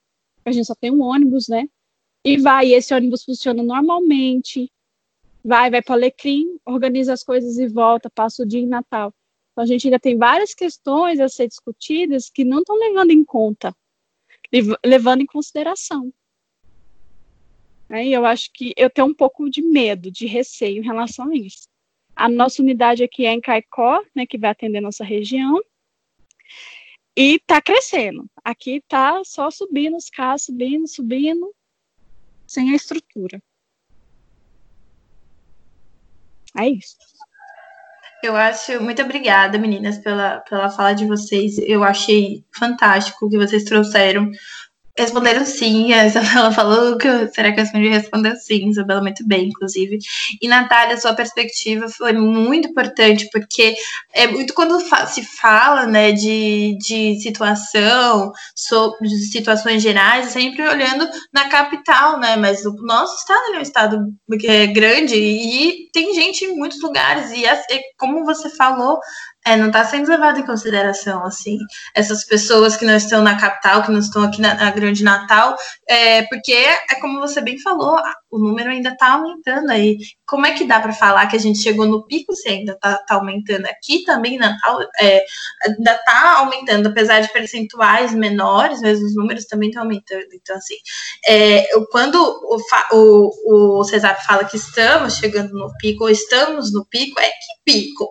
a 0.45 0.51
gente 0.51 0.65
só 0.65 0.75
tem 0.75 0.91
um 0.91 1.01
ônibus, 1.01 1.47
né? 1.47 1.67
E 2.23 2.37
vai, 2.37 2.67
e 2.67 2.73
esse 2.73 2.93
ônibus 2.93 3.23
funciona 3.23 3.61
normalmente, 3.61 4.71
vai, 5.43 5.69
vai 5.69 5.81
para 5.81 5.91
o 5.91 5.95
Alecrim, 5.95 6.59
organiza 6.65 7.13
as 7.13 7.23
coisas 7.23 7.57
e 7.57 7.67
volta, 7.67 8.09
passa 8.09 8.43
o 8.43 8.45
dia 8.45 8.59
em 8.59 8.67
Natal. 8.67 9.13
Então, 9.51 9.63
a 9.63 9.67
gente 9.67 9.87
ainda 9.87 9.99
tem 9.99 10.17
várias 10.17 10.53
questões 10.53 11.19
a 11.19 11.27
ser 11.27 11.47
discutidas 11.47 12.29
que 12.29 12.43
não 12.43 12.59
estão 12.59 12.77
levando 12.77 13.11
em 13.11 13.23
conta, 13.23 13.75
levando 14.83 15.21
em 15.21 15.25
consideração. 15.25 16.11
Né? 17.89 18.07
E 18.07 18.13
eu 18.13 18.25
acho 18.25 18.49
que 18.53 18.73
eu 18.77 18.89
tenho 18.89 19.07
um 19.07 19.13
pouco 19.13 19.49
de 19.49 19.61
medo, 19.61 20.09
de 20.09 20.25
receio 20.25 20.81
em 20.81 20.85
relação 20.85 21.29
a 21.29 21.35
isso. 21.35 21.67
A 22.15 22.29
nossa 22.29 22.61
unidade 22.61 23.03
aqui 23.03 23.25
é 23.25 23.33
em 23.33 23.41
Caicó, 23.41 24.01
né, 24.15 24.25
que 24.25 24.37
vai 24.37 24.51
atender 24.51 24.79
nossa 24.79 25.03
região, 25.03 25.59
e 27.15 27.35
está 27.35 27.61
crescendo. 27.61 28.29
Aqui 28.43 28.77
está 28.77 29.21
só 29.25 29.51
subindo 29.51 29.97
os 29.97 30.09
casos, 30.09 30.45
subindo, 30.45 30.87
subindo, 30.87 31.53
sem 32.47 32.71
a 32.71 32.75
estrutura. 32.75 33.41
É 36.57 36.69
isso. 36.69 36.97
Eu 38.23 38.35
acho. 38.35 38.81
Muito 38.81 39.01
obrigada, 39.01 39.57
meninas, 39.57 39.97
pela, 39.97 40.39
pela 40.41 40.69
fala 40.69 40.93
de 40.93 41.05
vocês. 41.05 41.57
Eu 41.59 41.83
achei 41.83 42.45
fantástico 42.57 43.25
o 43.25 43.29
que 43.29 43.37
vocês 43.37 43.63
trouxeram 43.63 44.29
Responderam 45.01 45.43
sim, 45.47 45.91
a 45.93 46.05
Isabela 46.05 46.51
falou 46.53 46.95
que 46.95 47.07
será 47.29 47.51
que 47.51 47.59
eu 47.59 47.63
respondi? 47.63 47.89
Respondeu 47.89 48.35
sim, 48.35 48.69
Isabela 48.69 49.01
muito 49.01 49.27
bem, 49.27 49.47
inclusive. 49.47 49.97
E 50.39 50.47
Natália, 50.47 50.95
sua 50.95 51.15
perspectiva 51.15 51.89
foi 51.89 52.13
muito 52.13 52.69
importante, 52.69 53.27
porque 53.31 53.75
é 54.13 54.27
muito 54.27 54.53
quando 54.53 54.79
se 55.07 55.23
fala 55.23 55.87
né, 55.87 56.11
de, 56.11 56.77
de 56.79 57.19
situação, 57.19 58.31
sobre 58.55 59.09
situações 59.09 59.81
gerais, 59.81 60.27
sempre 60.27 60.67
olhando 60.67 61.09
na 61.33 61.49
capital, 61.49 62.19
né? 62.19 62.35
Mas 62.35 62.63
o 62.63 62.73
nosso 62.83 63.15
estado 63.15 63.55
é 63.55 63.57
um 63.57 63.61
estado 63.61 63.97
é, 64.43 64.67
grande 64.67 65.15
e 65.15 65.89
tem 65.91 66.13
gente 66.13 66.45
em 66.45 66.55
muitos 66.55 66.79
lugares, 66.79 67.31
e 67.31 67.43
como 67.97 68.23
você 68.23 68.49
falou, 68.51 68.99
é, 69.45 69.55
não 69.55 69.67
está 69.67 69.83
sendo 69.83 70.09
levado 70.09 70.39
em 70.39 70.45
consideração, 70.45 71.25
assim, 71.25 71.57
essas 71.95 72.23
pessoas 72.23 72.77
que 72.77 72.85
não 72.85 72.95
estão 72.95 73.21
na 73.23 73.39
capital, 73.39 73.83
que 73.83 73.91
não 73.91 73.99
estão 73.99 74.23
aqui 74.23 74.39
na, 74.39 74.53
na 74.53 74.71
Grande 74.71 75.03
Natal, 75.03 75.55
é, 75.87 76.23
porque 76.23 76.53
é 76.53 76.95
como 76.99 77.19
você 77.19 77.41
bem 77.41 77.59
falou, 77.59 77.97
o 78.29 78.37
número 78.39 78.69
ainda 78.69 78.89
está 78.89 79.13
aumentando 79.13 79.71
aí. 79.71 79.97
Como 80.25 80.45
é 80.45 80.53
que 80.53 80.65
dá 80.65 80.79
para 80.79 80.93
falar 80.93 81.27
que 81.27 81.35
a 81.35 81.39
gente 81.39 81.59
chegou 81.59 81.85
no 81.85 82.05
pico 82.05 82.33
se 82.33 82.47
ainda 82.47 82.73
está 82.73 82.97
tá 82.97 83.15
aumentando? 83.15 83.65
Aqui 83.65 84.03
também 84.03 84.37
Natal 84.37 84.79
é, 84.99 85.25
ainda 85.67 85.95
está 85.95 86.37
aumentando, 86.37 86.87
apesar 86.87 87.19
de 87.19 87.33
percentuais 87.33 88.13
menores, 88.13 88.79
mas 88.81 89.01
os 89.01 89.15
números 89.15 89.45
também 89.45 89.69
estão 89.69 89.83
aumentando. 89.83 90.27
Então, 90.33 90.55
assim, 90.55 90.75
é, 91.27 91.67
quando 91.91 92.15
o, 92.15 92.57
o, 92.93 93.79
o 93.79 93.83
Cesar 93.83 94.23
fala 94.25 94.45
que 94.45 94.55
estamos 94.55 95.15
chegando 95.15 95.51
no 95.53 95.75
pico, 95.77 96.05
ou 96.05 96.09
estamos 96.09 96.71
no 96.71 96.85
pico, 96.85 97.19
é 97.19 97.27
que 97.27 97.61
pico? 97.65 98.07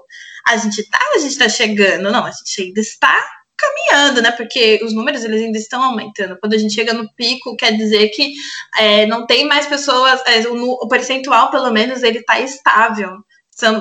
A 0.50 0.56
gente 0.56 0.82
tá, 0.88 0.98
a 1.14 1.18
gente 1.18 1.38
tá 1.38 1.48
chegando. 1.48 2.10
Não, 2.10 2.24
a 2.24 2.30
gente 2.30 2.62
ainda 2.62 2.80
está 2.80 3.28
caminhando, 3.56 4.22
né? 4.22 4.30
Porque 4.32 4.80
os 4.82 4.92
números 4.92 5.22
eles 5.24 5.42
ainda 5.42 5.58
estão 5.58 5.82
aumentando. 5.82 6.38
Quando 6.40 6.54
a 6.54 6.58
gente 6.58 6.74
chega 6.74 6.92
no 6.92 7.12
pico, 7.14 7.56
quer 7.56 7.76
dizer 7.76 8.08
que 8.08 8.32
é, 8.78 9.06
não 9.06 9.26
tem 9.26 9.46
mais 9.46 9.66
pessoas, 9.66 10.20
é, 10.26 10.48
o, 10.48 10.72
o, 10.72 10.88
percentual, 10.88 11.50
pelo 11.50 11.70
menos, 11.70 12.02
ele 12.02 12.18
está 12.18 12.40
estável. 12.40 13.12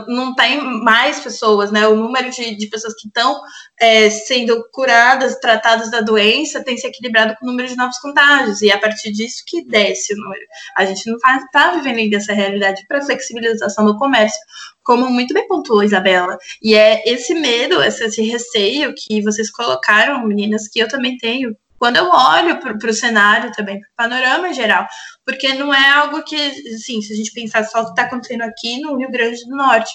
Não 0.07 0.33
tem 0.35 0.61
mais 0.61 1.19
pessoas, 1.19 1.71
né? 1.71 1.87
O 1.87 1.95
número 1.95 2.29
de, 2.29 2.55
de 2.55 2.67
pessoas 2.67 2.93
que 2.95 3.07
estão 3.07 3.39
é, 3.79 4.09
sendo 4.09 4.63
curadas, 4.71 5.39
tratadas 5.39 5.89
da 5.91 6.01
doença, 6.01 6.63
tem 6.63 6.77
se 6.77 6.87
equilibrado 6.87 7.35
com 7.39 7.45
o 7.45 7.49
número 7.49 7.67
de 7.67 7.75
novos 7.75 7.97
contágios. 7.99 8.61
E 8.61 8.69
é 8.69 8.73
a 8.73 8.79
partir 8.79 9.11
disso 9.11 9.43
que 9.47 9.63
desce 9.65 10.13
o 10.13 10.17
número. 10.17 10.41
A 10.77 10.85
gente 10.85 11.09
não 11.09 11.17
está 11.17 11.71
vivendo 11.71 11.97
ainda 11.97 12.17
essa 12.17 12.33
realidade 12.33 12.85
para 12.87 13.01
flexibilização 13.01 13.85
do 13.85 13.97
comércio, 13.97 14.39
como 14.83 15.09
muito 15.09 15.33
bem 15.33 15.47
pontuou 15.47 15.83
Isabela. 15.83 16.37
E 16.61 16.75
é 16.75 17.03
esse 17.09 17.33
medo, 17.33 17.81
esse 17.83 18.21
receio 18.21 18.93
que 18.95 19.21
vocês 19.21 19.51
colocaram, 19.51 20.25
meninas, 20.25 20.67
que 20.67 20.79
eu 20.79 20.87
também 20.87 21.17
tenho 21.17 21.55
quando 21.79 21.95
eu 21.95 22.09
olho 22.09 22.59
para 22.59 22.89
o 22.89 22.93
cenário 22.93 23.51
também, 23.53 23.79
para 23.79 23.89
o 23.89 24.09
panorama 24.09 24.53
geral, 24.53 24.85
porque 25.25 25.53
não 25.53 25.73
é 25.73 25.89
algo 25.89 26.21
que, 26.23 26.35
assim, 26.35 27.01
se 27.01 27.13
a 27.13 27.15
gente 27.15 27.31
pensar 27.31 27.63
só 27.63 27.81
o 27.81 27.85
que 27.85 27.91
está 27.91 28.03
acontecendo 28.03 28.41
aqui 28.41 28.79
no 28.81 28.97
Rio 28.97 29.09
Grande 29.09 29.43
do 29.45 29.55
Norte, 29.55 29.91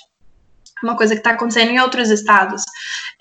é 0.82 0.86
uma 0.86 0.96
coisa 0.96 1.14
que 1.14 1.20
está 1.20 1.30
acontecendo 1.30 1.70
em 1.70 1.80
outros 1.80 2.10
estados. 2.10 2.62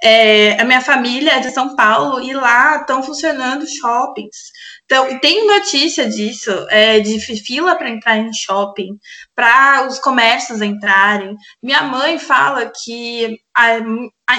É, 0.01 0.59
a 0.59 0.65
minha 0.65 0.81
família 0.81 1.33
é 1.33 1.39
de 1.39 1.51
São 1.51 1.75
Paulo 1.75 2.21
e 2.21 2.33
lá 2.33 2.77
estão 2.77 3.03
funcionando 3.03 3.67
shoppings. 3.67 4.51
Então, 4.85 5.19
tem 5.19 5.47
notícia 5.47 6.09
disso, 6.09 6.51
é, 6.69 6.99
de 6.99 7.19
fila 7.19 7.75
para 7.75 7.89
entrar 7.89 8.17
em 8.17 8.33
shopping, 8.33 8.97
para 9.33 9.87
os 9.87 9.99
comércios 9.99 10.61
entrarem. 10.61 11.35
Minha 11.61 11.83
mãe 11.83 12.19
fala 12.19 12.71
que 12.83 13.37
a, 13.55 13.79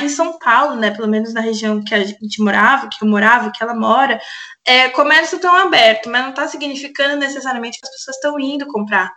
em 0.03 0.09
São 0.09 0.38
Paulo, 0.38 0.76
né, 0.76 0.90
pelo 0.90 1.09
menos 1.09 1.32
na 1.32 1.40
região 1.40 1.82
que 1.82 1.95
a 1.95 2.05
gente 2.05 2.42
morava, 2.42 2.88
que 2.88 3.05
eu 3.05 3.09
morava, 3.09 3.51
que 3.51 3.62
ela 3.62 3.74
mora, 3.74 4.20
é, 4.64 4.88
comércio 4.90 5.36
estão 5.36 5.55
aberto, 5.55 6.09
mas 6.09 6.22
não 6.22 6.30
está 6.30 6.49
significando 6.49 7.16
necessariamente 7.16 7.78
que 7.78 7.86
as 7.86 7.92
pessoas 7.92 8.16
estão 8.16 8.38
indo 8.40 8.66
comprar 8.66 9.12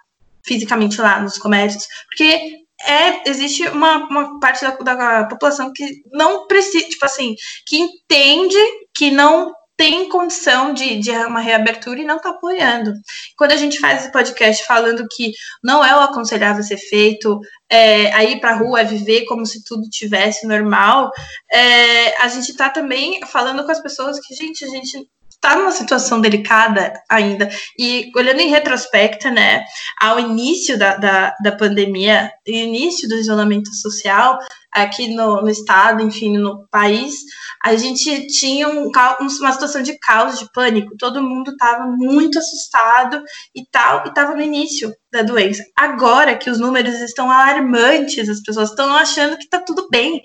fisicamente 0.45 0.99
lá 1.01 1.19
nos 1.19 1.37
comércios, 1.37 1.87
porque 2.07 2.65
é, 2.85 3.29
existe 3.29 3.67
uma, 3.69 4.07
uma 4.07 4.39
parte 4.39 4.61
da, 4.61 4.71
da 4.71 5.25
população 5.25 5.73
que 5.73 6.03
não 6.11 6.47
precisa, 6.47 6.87
tipo 6.87 7.05
assim, 7.05 7.35
que 7.65 7.77
entende 7.77 8.57
que 8.93 9.09
não 9.11 9.53
tem 9.77 10.09
condição 10.09 10.73
de, 10.73 10.97
de 10.97 11.11
uma 11.11 11.39
reabertura 11.39 12.01
e 12.01 12.05
não 12.05 12.17
está 12.17 12.31
apoiando. 12.31 12.91
Quando 13.37 13.51
a 13.51 13.55
gente 13.55 13.79
faz 13.79 14.01
esse 14.01 14.11
podcast 14.11 14.65
falando 14.65 15.07
que 15.09 15.31
não 15.63 15.85
é 15.85 15.95
o 15.95 15.99
aconselhável 15.99 16.63
ser 16.63 16.77
feito, 16.77 17.39
é, 17.69 18.11
a 18.11 18.23
ir 18.23 18.39
para 18.39 18.51
a 18.51 18.57
rua, 18.57 18.81
é 18.81 18.83
viver 18.83 19.25
como 19.25 19.45
se 19.45 19.63
tudo 19.63 19.87
tivesse 19.89 20.47
normal, 20.47 21.11
é, 21.51 22.17
a 22.21 22.27
gente 22.27 22.49
está 22.49 22.69
também 22.69 23.19
falando 23.27 23.63
com 23.63 23.71
as 23.71 23.81
pessoas 23.81 24.19
que, 24.19 24.33
gente, 24.33 24.65
a 24.65 24.69
gente 24.69 25.07
está 25.29 25.55
numa 25.55 25.71
situação 25.71 26.19
delicada 26.19 26.93
ainda. 27.07 27.47
E 27.77 28.11
olhando 28.15 28.39
em 28.39 28.49
retrospecto, 28.49 29.29
né, 29.29 29.63
ao 30.01 30.19
início 30.19 30.77
da, 30.77 30.97
da, 30.97 31.35
da 31.43 31.51
pandemia, 31.51 32.31
início 32.45 33.07
do 33.07 33.15
isolamento 33.15 33.73
social, 33.75 34.39
aqui 34.83 35.13
no, 35.13 35.41
no 35.41 35.49
estado, 35.49 36.03
enfim, 36.03 36.37
no 36.37 36.67
país, 36.69 37.13
a 37.63 37.75
gente 37.75 38.27
tinha 38.27 38.67
um, 38.67 38.91
uma 39.29 39.51
situação 39.51 39.81
de 39.81 39.97
caos, 39.99 40.39
de 40.39 40.51
pânico. 40.51 40.95
Todo 40.97 41.21
mundo 41.21 41.51
estava 41.51 41.85
muito 41.85 42.39
assustado 42.39 43.21
e 43.55 43.65
tal, 43.69 44.05
e 44.05 44.09
estava 44.09 44.35
no 44.35 44.41
início 44.41 44.93
da 45.11 45.21
doença. 45.21 45.63
Agora 45.75 46.37
que 46.37 46.49
os 46.49 46.59
números 46.59 46.95
estão 46.95 47.31
alarmantes, 47.31 48.29
as 48.29 48.41
pessoas 48.41 48.69
estão 48.69 48.93
achando 48.93 49.37
que 49.37 49.45
está 49.45 49.59
tudo 49.59 49.87
bem. 49.89 50.21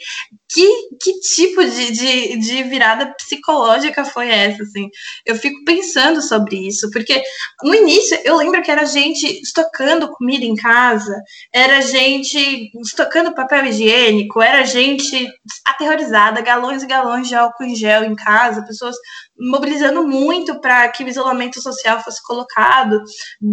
Que, 0.50 0.68
que 1.00 1.20
tipo 1.20 1.64
de, 1.64 1.92
de, 1.92 2.36
de, 2.36 2.62
virada 2.64 3.14
psicológica 3.14 4.04
foi 4.04 4.28
essa? 4.28 4.62
Assim? 4.62 4.88
Eu 5.24 5.34
fico 5.34 5.64
pensando 5.64 6.20
sobre 6.20 6.56
isso, 6.66 6.90
porque 6.90 7.22
no 7.62 7.74
início 7.74 8.20
eu 8.22 8.36
lembro 8.36 8.60
que 8.62 8.70
era 8.70 8.84
gente 8.84 9.24
estocando 9.40 10.10
comida 10.10 10.44
em 10.44 10.54
casa, 10.54 11.16
era 11.54 11.80
gente 11.80 12.70
estocando 12.84 13.34
papel 13.34 13.64
higiênico, 13.64 14.41
era 14.42 14.64
gente 14.64 15.28
aterrorizada, 15.64 16.40
galões 16.40 16.82
e 16.82 16.86
galões 16.86 17.28
de 17.28 17.34
álcool 17.34 17.64
em 17.64 17.74
gel 17.74 18.04
em 18.04 18.14
casa, 18.14 18.64
pessoas 18.64 18.96
mobilizando 19.38 20.06
muito 20.06 20.60
para 20.60 20.88
que 20.88 21.04
o 21.04 21.08
isolamento 21.08 21.60
social 21.60 22.02
fosse 22.02 22.22
colocado, 22.22 23.02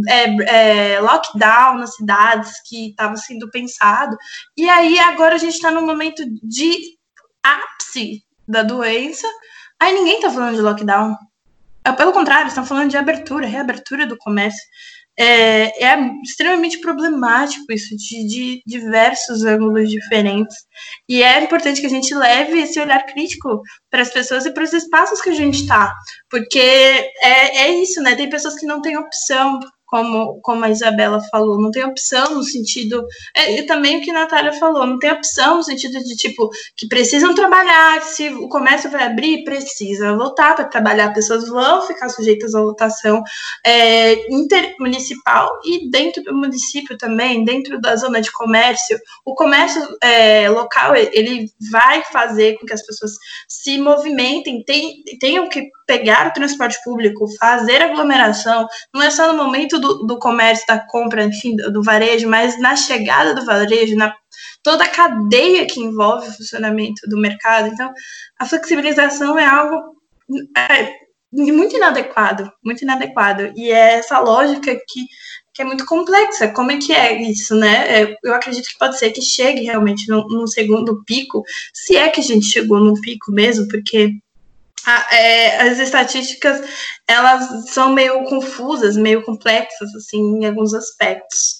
é, 0.07 0.95
é, 0.95 0.99
lockdown 1.01 1.77
nas 1.77 1.95
cidades 1.95 2.53
que 2.67 2.89
estava 2.89 3.15
sendo 3.15 3.49
pensado. 3.49 4.15
E 4.57 4.69
aí 4.69 4.99
agora 4.99 5.35
a 5.35 5.39
gente 5.39 5.55
está 5.55 5.71
num 5.71 5.85
momento 5.85 6.23
de 6.43 6.97
ápice 7.43 8.23
da 8.47 8.63
doença, 8.63 9.27
aí 9.79 9.93
ninguém 9.93 10.15
está 10.15 10.29
falando 10.29 10.55
de 10.55 10.61
lockdown. 10.61 11.15
É, 11.83 11.91
pelo 11.93 12.11
contrário, 12.11 12.47
estão 12.47 12.65
falando 12.65 12.89
de 12.89 12.97
abertura, 12.97 13.47
reabertura 13.47 14.05
do 14.05 14.17
comércio 14.17 14.63
é, 15.19 15.83
é 15.83 15.99
extremamente 16.23 16.79
problemático 16.79 17.65
isso, 17.73 17.93
de, 17.97 18.25
de, 18.25 18.63
diversos 18.65 19.43
ângulos 19.43 19.89
diferentes. 19.89 20.55
E 21.09 21.21
é 21.21 21.43
importante 21.43 21.81
que 21.81 21.87
a 21.87 21.89
gente 21.89 22.15
leve 22.15 22.59
esse 22.59 22.79
olhar 22.79 23.05
crítico 23.05 23.61
para 23.91 24.01
as 24.01 24.09
pessoas 24.09 24.45
e 24.45 24.53
para 24.53 24.63
os 24.63 24.71
espaços 24.71 25.21
que 25.21 25.29
a 25.29 25.35
gente 25.35 25.61
está, 25.61 25.93
porque 26.29 26.57
é, 26.59 27.65
é 27.65 27.69
isso, 27.81 28.01
né? 28.01 28.15
Tem 28.15 28.29
pessoas 28.29 28.55
que 28.55 28.65
não 28.65 28.81
têm 28.81 28.97
opção 28.97 29.59
como, 29.89 30.39
como 30.41 30.63
a 30.63 30.69
Isabela 30.69 31.19
falou, 31.31 31.59
não 31.59 31.71
tem 31.71 31.83
opção 31.83 32.35
no 32.35 32.43
sentido. 32.43 33.05
É, 33.35 33.59
e 33.59 33.63
também 33.63 33.97
o 33.97 34.01
que 34.01 34.11
a 34.11 34.13
Natália 34.13 34.53
falou, 34.53 34.85
não 34.85 34.99
tem 34.99 35.11
opção 35.11 35.57
no 35.57 35.63
sentido 35.63 35.99
de, 35.99 36.15
tipo, 36.15 36.49
que 36.77 36.87
precisam 36.87 37.33
trabalhar, 37.33 38.01
se 38.03 38.29
o 38.29 38.47
comércio 38.47 38.89
vai 38.91 39.03
abrir, 39.03 39.43
precisa 39.43 40.15
voltar 40.15 40.55
para 40.55 40.65
trabalhar, 40.65 41.13
pessoas 41.13 41.47
vão 41.47 41.81
ficar 41.81 42.09
sujeitas 42.09 42.53
à 42.53 42.61
lotação 42.61 43.23
é, 43.65 44.31
intermunicipal 44.31 45.49
e 45.65 45.89
dentro 45.89 46.23
do 46.23 46.35
município 46.35 46.97
também, 46.97 47.43
dentro 47.43 47.81
da 47.81 47.95
zona 47.95 48.21
de 48.21 48.31
comércio, 48.31 48.99
o 49.25 49.33
comércio 49.33 49.81
é, 50.03 50.49
local, 50.49 50.95
ele 50.95 51.51
vai 51.71 52.03
fazer 52.03 52.59
com 52.59 52.65
que 52.65 52.73
as 52.73 52.85
pessoas 52.85 53.13
se 53.47 53.79
movimentem, 53.79 54.63
tem, 54.63 55.03
tenham 55.19 55.49
que 55.49 55.69
pegar 55.89 56.27
o 56.27 56.33
transporte 56.33 56.77
público, 56.83 57.25
fazer 57.39 57.81
aglomeração, 57.81 58.67
não 58.93 59.01
é 59.01 59.09
só 59.09 59.33
no 59.33 59.43
momento 59.43 59.79
do, 59.79 60.05
do 60.05 60.19
comércio, 60.19 60.67
da 60.67 60.77
compra, 60.77 61.23
enfim, 61.23 61.55
do, 61.55 61.73
do, 61.73 61.81
varejo, 61.81 62.29
mas 62.29 62.59
na 62.59 62.75
chegada 62.75 63.33
do 63.33 63.43
varejo, 63.43 63.95
na 63.95 64.13
toda 64.61 64.83
a 64.83 64.89
cadeia 64.89 65.65
que 65.65 65.79
envolve 65.79 66.27
o 66.27 66.31
funcionamento 66.31 67.09
do 67.09 67.17
mercado. 67.17 67.69
Então, 67.69 67.91
a 68.39 68.45
flexibilização 68.45 69.39
é 69.39 69.47
algo 69.47 69.95
é, 70.55 70.93
muito 71.33 71.75
inadequado, 71.75 72.51
muito 72.63 72.83
inadequado. 72.83 73.51
E 73.55 73.71
é 73.71 73.95
essa 73.95 74.19
lógica 74.19 74.75
que, 74.75 75.05
que 75.55 75.63
é 75.63 75.65
muito 75.65 75.87
complexa. 75.87 76.49
Como 76.49 76.69
é 76.69 76.77
que 76.77 76.93
é 76.93 77.19
isso, 77.19 77.55
né? 77.55 78.03
É, 78.03 78.15
eu 78.23 78.35
acredito 78.35 78.67
que 78.67 78.77
pode 78.77 78.99
ser 78.99 79.09
que 79.09 79.23
chegue 79.23 79.63
realmente 79.63 80.07
num 80.07 80.45
segundo 80.45 81.03
pico, 81.03 81.41
se 81.73 81.97
é 81.97 82.09
que 82.09 82.19
a 82.19 82.23
gente 82.23 82.45
chegou 82.45 82.79
num 82.79 82.93
pico 83.01 83.31
mesmo, 83.31 83.67
porque 83.67 84.19
é, 85.11 85.69
as 85.69 85.79
estatísticas 85.79 86.67
elas 87.07 87.69
são 87.71 87.91
meio 87.91 88.23
confusas, 88.25 88.95
meio 88.95 89.23
complexas, 89.23 89.93
assim, 89.95 90.19
em 90.19 90.45
alguns 90.45 90.73
aspectos. 90.73 91.59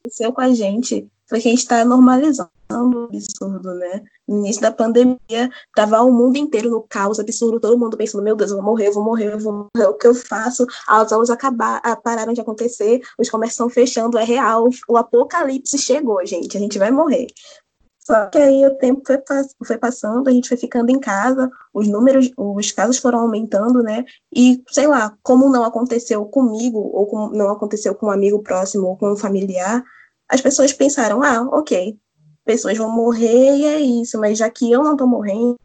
Aconteceu 0.00 0.32
com 0.32 0.40
a 0.40 0.54
gente 0.54 1.08
foi 1.28 1.40
que 1.40 1.48
a 1.48 1.50
gente 1.50 1.60
está 1.60 1.84
normalizando 1.84 2.50
o 2.70 3.04
absurdo, 3.04 3.74
né? 3.74 4.02
No 4.26 4.38
início 4.38 4.62
da 4.62 4.72
pandemia, 4.72 5.50
tava 5.74 6.00
o 6.02 6.12
mundo 6.12 6.36
inteiro 6.36 6.70
no 6.70 6.82
caos 6.82 7.18
absurdo, 7.18 7.60
todo 7.60 7.78
mundo 7.78 7.96
pensando, 7.96 8.22
meu 8.22 8.36
Deus, 8.36 8.50
eu 8.50 8.56
vou 8.56 8.64
morrer, 8.64 8.88
eu 8.88 8.92
vou 8.92 9.04
morrer, 9.04 9.32
eu 9.32 9.38
vou 9.38 9.52
morrer, 9.52 9.88
o 9.88 9.94
que 9.94 10.06
eu 10.06 10.14
faço? 10.14 10.66
As 10.86 11.12
aulas 11.12 11.30
acabar, 11.30 11.80
pararam 12.02 12.32
de 12.32 12.40
acontecer, 12.40 13.00
os 13.18 13.28
comércios 13.28 13.54
estão 13.54 13.68
fechando, 13.68 14.18
é 14.18 14.24
real, 14.24 14.68
o 14.88 14.96
apocalipse 14.96 15.78
chegou, 15.78 16.24
gente, 16.24 16.56
a 16.56 16.60
gente 16.60 16.78
vai 16.78 16.90
morrer. 16.90 17.26
Só 18.06 18.26
que 18.26 18.38
aí 18.38 18.64
o 18.64 18.76
tempo 18.76 19.02
foi, 19.04 19.18
foi 19.66 19.78
passando, 19.78 20.28
a 20.28 20.30
gente 20.30 20.48
foi 20.48 20.56
ficando 20.56 20.90
em 20.90 21.00
casa, 21.00 21.50
os 21.74 21.88
números, 21.88 22.30
os 22.36 22.70
casos 22.70 22.98
foram 22.98 23.18
aumentando, 23.18 23.82
né? 23.82 24.04
E, 24.32 24.62
sei 24.68 24.86
lá, 24.86 25.12
como 25.24 25.50
não 25.50 25.64
aconteceu 25.64 26.24
comigo, 26.26 26.78
ou 26.78 27.04
como 27.08 27.36
não 27.36 27.50
aconteceu 27.50 27.96
com 27.96 28.06
um 28.06 28.10
amigo 28.12 28.40
próximo 28.44 28.86
ou 28.86 28.96
com 28.96 29.10
um 29.10 29.16
familiar, 29.16 29.82
as 30.28 30.40
pessoas 30.40 30.72
pensaram, 30.72 31.20
ah, 31.20 31.42
ok, 31.50 31.98
pessoas 32.44 32.78
vão 32.78 32.90
morrer 32.90 33.56
e 33.56 33.64
é 33.64 33.80
isso, 33.80 34.20
mas 34.20 34.38
já 34.38 34.48
que 34.48 34.70
eu 34.70 34.84
não 34.84 34.96
tô 34.96 35.04
morrendo, 35.04 35.58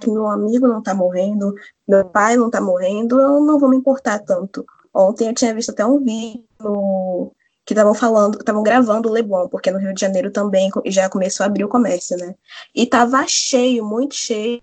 que 0.00 0.10
meu 0.10 0.26
amigo 0.28 0.66
não 0.66 0.82
tá 0.82 0.94
morrendo, 0.94 1.52
meu 1.86 2.06
pai 2.06 2.38
não 2.38 2.48
tá 2.48 2.58
morrendo, 2.58 3.20
eu 3.20 3.38
não 3.42 3.58
vou 3.58 3.68
me 3.68 3.76
importar 3.76 4.18
tanto. 4.20 4.64
Ontem 4.94 5.28
eu 5.28 5.34
tinha 5.34 5.54
visto 5.54 5.72
até 5.72 5.84
um 5.84 6.02
vídeo 6.02 7.34
que 7.64 7.74
estavam 7.74 7.94
falando, 7.94 8.38
estavam 8.38 8.62
gravando 8.62 9.08
o 9.08 9.12
Leblon, 9.12 9.48
porque 9.48 9.70
no 9.70 9.78
Rio 9.78 9.94
de 9.94 10.00
Janeiro 10.00 10.30
também 10.30 10.70
já 10.86 11.08
começou 11.08 11.44
a 11.44 11.46
abrir 11.46 11.64
o 11.64 11.68
comércio, 11.68 12.16
né? 12.16 12.34
E 12.74 12.86
tava 12.86 13.24
cheio, 13.26 13.84
muito 13.84 14.14
cheio. 14.14 14.60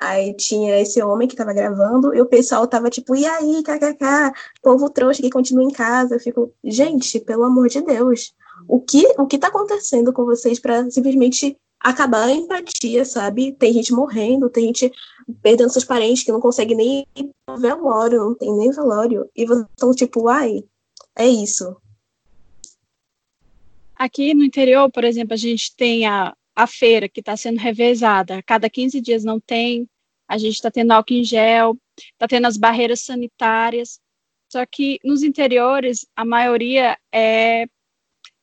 Aí 0.00 0.34
tinha 0.34 0.80
esse 0.80 1.02
homem 1.02 1.28
que 1.28 1.36
tava 1.36 1.52
gravando 1.52 2.14
e 2.14 2.20
o 2.20 2.26
pessoal 2.26 2.66
tava 2.66 2.90
tipo, 2.90 3.14
e 3.14 3.24
aí, 3.24 3.62
kkk, 3.62 4.32
povo 4.62 4.90
trouxa 4.90 5.22
que 5.22 5.30
continua 5.30 5.62
em 5.62 5.70
casa. 5.70 6.16
Eu 6.16 6.20
fico, 6.20 6.52
gente, 6.62 7.20
pelo 7.20 7.44
amor 7.44 7.68
de 7.68 7.80
Deus, 7.80 8.34
o 8.68 8.80
que 8.80 9.06
o 9.18 9.26
que 9.26 9.38
tá 9.38 9.48
acontecendo 9.48 10.12
com 10.12 10.24
vocês 10.24 10.58
para 10.58 10.90
simplesmente 10.90 11.56
acabar 11.80 12.24
a 12.24 12.32
empatia, 12.32 13.04
sabe? 13.04 13.52
Tem 13.52 13.72
gente 13.72 13.92
morrendo, 13.92 14.48
tem 14.48 14.66
gente 14.66 14.90
perdendo 15.42 15.70
seus 15.70 15.84
parentes 15.84 16.24
que 16.24 16.32
não 16.32 16.40
consegue 16.40 16.74
nem 16.74 17.06
ir 17.14 17.30
pro 17.46 17.58
velório, 17.58 18.24
não 18.24 18.34
tem 18.34 18.52
nem 18.54 18.70
velório. 18.70 19.28
E 19.36 19.46
vocês 19.46 19.66
estão 19.70 19.94
tipo, 19.94 20.28
ai, 20.28 20.64
é 21.16 21.26
isso. 21.26 21.76
Aqui 23.96 24.34
no 24.34 24.44
interior, 24.44 24.90
por 24.90 25.04
exemplo, 25.04 25.34
a 25.34 25.36
gente 25.36 25.74
tem 25.76 26.06
a, 26.06 26.36
a 26.54 26.66
feira 26.66 27.08
que 27.08 27.20
está 27.20 27.36
sendo 27.36 27.58
revezada. 27.58 28.38
A 28.38 28.42
cada 28.42 28.68
15 28.68 29.00
dias 29.00 29.24
não 29.24 29.38
tem. 29.40 29.88
A 30.28 30.38
gente 30.38 30.54
está 30.54 30.70
tendo 30.70 30.92
álcool 30.92 31.14
em 31.14 31.24
gel, 31.24 31.76
está 32.12 32.26
tendo 32.26 32.46
as 32.46 32.56
barreiras 32.56 33.02
sanitárias. 33.02 34.00
Só 34.50 34.64
que 34.66 34.98
nos 35.04 35.22
interiores, 35.22 36.06
a 36.16 36.24
maioria 36.24 36.98
é 37.12 37.66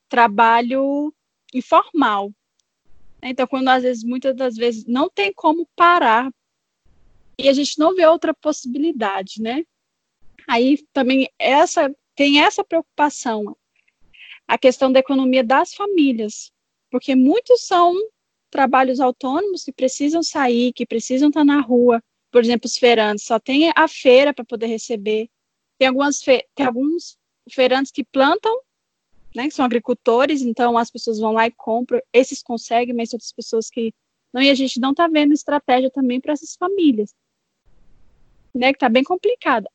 trabalho 0.10 1.14
informal. 1.54 2.32
Então, 3.22 3.46
quando 3.46 3.70
às 3.70 3.84
vezes, 3.84 4.04
muitas 4.04 4.36
das 4.36 4.56
vezes, 4.56 4.86
não 4.86 5.10
tem 5.10 5.32
como 5.34 5.68
parar 5.76 6.32
e 7.38 7.48
a 7.50 7.54
gente 7.54 7.78
não 7.80 7.96
vê 7.96 8.06
outra 8.06 8.34
possibilidade, 8.34 9.42
né? 9.42 9.64
Aí 10.48 10.78
também 10.92 11.30
essa 11.40 11.94
tem 12.16 12.42
essa 12.42 12.64
preocupação 12.64 13.56
a 14.52 14.58
questão 14.58 14.92
da 14.92 15.00
economia 15.00 15.46
das 15.46 15.74
famílias, 15.74 16.52
porque 16.90 17.16
muitos 17.16 17.62
são 17.62 17.96
trabalhos 18.50 19.00
autônomos 19.00 19.64
que 19.64 19.72
precisam 19.72 20.22
sair, 20.22 20.74
que 20.74 20.86
precisam 20.86 21.30
estar 21.30 21.46
na 21.46 21.62
rua. 21.62 22.04
Por 22.30 22.44
exemplo, 22.44 22.68
os 22.68 22.76
feirantes 22.76 23.24
só 23.24 23.40
tem 23.40 23.72
a 23.74 23.88
feira 23.88 24.34
para 24.34 24.44
poder 24.44 24.66
receber. 24.66 25.30
Tem, 25.80 25.88
algumas 25.88 26.22
fe 26.22 26.46
tem 26.54 26.66
alguns 26.66 27.18
feirantes 27.50 27.94
que 27.94 28.04
plantam, 28.04 28.54
né, 29.34 29.48
que 29.48 29.54
são 29.54 29.64
agricultores, 29.64 30.42
então 30.42 30.78
as 30.78 30.92
pessoas 30.92 31.18
vão 31.18 31.32
lá 31.32 31.48
e 31.48 31.52
compram. 31.52 32.02
Esses 32.12 32.44
conseguem, 32.44 32.94
mas 32.94 33.14
outras 33.14 33.32
pessoas 33.32 33.70
que 33.70 33.94
não. 34.34 34.42
E 34.42 34.50
a 34.50 34.54
gente 34.54 34.82
não 34.82 34.92
está 34.92 35.08
vendo 35.08 35.32
estratégia 35.32 35.90
também 35.90 36.20
para 36.20 36.34
essas 36.34 36.58
famílias, 36.58 37.16
né, 38.54 38.74
que 38.74 38.76
está 38.76 38.90
bem 38.90 39.06
complicada. 39.06 39.72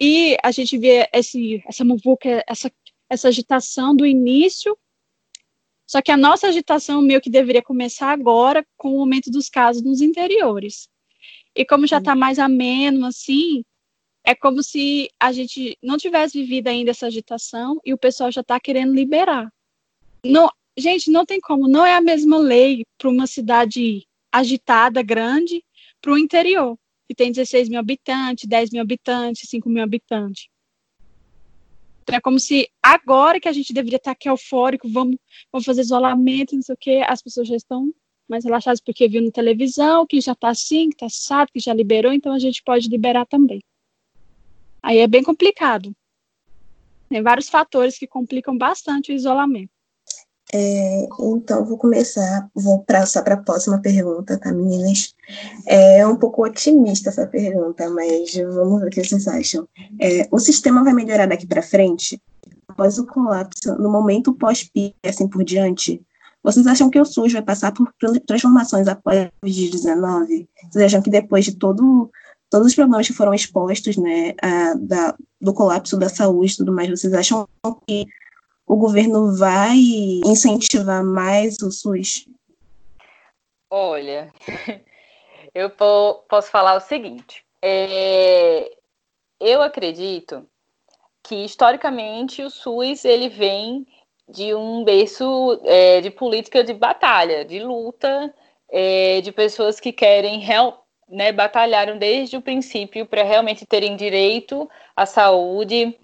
E 0.00 0.34
a 0.42 0.50
gente 0.50 0.78
vê 0.78 1.06
esse, 1.12 1.62
essa 1.66 1.84
muvuca, 1.84 2.42
essa 2.48 2.72
essa 3.08 3.28
agitação 3.28 3.94
do 3.94 4.06
início. 4.06 4.76
Só 5.86 6.02
que 6.02 6.10
a 6.10 6.16
nossa 6.16 6.48
agitação 6.48 7.00
meio 7.00 7.20
que 7.20 7.30
deveria 7.30 7.62
começar 7.62 8.10
agora 8.10 8.66
com 8.76 8.96
o 8.96 9.00
aumento 9.00 9.30
dos 9.30 9.48
casos 9.48 9.82
nos 9.82 10.00
interiores. 10.00 10.88
E 11.54 11.64
como 11.64 11.86
já 11.86 11.98
está 11.98 12.14
mais 12.14 12.38
ameno, 12.38 13.06
assim, 13.06 13.64
é 14.24 14.34
como 14.34 14.62
se 14.62 15.10
a 15.18 15.32
gente 15.32 15.78
não 15.82 15.96
tivesse 15.96 16.38
vivido 16.40 16.68
ainda 16.68 16.90
essa 16.90 17.06
agitação 17.06 17.80
e 17.84 17.94
o 17.94 17.98
pessoal 17.98 18.30
já 18.30 18.42
está 18.42 18.60
querendo 18.60 18.94
liberar. 18.94 19.50
Não, 20.24 20.50
gente, 20.76 21.10
não 21.10 21.24
tem 21.24 21.40
como, 21.40 21.66
não 21.66 21.86
é 21.86 21.94
a 21.94 22.00
mesma 22.00 22.36
lei 22.36 22.84
para 22.98 23.08
uma 23.08 23.26
cidade 23.26 24.06
agitada, 24.30 25.02
grande, 25.02 25.64
para 26.00 26.12
o 26.12 26.18
interior, 26.18 26.78
que 27.08 27.14
tem 27.14 27.32
16 27.32 27.68
mil 27.68 27.80
habitantes, 27.80 28.46
10 28.46 28.70
mil 28.70 28.82
habitantes, 28.82 29.48
5 29.48 29.68
mil 29.68 29.82
habitantes. 29.82 30.48
É 32.10 32.20
como 32.20 32.38
se 32.38 32.68
agora 32.82 33.38
que 33.38 33.48
a 33.48 33.52
gente 33.52 33.72
deveria 33.72 33.98
estar 33.98 34.12
aqui 34.12 34.28
eufórico, 34.28 34.88
vamos, 34.88 35.16
vamos 35.52 35.64
fazer 35.64 35.82
isolamento, 35.82 36.54
não 36.54 36.62
sei 36.62 36.74
o 36.74 36.78
quê, 36.78 37.02
as 37.06 37.22
pessoas 37.22 37.48
já 37.48 37.56
estão 37.56 37.92
mais 38.28 38.44
relaxadas 38.44 38.80
porque 38.80 39.08
viu 39.08 39.22
na 39.22 39.30
televisão 39.30 40.06
que 40.06 40.20
já 40.20 40.32
está 40.32 40.50
assim, 40.50 40.88
que 40.88 40.96
está 40.96 41.06
assado, 41.06 41.50
que 41.52 41.60
já 41.60 41.72
liberou, 41.74 42.12
então 42.12 42.32
a 42.32 42.38
gente 42.38 42.62
pode 42.62 42.88
liberar 42.88 43.26
também. 43.26 43.62
Aí 44.82 44.98
é 44.98 45.06
bem 45.06 45.22
complicado. 45.22 45.94
Tem 47.08 47.22
vários 47.22 47.48
fatores 47.48 47.98
que 47.98 48.06
complicam 48.06 48.56
bastante 48.56 49.12
o 49.12 49.14
isolamento. 49.14 49.72
É, 50.52 51.06
então, 51.20 51.64
vou 51.64 51.76
começar, 51.76 52.48
vou 52.54 52.82
passar 52.82 53.22
para 53.22 53.34
a 53.34 53.42
próxima 53.42 53.80
pergunta, 53.80 54.38
tá, 54.38 54.50
meninas? 54.50 55.14
É 55.66 56.06
um 56.06 56.16
pouco 56.16 56.42
otimista 56.44 57.10
essa 57.10 57.26
pergunta, 57.26 57.88
mas 57.90 58.34
vamos 58.34 58.80
ver 58.80 58.86
o 58.86 58.90
que 58.90 59.04
vocês 59.04 59.28
acham. 59.28 59.68
É, 60.00 60.26
o 60.30 60.38
sistema 60.38 60.82
vai 60.82 60.94
melhorar 60.94 61.26
daqui 61.26 61.46
para 61.46 61.62
frente? 61.62 62.20
Após 62.66 62.98
o 62.98 63.06
colapso, 63.06 63.74
no 63.76 63.90
momento 63.90 64.32
pós-PI 64.32 64.94
e 65.04 65.08
assim 65.08 65.28
por 65.28 65.44
diante? 65.44 66.00
Vocês 66.42 66.66
acham 66.66 66.88
que 66.88 66.98
o 66.98 67.04
SUS 67.04 67.32
vai 67.32 67.42
passar 67.42 67.72
por 67.72 67.92
transformações 68.26 68.88
após 68.88 69.18
a 69.18 69.30
Covid-19? 69.44 70.48
Vocês 70.70 70.84
acham 70.84 71.02
que 71.02 71.10
depois 71.10 71.44
de 71.44 71.56
todo, 71.56 72.10
todos 72.48 72.68
os 72.68 72.74
problemas 72.74 73.06
que 73.06 73.12
foram 73.12 73.34
expostos, 73.34 73.98
né, 73.98 74.34
a, 74.40 74.74
da, 74.74 75.14
do 75.38 75.52
colapso 75.52 75.98
da 75.98 76.08
saúde 76.08 76.54
e 76.54 76.56
tudo 76.56 76.72
mais, 76.72 76.88
vocês 76.88 77.12
acham 77.12 77.46
que 77.86 78.06
o 78.68 78.76
governo 78.76 79.34
vai 79.36 79.76
incentivar 80.24 81.02
mais 81.02 81.56
o 81.62 81.70
SUS? 81.70 82.28
Olha, 83.70 84.30
eu 85.54 85.70
posso 85.70 86.50
falar 86.50 86.76
o 86.76 86.80
seguinte: 86.80 87.42
é, 87.62 88.70
eu 89.40 89.62
acredito 89.62 90.46
que 91.22 91.36
historicamente 91.44 92.42
o 92.42 92.50
SUS 92.50 93.04
ele 93.04 93.28
vem 93.28 93.86
de 94.28 94.54
um 94.54 94.84
berço 94.84 95.60
é, 95.64 96.02
de 96.02 96.10
política 96.10 96.62
de 96.62 96.74
batalha, 96.74 97.44
de 97.44 97.60
luta, 97.60 98.32
é, 98.70 99.22
de 99.22 99.32
pessoas 99.32 99.80
que 99.80 99.92
querem 99.92 100.44
né, 101.08 101.32
batalharam 101.32 101.96
desde 101.96 102.36
o 102.36 102.42
princípio 102.42 103.06
para 103.06 103.22
realmente 103.22 103.64
terem 103.64 103.96
direito 103.96 104.68
à 104.94 105.06
saúde, 105.06 105.98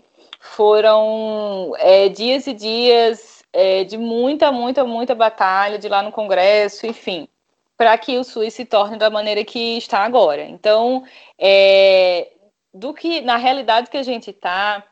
foram 0.45 1.73
é, 1.79 2.09
dias 2.09 2.47
e 2.47 2.53
dias 2.53 3.43
é, 3.53 3.83
de 3.83 3.97
muita, 3.97 4.53
muita, 4.53 4.85
muita 4.85 5.15
batalha 5.15 5.79
de 5.79 5.89
lá 5.89 6.03
no 6.03 6.13
Congresso, 6.13 6.87
enfim, 6.87 7.27
para 7.77 7.97
que 7.97 8.19
o 8.19 8.25
SUS 8.25 8.53
se 8.53 8.65
torne 8.65 8.99
da 8.99 9.09
maneira 9.09 9.43
que 9.43 9.79
está 9.79 10.01
agora. 10.01 10.45
Então, 10.45 11.03
é, 11.39 12.31
do 12.73 12.93
que 12.93 13.23
na 13.23 13.37
realidade 13.37 13.91
que 13.91 13.97
a 13.97 14.03
gente 14.03 14.31
está, 14.31 14.85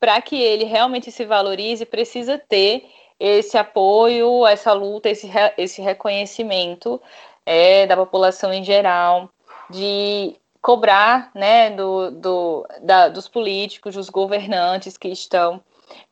para 0.00 0.20
que 0.22 0.40
ele 0.40 0.64
realmente 0.64 1.12
se 1.12 1.24
valorize, 1.24 1.84
precisa 1.84 2.38
ter 2.38 2.88
esse 3.20 3.56
apoio, 3.58 4.46
essa 4.46 4.72
luta, 4.72 5.10
esse, 5.10 5.30
esse 5.58 5.82
reconhecimento 5.82 7.00
é, 7.44 7.86
da 7.86 7.96
população 7.96 8.52
em 8.52 8.64
geral, 8.64 9.30
de 9.70 10.36
cobrar 10.66 11.30
né, 11.32 11.70
do, 11.70 12.10
do, 12.10 12.66
da, 12.82 13.08
dos 13.08 13.28
políticos, 13.28 13.94
dos 13.94 14.10
governantes 14.10 14.98
que 14.98 15.06
estão, 15.06 15.62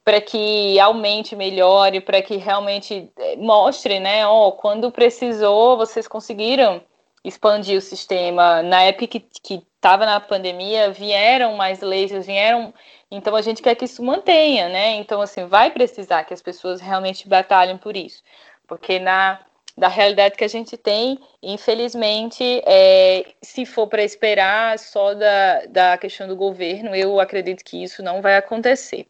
para 0.05 0.20
que 0.20 0.78
aumente, 0.78 1.34
melhore, 1.34 2.00
para 2.00 2.22
que 2.22 2.36
realmente 2.36 3.11
eh, 3.18 3.34
mostre, 3.34 3.98
né, 3.98 4.24
ó, 4.24 4.52
quando 4.52 4.92
precisou, 4.92 5.76
vocês 5.76 6.07
conseguiram 6.07 6.80
expandir 7.24 7.76
o 7.76 7.80
sistema. 7.80 8.62
Na 8.62 8.82
época 8.82 9.18
que 9.42 9.64
estava 9.74 10.07
na 10.07 10.20
pandemia, 10.20 10.92
vieram 10.92 11.57
mais 11.57 11.80
leis, 11.80 12.12
vieram. 12.24 12.72
Então 13.11 13.34
a 13.34 13.42
gente 13.42 13.61
quer 13.61 13.74
que 13.74 13.86
isso 13.86 14.05
mantenha, 14.05 14.68
né? 14.68 14.94
Então, 14.94 15.20
assim, 15.20 15.46
vai 15.46 15.72
precisar 15.72 16.22
que 16.22 16.32
as 16.32 16.40
pessoas 16.40 16.80
realmente 16.80 17.28
batalhem 17.28 17.76
por 17.76 17.96
isso. 17.96 18.22
Porque 18.68 19.00
na 19.00 19.40
da 19.77 19.89
realidade 19.89 20.37
que 20.37 20.45
a 20.45 20.49
gente 20.49 20.77
tem. 20.77 21.18
Infelizmente, 21.43 22.62
é, 22.64 23.25
se 23.43 23.66
for 23.66 23.87
para 23.87 24.05
esperar 24.05 24.79
só 24.79 25.14
da, 25.14 25.66
da 25.66 25.99
questão 25.99 26.29
do 26.29 26.37
governo, 26.37 26.95
eu 26.95 27.18
acredito 27.20 27.64
que 27.64 27.83
isso 27.83 28.03
não 28.03 28.22
vai 28.22 28.37
acontecer. 28.37 29.07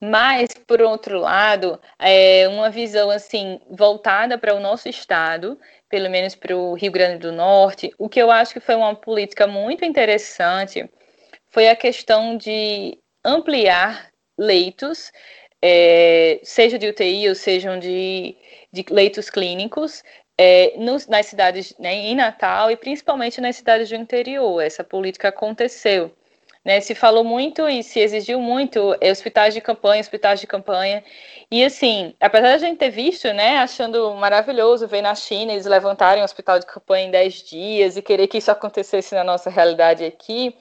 Mas, 0.00 0.48
por 0.66 0.80
outro 0.80 1.18
lado, 1.18 1.78
é 1.98 2.48
uma 2.48 2.70
visão 2.70 3.10
assim 3.10 3.60
voltada 3.70 4.38
para 4.38 4.54
o 4.54 4.60
nosso 4.60 4.88
estado, 4.88 5.58
pelo 5.90 6.08
menos 6.08 6.34
para 6.34 6.56
o 6.56 6.74
Rio 6.74 6.90
Grande 6.90 7.18
do 7.18 7.32
Norte, 7.32 7.92
o 7.98 8.08
que 8.08 8.20
eu 8.20 8.30
acho 8.30 8.54
que 8.54 8.60
foi 8.60 8.76
uma 8.76 8.94
política 8.94 9.46
muito 9.46 9.84
interessante 9.84 10.88
foi 11.50 11.68
a 11.68 11.76
questão 11.76 12.36
de 12.36 12.96
ampliar 13.24 14.08
leitos, 14.38 15.12
é, 15.62 16.40
seja 16.42 16.78
de 16.78 16.88
UTI 16.88 17.28
ou 17.28 17.34
sejam 17.34 17.78
de 17.78 18.36
de 18.72 18.84
leitos 18.90 19.28
clínicos 19.28 20.02
é, 20.38 20.74
nos, 20.76 21.06
nas 21.06 21.26
cidades, 21.26 21.74
né, 21.78 21.92
em 21.92 22.14
Natal 22.14 22.70
e 22.70 22.76
principalmente 22.76 23.40
nas 23.40 23.56
cidades 23.56 23.88
do 23.88 23.96
interior. 23.96 24.60
Essa 24.60 24.84
política 24.84 25.28
aconteceu. 25.28 26.12
Né, 26.62 26.78
se 26.78 26.94
falou 26.94 27.24
muito 27.24 27.66
e 27.66 27.82
se 27.82 28.00
exigiu 28.00 28.38
muito 28.38 28.94
é, 29.00 29.10
hospitais 29.10 29.54
de 29.54 29.62
campanha, 29.62 30.02
hospitais 30.02 30.40
de 30.40 30.46
campanha. 30.46 31.02
E 31.50 31.64
assim, 31.64 32.14
apesar 32.20 32.48
de 32.58 32.64
a 32.64 32.68
gente 32.68 32.76
ter 32.78 32.90
visto, 32.90 33.32
né, 33.32 33.56
achando 33.56 34.14
maravilhoso 34.16 34.86
ver 34.86 35.00
na 35.00 35.14
China 35.14 35.52
eles 35.52 35.64
levantarem 35.64 36.20
um 36.20 36.24
hospital 36.24 36.58
de 36.58 36.66
campanha 36.66 37.06
em 37.06 37.10
10 37.10 37.34
dias 37.44 37.96
e 37.96 38.02
querer 38.02 38.26
que 38.26 38.36
isso 38.36 38.50
acontecesse 38.50 39.14
na 39.14 39.24
nossa 39.24 39.48
realidade 39.48 40.04
aqui, 40.04 40.54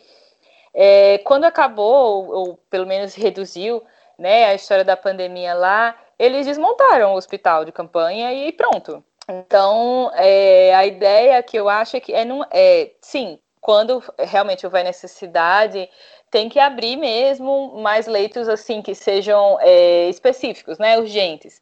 é, 0.74 1.18
quando 1.20 1.44
acabou, 1.44 2.30
ou, 2.30 2.34
ou 2.34 2.60
pelo 2.70 2.88
menos 2.88 3.14
reduziu, 3.14 3.84
né, 4.20 4.46
a 4.46 4.54
história 4.54 4.84
da 4.84 4.98
pandemia 4.98 5.54
lá, 5.54 5.96
eles 6.20 6.46
desmontaram 6.46 7.14
o 7.14 7.18
hospital 7.18 7.64
de 7.66 7.72
campanha 7.72 8.34
e 8.34 8.52
pronto. 8.52 9.04
Então, 9.28 10.12
é, 10.16 10.74
a 10.76 10.86
ideia 10.86 11.42
que 11.42 11.58
eu 11.58 11.70
acho 11.70 11.96
é 11.96 12.00
que 12.00 12.14
é, 12.14 12.26
não, 12.26 12.46
é 12.52 12.92
sim, 13.00 13.40
quando 13.62 14.04
realmente 14.18 14.66
houver 14.66 14.84
necessidade, 14.84 15.90
tem 16.30 16.50
que 16.50 16.60
abrir 16.60 16.98
mesmo 16.98 17.80
mais 17.82 18.08
leitos 18.08 18.48
assim 18.50 18.82
que 18.82 18.94
sejam 18.94 19.58
é, 19.62 20.10
específicos, 20.10 20.78
né, 20.78 20.98
urgentes. 20.98 21.62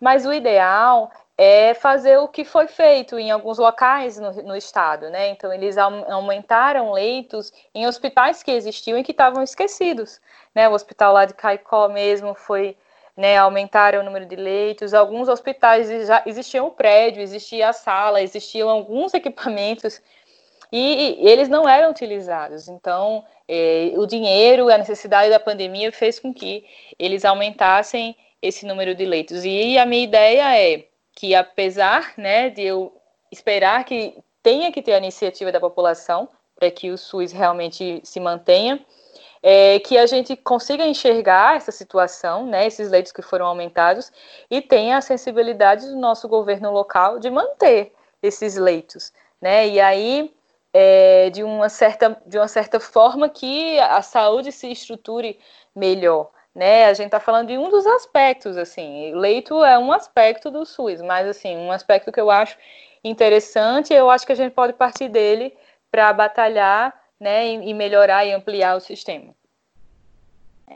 Mas 0.00 0.26
o 0.26 0.32
ideal 0.32 1.10
é 1.38 1.74
fazer 1.74 2.16
o 2.18 2.28
que 2.28 2.44
foi 2.44 2.66
feito 2.66 3.18
em 3.18 3.30
alguns 3.30 3.58
locais 3.58 4.18
no, 4.18 4.32
no 4.42 4.56
estado, 4.56 5.10
né? 5.10 5.28
Então 5.28 5.52
eles 5.52 5.76
aumentaram 5.76 6.92
leitos 6.92 7.52
em 7.74 7.86
hospitais 7.86 8.42
que 8.42 8.50
existiam 8.50 8.98
e 8.98 9.04
que 9.04 9.12
estavam 9.12 9.42
esquecidos, 9.42 10.20
né? 10.56 10.66
O 10.70 10.72
hospital 10.72 11.12
lá 11.12 11.26
de 11.26 11.34
Caicó 11.34 11.86
mesmo 11.86 12.34
foi 12.34 12.78
né, 13.14 13.36
aumentaram 13.36 14.00
o 14.00 14.02
número 14.02 14.24
de 14.24 14.36
leitos. 14.36 14.94
Alguns 14.94 15.28
hospitais 15.28 16.06
já 16.06 16.22
existia 16.24 16.64
um 16.64 16.70
prédio, 16.70 17.22
existia 17.22 17.68
a 17.68 17.72
sala, 17.74 18.22
existiam 18.22 18.70
alguns 18.70 19.12
equipamentos 19.12 20.00
e, 20.72 21.20
e 21.20 21.28
eles 21.28 21.50
não 21.50 21.68
eram 21.68 21.90
utilizados. 21.90 22.68
Então, 22.68 23.22
eh, 23.46 23.92
o 23.96 24.06
dinheiro, 24.06 24.72
a 24.72 24.78
necessidade 24.78 25.28
da 25.28 25.38
pandemia 25.38 25.92
fez 25.92 26.18
com 26.18 26.32
que 26.32 26.64
eles 26.98 27.26
aumentassem 27.26 28.16
esse 28.40 28.64
número 28.64 28.94
de 28.94 29.04
leitos. 29.04 29.44
E 29.44 29.76
a 29.76 29.84
minha 29.84 30.04
ideia 30.04 30.58
é 30.58 30.86
que, 31.14 31.34
apesar 31.34 32.14
né, 32.16 32.48
de 32.48 32.62
eu 32.62 32.98
esperar 33.30 33.84
que 33.84 34.16
tenha 34.42 34.72
que 34.72 34.80
ter 34.80 34.94
a 34.94 34.98
iniciativa 34.98 35.52
da 35.52 35.60
população 35.60 36.30
para 36.58 36.70
que 36.70 36.90
o 36.90 36.96
SUS 36.96 37.30
realmente 37.30 38.00
se 38.04 38.18
mantenha, 38.20 38.82
é, 39.42 39.78
que 39.80 39.96
a 39.98 40.06
gente 40.06 40.36
consiga 40.36 40.86
enxergar 40.86 41.56
essa 41.56 41.72
situação, 41.72 42.46
né, 42.46 42.66
esses 42.66 42.90
leitos 42.90 43.12
que 43.12 43.22
foram 43.22 43.46
aumentados, 43.46 44.12
e 44.50 44.60
tenha 44.60 44.98
a 44.98 45.00
sensibilidade 45.00 45.86
do 45.86 45.96
nosso 45.96 46.28
governo 46.28 46.70
local 46.70 47.18
de 47.18 47.30
manter 47.30 47.92
esses 48.22 48.56
leitos. 48.56 49.12
Né, 49.40 49.68
e 49.68 49.80
aí, 49.80 50.34
é, 50.72 51.30
de, 51.30 51.42
uma 51.44 51.68
certa, 51.68 52.20
de 52.26 52.38
uma 52.38 52.48
certa 52.48 52.80
forma, 52.80 53.28
que 53.28 53.78
a 53.80 54.02
saúde 54.02 54.52
se 54.52 54.70
estruture 54.70 55.38
melhor. 55.74 56.30
Né? 56.54 56.86
A 56.86 56.94
gente 56.94 57.06
está 57.06 57.20
falando 57.20 57.48
de 57.48 57.58
um 57.58 57.68
dos 57.68 57.86
aspectos, 57.86 58.56
assim, 58.56 59.14
leito 59.14 59.62
é 59.62 59.78
um 59.78 59.92
aspecto 59.92 60.50
do 60.50 60.64
SUS, 60.64 61.02
mas 61.02 61.28
assim, 61.28 61.54
um 61.54 61.70
aspecto 61.70 62.10
que 62.10 62.18
eu 62.18 62.30
acho 62.30 62.56
interessante, 63.04 63.92
eu 63.92 64.08
acho 64.08 64.26
que 64.26 64.32
a 64.32 64.36
gente 64.36 64.54
pode 64.54 64.72
partir 64.72 65.10
dele 65.10 65.54
para 65.90 66.10
batalhar 66.14 66.94
né, 67.20 67.52
e, 67.52 67.74
melhorar 67.74 68.24
e 68.26 68.32
ampliar 68.32 68.76
o 68.76 68.80
sistema. 68.80 69.34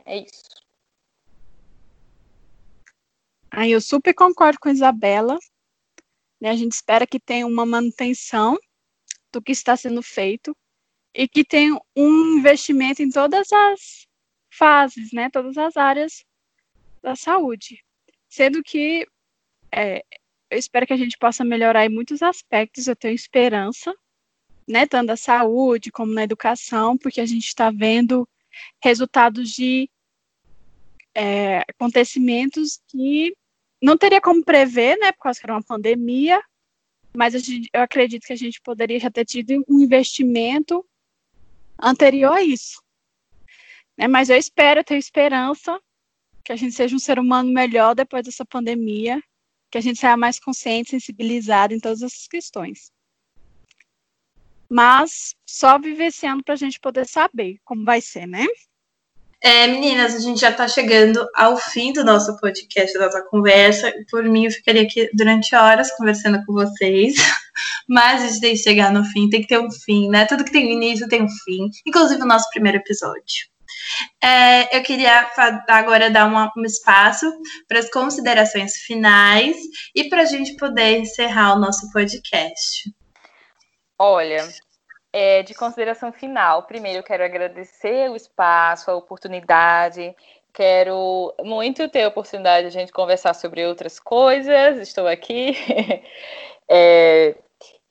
É 0.04 0.18
isso. 0.18 0.42
Aí 3.50 3.72
eu 3.72 3.80
super 3.80 4.14
concordo 4.14 4.58
com 4.60 4.68
a 4.68 4.72
Isabela. 4.72 5.38
Né, 6.40 6.50
a 6.50 6.56
gente 6.56 6.72
espera 6.72 7.06
que 7.06 7.20
tenha 7.20 7.46
uma 7.46 7.66
manutenção 7.66 8.58
do 9.32 9.42
que 9.42 9.52
está 9.52 9.76
sendo 9.76 10.02
feito 10.02 10.56
e 11.14 11.28
que 11.28 11.44
tem 11.44 11.72
um 11.96 12.38
investimento 12.38 13.02
em 13.02 13.10
todas 13.10 13.52
as 13.52 14.06
fases, 14.50 15.12
né, 15.12 15.28
todas 15.30 15.56
as 15.58 15.76
áreas 15.76 16.24
da 17.02 17.16
saúde, 17.16 17.82
sendo 18.28 18.62
que 18.62 19.06
é, 19.72 20.02
eu 20.50 20.58
espero 20.58 20.86
que 20.86 20.92
a 20.92 20.96
gente 20.96 21.16
possa 21.18 21.44
melhorar 21.44 21.86
em 21.86 21.88
muitos 21.88 22.22
aspectos, 22.22 22.86
eu 22.86 22.96
tenho 22.96 23.14
esperança, 23.14 23.94
né, 24.68 24.86
tanto 24.86 25.08
na 25.08 25.16
saúde 25.16 25.90
como 25.90 26.12
na 26.12 26.22
educação, 26.22 26.96
porque 26.96 27.20
a 27.20 27.26
gente 27.26 27.46
está 27.46 27.70
vendo 27.70 28.28
resultados 28.82 29.50
de 29.50 29.90
é, 31.14 31.58
acontecimentos 31.68 32.80
que 32.88 33.34
não 33.82 33.96
teria 33.96 34.20
como 34.20 34.44
prever, 34.44 34.98
né, 34.98 35.12
por 35.12 35.22
causa 35.22 35.40
que 35.40 35.46
era 35.46 35.54
uma 35.54 35.62
pandemia, 35.62 36.42
mas 37.14 37.32
gente, 37.34 37.68
eu 37.72 37.80
acredito 37.80 38.26
que 38.26 38.32
a 38.32 38.36
gente 38.36 38.60
poderia 38.60 39.00
já 39.00 39.10
ter 39.10 39.24
tido 39.24 39.64
um 39.68 39.80
investimento 39.80 40.84
anterior 41.80 42.32
a 42.32 42.42
isso. 42.42 42.82
Né, 43.98 44.06
mas 44.06 44.30
eu 44.30 44.36
espero, 44.36 44.80
eu 44.80 44.84
tenho 44.84 44.98
esperança 44.98 45.80
que 46.44 46.52
a 46.52 46.56
gente 46.56 46.74
seja 46.74 46.94
um 46.94 46.98
ser 46.98 47.18
humano 47.18 47.52
melhor 47.52 47.94
depois 47.94 48.24
dessa 48.24 48.44
pandemia, 48.44 49.22
que 49.70 49.78
a 49.78 49.80
gente 49.80 49.98
seja 49.98 50.16
mais 50.16 50.38
consciente, 50.38 50.90
sensibilizado 50.90 51.74
em 51.74 51.80
todas 51.80 52.02
essas 52.02 52.26
questões. 52.26 52.90
Mas 54.70 55.34
só 55.44 55.78
vivenciando 55.78 56.44
para 56.44 56.54
a 56.54 56.56
gente 56.56 56.78
poder 56.78 57.06
saber 57.06 57.56
como 57.64 57.84
vai 57.84 58.00
ser, 58.00 58.26
né? 58.26 58.46
É, 59.42 59.66
meninas, 59.66 60.14
a 60.14 60.18
gente 60.18 60.38
já 60.38 60.50
está 60.50 60.68
chegando 60.68 61.26
ao 61.34 61.56
fim 61.56 61.94
do 61.94 62.04
nosso 62.04 62.36
podcast, 62.38 62.92
da 62.96 63.06
nossa 63.06 63.22
conversa. 63.22 63.90
Por 64.10 64.22
mim, 64.24 64.44
eu 64.44 64.50
ficaria 64.50 64.82
aqui 64.82 65.08
durante 65.14 65.56
horas 65.56 65.90
conversando 65.96 66.44
com 66.44 66.52
vocês. 66.52 67.14
Mas 67.88 68.22
a 68.22 68.26
gente 68.26 68.40
tem 68.40 68.54
que 68.54 68.62
chegar 68.62 68.92
no 68.92 69.02
fim, 69.02 69.30
tem 69.30 69.40
que 69.40 69.48
ter 69.48 69.58
um 69.58 69.70
fim, 69.70 70.08
né? 70.10 70.26
Tudo 70.26 70.44
que 70.44 70.52
tem 70.52 70.70
início 70.72 71.08
tem 71.08 71.22
um 71.22 71.28
fim, 71.44 71.70
inclusive 71.86 72.22
o 72.22 72.26
nosso 72.26 72.48
primeiro 72.50 72.78
episódio. 72.78 73.48
É, 74.22 74.76
eu 74.76 74.82
queria 74.82 75.28
agora 75.68 76.10
dar 76.10 76.26
uma, 76.26 76.52
um 76.56 76.64
espaço 76.64 77.26
para 77.66 77.78
as 77.78 77.90
considerações 77.90 78.74
finais 78.76 79.56
e 79.94 80.08
para 80.08 80.22
a 80.22 80.26
gente 80.26 80.54
poder 80.56 80.98
encerrar 80.98 81.54
o 81.54 81.58
nosso 81.58 81.90
podcast. 81.90 82.92
Olha, 84.02 84.48
é, 85.12 85.42
de 85.42 85.52
consideração 85.52 86.10
final, 86.10 86.62
primeiro 86.62 87.02
quero 87.02 87.22
agradecer 87.22 88.10
o 88.10 88.16
espaço, 88.16 88.90
a 88.90 88.96
oportunidade. 88.96 90.16
Quero 90.54 91.34
muito 91.44 91.86
ter 91.86 92.04
a 92.04 92.08
oportunidade 92.08 92.62
de 92.62 92.78
a 92.78 92.80
gente 92.80 92.92
conversar 92.92 93.34
sobre 93.34 93.66
outras 93.66 94.00
coisas. 94.00 94.78
Estou 94.78 95.06
aqui. 95.06 95.54
é, 96.66 97.34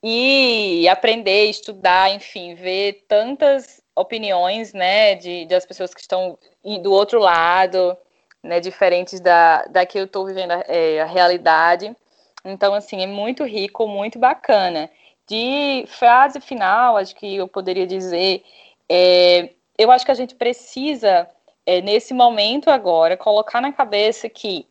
e 0.02 0.90
aprender, 0.90 1.46
estudar, 1.46 2.10
enfim, 2.10 2.56
ver 2.56 3.06
tantas 3.08 3.80
opiniões, 3.96 4.74
né, 4.74 5.14
de, 5.14 5.46
das 5.46 5.64
pessoas 5.64 5.94
que 5.94 6.02
estão 6.02 6.40
do 6.82 6.92
outro 6.92 7.20
lado, 7.20 7.96
né, 8.42 8.60
diferentes 8.60 9.20
da, 9.20 9.64
da 9.66 9.86
que 9.86 10.00
eu 10.00 10.06
estou 10.06 10.26
vivendo 10.26 10.54
a, 10.54 10.64
é, 10.68 11.02
a 11.02 11.06
realidade. 11.06 11.96
Então, 12.44 12.74
assim, 12.74 13.04
é 13.04 13.08
muito 13.08 13.44
rico, 13.44 13.88
muito 13.88 14.18
bacana. 14.18 14.90
De 15.30 15.86
frase 15.88 16.42
final, 16.42 16.98
acho 16.98 17.16
que 17.16 17.36
eu 17.36 17.48
poderia 17.48 17.86
dizer, 17.86 18.44
é, 18.90 19.52
eu 19.78 19.92
acho 19.92 20.04
que 20.04 20.12
a 20.12 20.16
gente 20.16 20.34
precisa, 20.34 21.30
é, 21.68 21.82
nesse 21.82 22.16
momento 22.16 22.72
agora, 22.72 23.16
colocar 23.16 23.62
na 23.62 23.72
cabeça 23.72 24.28
que 24.28 24.66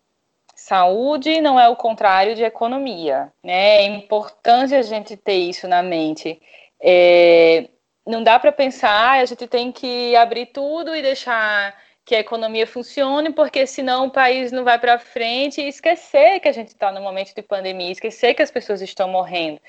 saúde 0.57 1.41
não 1.41 1.61
é 1.61 1.69
o 1.69 1.77
contrário 1.77 2.35
de 2.35 2.43
economia, 2.43 3.33
né? 3.41 3.77
É 3.77 3.85
importante 3.85 4.75
a 4.75 4.83
gente 4.83 5.17
ter 5.17 5.37
isso 5.37 5.69
na 5.69 5.81
mente. 5.81 6.43
É, 6.81 7.69
não 8.05 8.25
dá 8.25 8.37
para 8.41 8.51
pensar, 8.51 9.21
a 9.21 9.25
gente 9.25 9.47
tem 9.47 9.71
que 9.71 10.17
abrir 10.17 10.47
tudo 10.47 10.97
e 10.97 11.03
deixar 11.03 11.73
que 12.09 12.15
a 12.15 12.21
economia 12.21 12.67
funcione, 12.67 13.31
porque 13.35 13.67
senão 13.67 14.07
o 14.07 14.11
país 14.11 14.51
não 14.51 14.65
vai 14.65 14.79
para 14.79 14.99
frente 14.99 15.61
e 15.61 15.69
esquecer 15.69 16.41
que 16.41 16.49
a 16.49 16.53
gente 16.53 16.69
está 16.69 16.91
no 16.91 17.03
momento 17.03 17.35
de 17.35 17.43
pandemia, 17.43 17.93
esquecer 17.93 18.33
que 18.33 18.41
as 18.41 18.51
pessoas 18.51 18.81
estão 18.81 19.11
morrendo. 19.11 19.61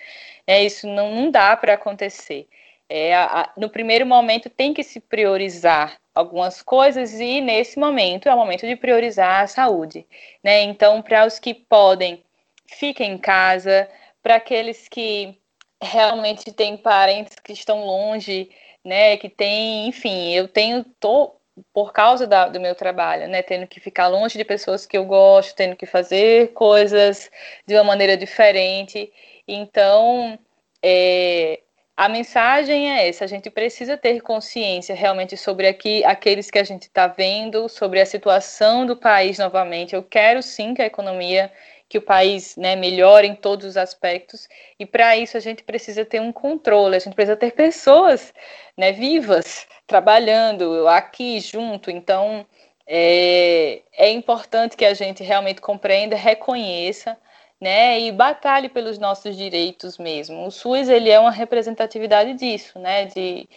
É, 0.48 0.64
isso 0.64 0.88
não, 0.88 1.14
não 1.14 1.30
dá 1.30 1.58
para 1.58 1.74
acontecer. 1.74 2.48
É, 2.88 3.14
a, 3.14 3.52
no 3.58 3.70
primeiro 3.70 4.06
momento 4.06 4.50
tem 4.50 4.74
que 4.74 4.84
se 4.84 5.02
priorizar 5.02 5.98
algumas 6.16 6.62
coisas 6.62 7.20
e 7.20 7.42
nesse 7.42 7.78
momento 7.78 8.30
é 8.30 8.34
o 8.34 8.38
momento 8.38 8.66
de 8.66 8.78
priorizar 8.78 9.44
a 9.44 9.48
saúde, 9.48 10.08
né? 10.42 10.62
Então, 10.62 11.02
para 11.02 11.26
os 11.26 11.40
que 11.40 11.54
podem, 11.54 12.24
fiquem 12.68 13.16
em 13.16 13.18
casa, 13.18 13.90
para 14.24 14.36
aqueles 14.36 14.88
que 14.88 15.38
realmente 15.84 16.54
têm 16.54 16.78
parentes 16.78 17.36
que 17.44 17.52
estão 17.52 17.84
longe, 17.86 18.50
né? 18.82 19.18
Que 19.18 19.28
tem, 19.28 19.90
enfim, 19.90 20.32
eu 20.32 20.48
tenho 20.48 20.86
tô 21.02 21.39
por 21.74 21.94
causa 21.94 22.28
da, 22.28 22.48
do 22.48 22.60
meu 22.60 22.76
trabalho, 22.76 23.28
né? 23.28 23.42
Tendo 23.42 23.68
que 23.68 23.80
ficar 23.80 24.08
longe 24.08 24.38
de 24.38 24.46
pessoas 24.46 24.86
que 24.86 24.98
eu 24.98 25.06
gosto, 25.06 25.56
tendo 25.56 25.76
que 25.76 25.86
fazer 25.86 26.54
coisas 26.54 27.30
de 27.66 27.76
uma 27.76 27.84
maneira 27.84 28.18
diferente. 28.18 29.12
Então, 29.48 30.38
é, 30.84 31.62
a 32.00 32.08
mensagem 32.08 32.92
é 32.92 33.10
essa: 33.10 33.26
a 33.26 33.28
gente 33.28 33.50
precisa 33.50 33.98
ter 33.98 34.22
consciência 34.22 34.96
realmente 34.96 35.36
sobre 35.36 35.68
aqui, 35.68 36.04
aqueles 36.06 36.50
que 36.50 36.58
a 36.58 36.64
gente 36.64 36.84
está 36.84 37.08
vendo, 37.08 37.68
sobre 37.68 38.00
a 38.00 38.06
situação 38.06 38.86
do 38.86 38.96
país 38.96 39.38
novamente. 39.38 39.94
Eu 39.94 40.04
quero 40.04 40.42
sim 40.42 40.74
que 40.74 40.82
a 40.82 40.86
economia, 40.86 41.52
que 41.90 41.98
o 41.98 42.02
país 42.02 42.56
né, 42.56 42.76
melhore 42.76 43.28
em 43.28 43.36
todos 43.36 43.66
os 43.66 43.76
aspectos, 43.76 44.48
e 44.80 44.86
para 44.86 45.18
isso 45.18 45.36
a 45.36 45.40
gente 45.40 45.64
precisa 45.64 46.06
ter 46.06 46.22
um 46.22 46.32
controle, 46.32 46.96
a 46.96 47.00
gente 47.00 47.16
precisa 47.16 47.36
ter 47.36 47.52
pessoas 47.52 48.32
né, 48.78 48.92
vivas 48.92 49.68
trabalhando 49.88 50.88
aqui 50.88 51.40
junto. 51.40 51.90
Então, 51.90 52.46
é, 52.86 53.82
é 53.94 54.12
importante 54.12 54.78
que 54.78 54.86
a 54.86 54.94
gente 54.94 55.24
realmente 55.24 55.62
compreenda, 55.62 56.16
reconheça 56.16 57.18
né, 57.60 58.00
e 58.00 58.12
batalhe 58.12 58.70
pelos 58.70 59.00
nossos 59.00 59.36
direitos 59.36 59.98
mesmo. 59.98 60.46
O 60.46 60.52
SUS 60.52 60.90
ele 60.90 61.10
é 61.10 61.20
uma 61.20 61.32
representatividade 61.32 62.36
disso, 62.36 62.78
né, 62.78 63.06
de, 63.06 63.50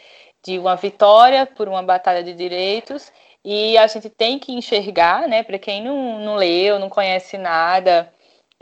de 0.42 0.58
uma 0.58 0.74
vitória 0.74 1.44
por 1.44 1.68
uma 1.68 1.82
batalha 1.82 2.22
de 2.22 2.32
direitos 2.32 3.12
e 3.44 3.76
a 3.76 3.86
gente 3.86 4.08
tem 4.08 4.38
que 4.38 4.52
enxergar, 4.52 5.28
né, 5.28 5.42
para 5.42 5.58
quem 5.58 5.82
não, 5.82 6.18
não 6.20 6.34
leu, 6.36 6.78
não 6.78 6.88
conhece 6.88 7.36
nada, 7.36 8.12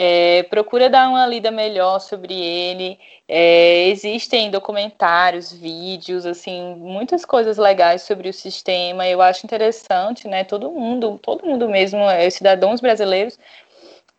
é, 0.02 0.44
procura 0.44 0.88
dar 0.88 1.10
uma 1.10 1.26
lida 1.26 1.50
melhor 1.50 1.98
sobre 2.00 2.32
ele. 2.34 2.98
É, 3.28 3.88
existem 3.88 4.50
documentários, 4.50 5.52
vídeos, 5.52 6.24
assim, 6.24 6.74
muitas 6.76 7.22
coisas 7.22 7.58
legais 7.58 8.00
sobre 8.04 8.30
o 8.30 8.32
sistema. 8.32 9.06
Eu 9.06 9.20
acho 9.20 9.44
interessante, 9.44 10.26
né? 10.26 10.42
Todo 10.42 10.70
mundo, 10.70 11.18
todo 11.22 11.44
mundo 11.46 11.68
mesmo, 11.68 12.00
é, 12.08 12.30
cidadãos 12.30 12.80
brasileiros, 12.80 13.38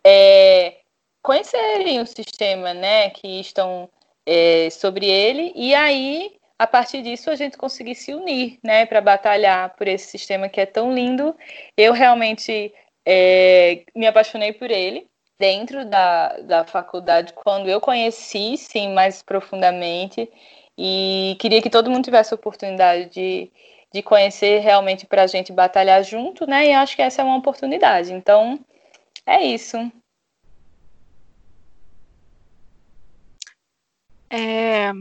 é, 0.06 0.76
conhecerem 1.20 2.00
o 2.00 2.06
sistema, 2.06 2.72
né, 2.74 3.10
que 3.10 3.40
estão 3.40 3.90
é, 4.26 4.70
sobre 4.70 5.06
ele, 5.06 5.52
e 5.56 5.74
aí, 5.74 6.32
a 6.58 6.66
partir 6.66 7.02
disso, 7.02 7.30
a 7.30 7.34
gente 7.34 7.56
conseguir 7.56 7.96
se 7.96 8.14
unir, 8.14 8.58
né, 8.62 8.86
para 8.86 9.00
batalhar 9.00 9.74
por 9.76 9.88
esse 9.88 10.06
sistema 10.06 10.48
que 10.48 10.60
é 10.60 10.66
tão 10.66 10.94
lindo. 10.94 11.34
Eu 11.76 11.92
realmente 11.92 12.72
é, 13.06 13.84
me 13.96 14.06
apaixonei 14.06 14.52
por 14.52 14.70
ele 14.70 15.10
dentro 15.42 15.84
da, 15.84 16.38
da 16.42 16.64
faculdade, 16.64 17.32
quando 17.32 17.68
eu 17.68 17.80
conheci, 17.80 18.56
sim, 18.56 18.94
mais 18.94 19.24
profundamente, 19.24 20.30
e 20.78 21.36
queria 21.40 21.60
que 21.60 21.68
todo 21.68 21.90
mundo 21.90 22.04
tivesse 22.04 22.32
a 22.32 22.36
oportunidade 22.36 23.10
de, 23.10 23.50
de 23.92 24.02
conhecer 24.04 24.60
realmente 24.60 25.04
para 25.04 25.24
a 25.24 25.26
gente 25.26 25.52
batalhar 25.52 26.04
junto, 26.04 26.46
né, 26.46 26.68
e 26.68 26.72
acho 26.72 26.94
que 26.94 27.02
essa 27.02 27.22
é 27.22 27.24
uma 27.24 27.38
oportunidade. 27.38 28.12
Então, 28.12 28.56
é 29.26 29.44
isso. 29.44 29.76
É, 34.30 34.92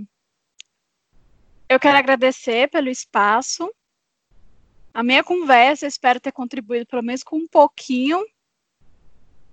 eu 1.69 1.79
quero 1.79 1.99
agradecer 1.99 2.67
pelo 2.71 2.89
espaço. 2.89 3.71
A 4.91 5.03
minha 5.03 5.23
conversa, 5.23 5.85
espero 5.85 6.19
ter 6.19 6.31
contribuído 6.31 6.87
pelo 6.87 7.03
menos 7.03 7.21
com 7.21 7.37
um 7.37 7.47
pouquinho 7.47 8.25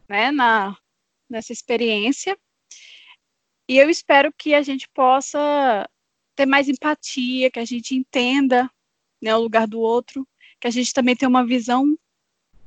né, 0.08 0.30
na, 0.30 0.76
nessa 1.28 1.52
experiência. 1.52 2.36
E 3.68 3.76
eu 3.76 3.90
espero 3.90 4.32
que 4.32 4.54
a 4.54 4.62
gente 4.62 4.88
possa 4.88 5.88
ter 6.34 6.46
mais 6.46 6.68
empatia, 6.68 7.50
que 7.50 7.58
a 7.58 7.64
gente 7.64 7.94
entenda 7.94 8.70
né, 9.20 9.34
o 9.36 9.40
lugar 9.40 9.66
do 9.66 9.80
outro, 9.80 10.26
que 10.60 10.66
a 10.66 10.70
gente 10.70 10.92
também 10.92 11.14
tenha 11.14 11.28
uma 11.28 11.46
visão 11.46 11.84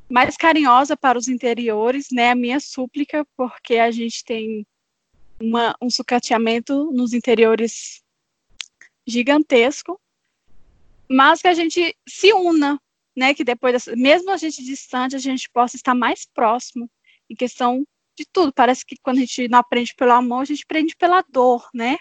mais 0.10 0.36
carinhosa 0.36 0.96
para 0.96 1.18
os 1.18 1.28
interiores, 1.28 2.08
né? 2.12 2.32
A 2.32 2.36
minha 2.36 2.60
súplica, 2.60 3.26
porque 3.36 3.78
a 3.78 3.90
gente 3.92 4.24
tem 4.26 4.68
uma, 5.42 5.74
um 5.82 5.90
sucateamento 5.90 6.92
nos 6.92 7.14
interiores 7.14 8.04
gigantesco, 9.08 10.00
mas 11.10 11.42
que 11.42 11.48
a 11.48 11.54
gente 11.54 11.96
se 12.08 12.34
una, 12.34 12.80
né? 13.16 13.34
Que 13.34 13.44
depois, 13.44 13.74
dessa, 13.74 13.96
mesmo 13.96 14.32
a 14.32 14.38
gente 14.38 14.64
distante, 14.64 15.16
a 15.16 15.20
gente 15.20 15.50
possa 15.50 15.78
estar 15.78 15.96
mais 15.96 16.26
próximo 16.26 16.90
em 17.32 17.36
questão 17.36 17.86
de 18.18 18.26
tudo. 18.32 18.54
Parece 18.54 18.86
que 18.86 18.96
quando 19.02 19.18
a 19.18 19.22
gente 19.22 19.48
não 19.48 19.60
aprende 19.60 19.96
pelo 19.96 20.12
amor, 20.12 20.42
a 20.42 20.46
gente 20.46 20.64
aprende 20.64 20.96
pela 20.96 21.24
dor, 21.30 21.68
né? 21.74 21.98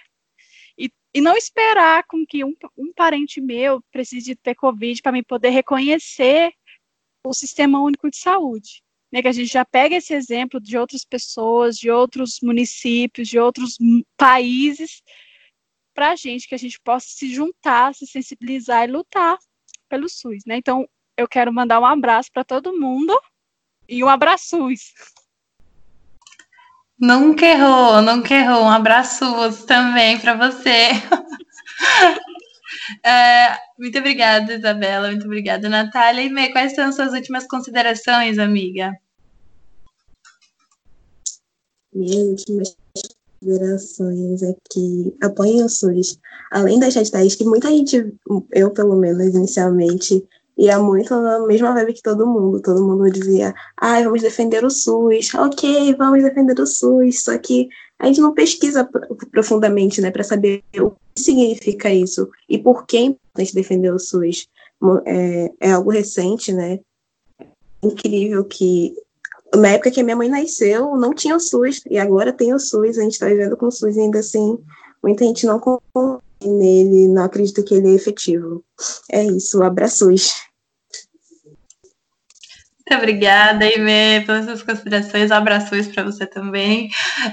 E 0.77 0.91
e 1.15 1.21
não 1.21 1.37
esperar 1.37 2.05
com 2.07 2.25
que 2.25 2.45
um, 2.45 2.55
um 2.77 2.93
parente 2.93 3.41
meu 3.41 3.83
precise 3.91 4.37
ter 4.37 4.55
Covid 4.55 5.03
para 5.03 5.13
me 5.13 5.23
poder 5.23 5.51
reconhecer 5.51 6.53
o 7.25 7.33
Sistema 7.33 7.81
Único 7.81 8.09
de 8.11 8.17
Saúde. 8.17 8.83
Né, 9.13 9.23
que 9.23 9.27
a 9.27 9.33
gente 9.33 9.53
já 9.53 9.65
pega 9.65 9.97
esse 9.97 10.15
exemplo 10.15 10.61
de 10.61 10.79
outras 10.79 11.05
pessoas, 11.05 11.77
de 11.77 11.91
outros 11.91 12.39
municípios, 12.41 13.27
de 13.27 13.41
outros 13.41 13.77
países, 14.17 15.03
para 15.93 16.13
a 16.13 16.17
gente, 16.17 16.47
que 16.47 16.55
a 16.55 16.59
gente 16.59 16.79
possa 16.79 17.09
se 17.09 17.29
juntar, 17.35 17.93
se 17.93 18.07
sensibilizar 18.07 18.89
e 18.89 18.93
lutar 18.93 19.37
pelo 19.89 20.09
SUS. 20.09 20.45
Né? 20.47 20.59
Então, 20.59 20.89
eu 21.17 21.27
quero 21.27 21.53
mandar 21.53 21.81
um 21.81 21.87
abraço 21.87 22.31
para 22.33 22.45
todo 22.45 22.79
mundo 22.79 23.13
e 23.91 24.05
um 24.05 24.09
abraço 24.09 24.57
SUS. 24.57 24.93
Nunca 26.99 27.47
errou, 27.47 28.03
nunca 28.03 28.35
errou. 28.35 28.65
Um 28.65 28.71
abraço 28.71 29.25
também 29.67 30.21
para 30.21 30.35
você. 30.35 30.91
é, 33.05 33.57
muito 33.79 33.99
obrigada, 33.99 34.55
Isabela. 34.55 35.09
Muito 35.09 35.25
obrigada, 35.25 35.69
Natália. 35.69 36.23
E 36.23 36.29
Mê, 36.29 36.53
quais 36.53 36.75
são 36.75 36.87
as 36.87 36.95
suas 36.95 37.15
últimas 37.15 37.47
considerações, 37.47 38.39
amiga? 38.39 38.93
Minhas 41.93 42.29
últimas 42.29 42.77
considerações 43.41 44.43
é 44.43 44.55
que 44.71 45.17
apoiem 45.23 45.65
o 45.65 45.69
SUS. 45.71 46.21
Além 46.53 46.79
das 46.79 46.95
hashtags 46.95 47.35
que 47.35 47.45
muita 47.45 47.71
gente, 47.71 48.15
eu 48.53 48.71
pelo 48.73 48.95
menos 48.95 49.35
inicialmente, 49.35 50.23
e 50.61 50.69
é 50.69 50.77
muito 50.77 51.19
na 51.19 51.39
mesma 51.47 51.73
vibe 51.73 51.95
que 51.95 52.03
todo 52.03 52.27
mundo. 52.27 52.61
Todo 52.61 52.87
mundo 52.87 53.11
dizia, 53.11 53.55
ai, 53.81 54.05
vamos 54.05 54.21
defender 54.21 54.63
o 54.63 54.69
SUS. 54.69 55.33
Ok, 55.35 55.95
vamos 55.95 56.23
defender 56.23 56.61
o 56.61 56.67
SUS. 56.67 57.25
Só 57.25 57.39
que 57.39 57.67
a 57.99 58.07
gente 58.07 58.21
não 58.21 58.35
pesquisa 58.35 58.87
profundamente, 59.33 60.03
né, 60.03 60.11
para 60.11 60.23
saber 60.23 60.63
o 60.79 60.91
que 60.91 61.23
significa 61.23 61.89
isso 61.89 62.29
e 62.47 62.59
por 62.59 62.85
que 62.85 62.99
é 62.99 63.01
importante 63.01 63.55
defender 63.55 63.91
o 63.91 63.99
SUS. 63.99 64.49
É, 65.07 65.51
é 65.61 65.73
algo 65.73 65.91
recente, 65.91 66.53
né? 66.53 66.79
Incrível 67.83 68.45
que 68.45 68.95
na 69.57 69.71
época 69.71 69.91
que 69.91 70.03
a 70.03 70.05
minha 70.05 70.17
mãe 70.17 70.29
nasceu, 70.29 70.95
não 70.95 71.15
tinha 71.15 71.37
o 71.37 71.41
SUS, 71.41 71.81
e 71.89 71.97
agora 71.97 72.35
tem 72.35 72.53
o 72.53 72.59
SUS, 72.59 72.99
a 72.99 73.03
gente 73.03 73.13
está 73.13 73.27
vivendo 73.27 73.57
com 73.57 73.67
o 73.67 73.73
SUS 73.73 73.97
ainda 73.97 74.19
assim. 74.19 74.59
Muita 75.03 75.25
gente 75.25 75.47
não 75.47 75.59
confia 75.59 76.21
nele, 76.45 77.09
não 77.09 77.25
acredita 77.25 77.63
que 77.63 77.75
ele 77.75 77.93
é 77.93 77.95
efetivo. 77.95 78.63
É 79.11 79.25
isso, 79.25 79.63
abraços. 79.63 80.33
Muito 80.33 80.50
obrigada, 82.97 83.65
Ime, 83.67 84.25
pelas 84.27 84.45
suas 84.45 84.63
considerações. 84.63 85.31
Abraços 85.31 85.89
para 85.89 86.03
você 86.03 86.27
também. 86.27 86.89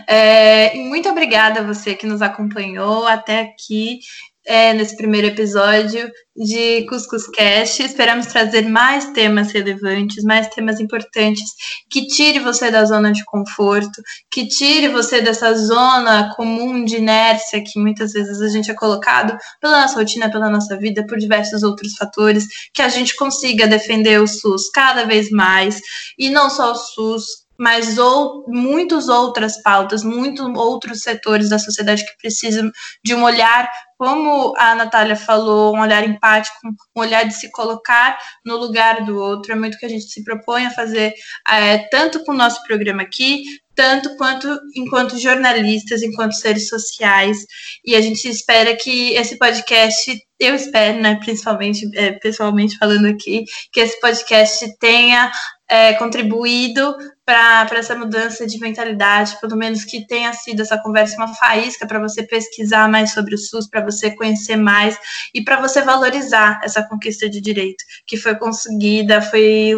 É, 0.08 0.76
e 0.78 0.84
muito 0.84 1.10
obrigada 1.10 1.60
a 1.60 1.64
você 1.64 1.96
que 1.96 2.06
nos 2.06 2.22
acompanhou 2.22 3.08
até 3.08 3.42
aqui 3.42 4.00
é, 4.48 4.74
nesse 4.74 4.96
primeiro 4.96 5.28
episódio 5.28 6.10
de 6.34 6.86
Cuscus 6.86 7.28
Cast. 7.28 7.84
Esperamos 7.84 8.28
trazer 8.28 8.62
mais 8.62 9.12
temas 9.12 9.52
relevantes, 9.52 10.24
mais 10.24 10.48
temas 10.48 10.80
importantes 10.80 11.44
que 11.90 12.08
tire 12.08 12.40
você 12.40 12.72
da 12.72 12.86
zona 12.86 13.12
de 13.12 13.26
conforto, 13.26 14.02
que 14.32 14.48
tire 14.48 14.88
você 14.88 15.22
dessa 15.22 15.54
zona 15.54 16.34
comum 16.34 16.86
de 16.86 16.96
inércia 16.96 17.62
que 17.62 17.78
muitas 17.78 18.14
vezes 18.14 18.42
a 18.42 18.48
gente 18.48 18.72
é 18.72 18.74
colocado 18.74 19.38
pela 19.60 19.82
nossa 19.82 19.96
rotina, 20.00 20.32
pela 20.32 20.50
nossa 20.50 20.78
vida, 20.78 21.06
por 21.06 21.18
diversos 21.18 21.62
outros 21.62 21.96
fatores, 21.96 22.48
que 22.74 22.82
a 22.82 22.88
gente 22.88 23.18
consiga 23.18 23.68
defender 23.68 24.22
o 24.22 24.28
SUS 24.28 24.70
cada 24.70 25.04
vez 25.04 25.30
mais 25.30 25.82
e 26.18 26.30
não 26.30 26.50
só 26.50 26.72
o 26.72 26.76
SUS, 26.76 27.47
mas 27.58 27.98
ou 27.98 28.46
muitas 28.48 29.10
outras 29.10 29.62
pautas, 29.62 30.04
muitos 30.04 30.46
outros 30.56 31.02
setores 31.02 31.50
da 31.50 31.60
sociedade 31.60 32.06
que 32.06 32.18
precisam 32.18 32.72
de 33.04 33.16
um 33.16 33.24
olhar, 33.24 33.70
como 33.98 34.54
a 34.58 34.76
Natália 34.76 35.16
falou, 35.16 35.76
um 35.76 35.82
olhar 35.82 36.08
empático, 36.08 36.56
um 36.96 37.02
olhar 37.02 37.24
de 37.24 37.34
se 37.34 37.52
colocar 37.52 38.18
no 38.46 38.58
lugar 38.58 39.04
do 39.06 39.18
outro. 39.18 39.52
É 39.52 39.56
muito 39.56 39.78
que 39.78 39.86
a 39.86 39.90
gente 39.90 40.06
se 40.06 40.24
propõe 40.24 40.68
a 40.68 40.72
fazer, 40.72 41.14
é, 41.48 41.80
tanto 41.90 42.24
com 42.24 42.32
o 42.32 42.38
nosso 42.38 42.64
programa 42.64 43.02
aqui, 43.02 43.44
tanto 43.78 44.16
quanto 44.18 44.60
enquanto 44.76 45.18
jornalistas, 45.20 46.02
enquanto 46.02 46.34
seres 46.34 46.68
sociais. 46.68 47.38
E 47.86 47.96
a 47.96 48.02
gente 48.02 48.28
espera 48.28 48.76
que 48.76 49.14
esse 49.14 49.38
podcast, 49.38 50.20
eu 50.40 50.56
espero, 50.56 51.00
né, 51.00 51.16
principalmente, 51.16 51.88
é, 51.96 52.12
pessoalmente 52.14 52.78
falando 52.78 53.08
aqui, 53.08 53.46
que 53.72 53.80
esse 53.80 54.00
podcast 54.00 54.78
tenha 54.80 55.32
é, 55.70 55.94
contribuído 55.94 56.96
para 57.28 57.78
essa 57.78 57.94
mudança 57.94 58.48
de 58.48 58.58
mentalidade, 58.58 59.38
pelo 59.42 59.58
menos 59.58 59.84
que 59.84 60.08
tenha 60.08 60.32
sido 60.32 60.62
essa 60.62 60.82
conversa 60.82 61.18
uma 61.18 61.36
faísca 61.36 61.86
para 61.86 62.00
você 62.00 62.24
pesquisar 62.24 62.90
mais 62.90 63.12
sobre 63.12 63.36
o 63.36 63.38
SUS, 63.38 63.70
para 63.70 63.84
você 63.84 64.12
conhecer 64.12 64.56
mais 64.56 64.98
e 65.34 65.44
para 65.44 65.60
você 65.60 65.82
valorizar 65.82 66.58
essa 66.64 66.82
conquista 66.88 67.30
de 67.30 67.42
direito 67.42 67.84
que 68.06 68.16
foi 68.16 68.36
conseguida, 68.36 69.22
foi 69.22 69.74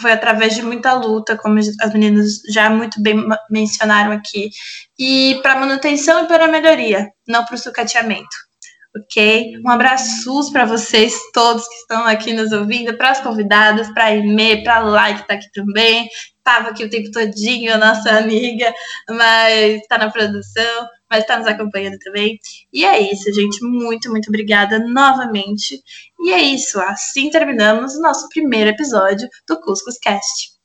foi 0.00 0.12
através 0.12 0.54
de 0.54 0.62
muita 0.62 0.94
luta, 0.94 1.36
como 1.36 1.58
as 1.58 1.92
meninas 1.92 2.40
já 2.48 2.70
muito 2.70 3.02
bem 3.02 3.16
mencionaram 3.50 4.12
aqui, 4.12 4.48
e 4.96 5.40
para 5.42 5.58
manutenção 5.58 6.24
e 6.24 6.28
para 6.28 6.46
melhoria, 6.46 7.08
não 7.26 7.44
para 7.44 7.56
o 7.56 7.58
sucateamento 7.58 8.47
ok? 8.96 9.60
Um 9.64 9.68
abraço 9.68 10.52
para 10.52 10.64
vocês 10.64 11.14
todos 11.32 11.66
que 11.66 11.74
estão 11.74 12.06
aqui 12.06 12.32
nos 12.32 12.52
ouvindo, 12.52 12.96
para 12.96 13.10
as 13.10 13.20
convidadas, 13.20 13.88
para 13.92 14.06
a 14.06 14.14
Ime, 14.16 14.62
para 14.62 14.76
a 14.76 14.80
Lai 14.80 15.14
que 15.14 15.22
está 15.22 15.34
aqui 15.34 15.50
também, 15.52 16.08
estava 16.36 16.70
aqui 16.70 16.84
o 16.84 16.90
tempo 16.90 17.10
todinho, 17.10 17.74
a 17.74 17.78
nossa 17.78 18.10
amiga, 18.18 18.72
mas 19.08 19.80
está 19.80 19.98
na 19.98 20.10
produção, 20.10 20.88
mas 21.10 21.20
está 21.20 21.38
nos 21.38 21.46
acompanhando 21.46 21.98
também. 21.98 22.38
E 22.72 22.84
é 22.84 23.00
isso, 23.00 23.32
gente, 23.32 23.62
muito, 23.62 24.10
muito 24.10 24.28
obrigada 24.28 24.78
novamente. 24.78 25.80
E 26.20 26.32
é 26.32 26.40
isso, 26.42 26.80
assim 26.80 27.30
terminamos 27.30 27.94
o 27.94 28.00
nosso 28.00 28.28
primeiro 28.30 28.70
episódio 28.70 29.28
do 29.46 29.60
Cuscus 29.60 29.98
Cast. 29.98 30.57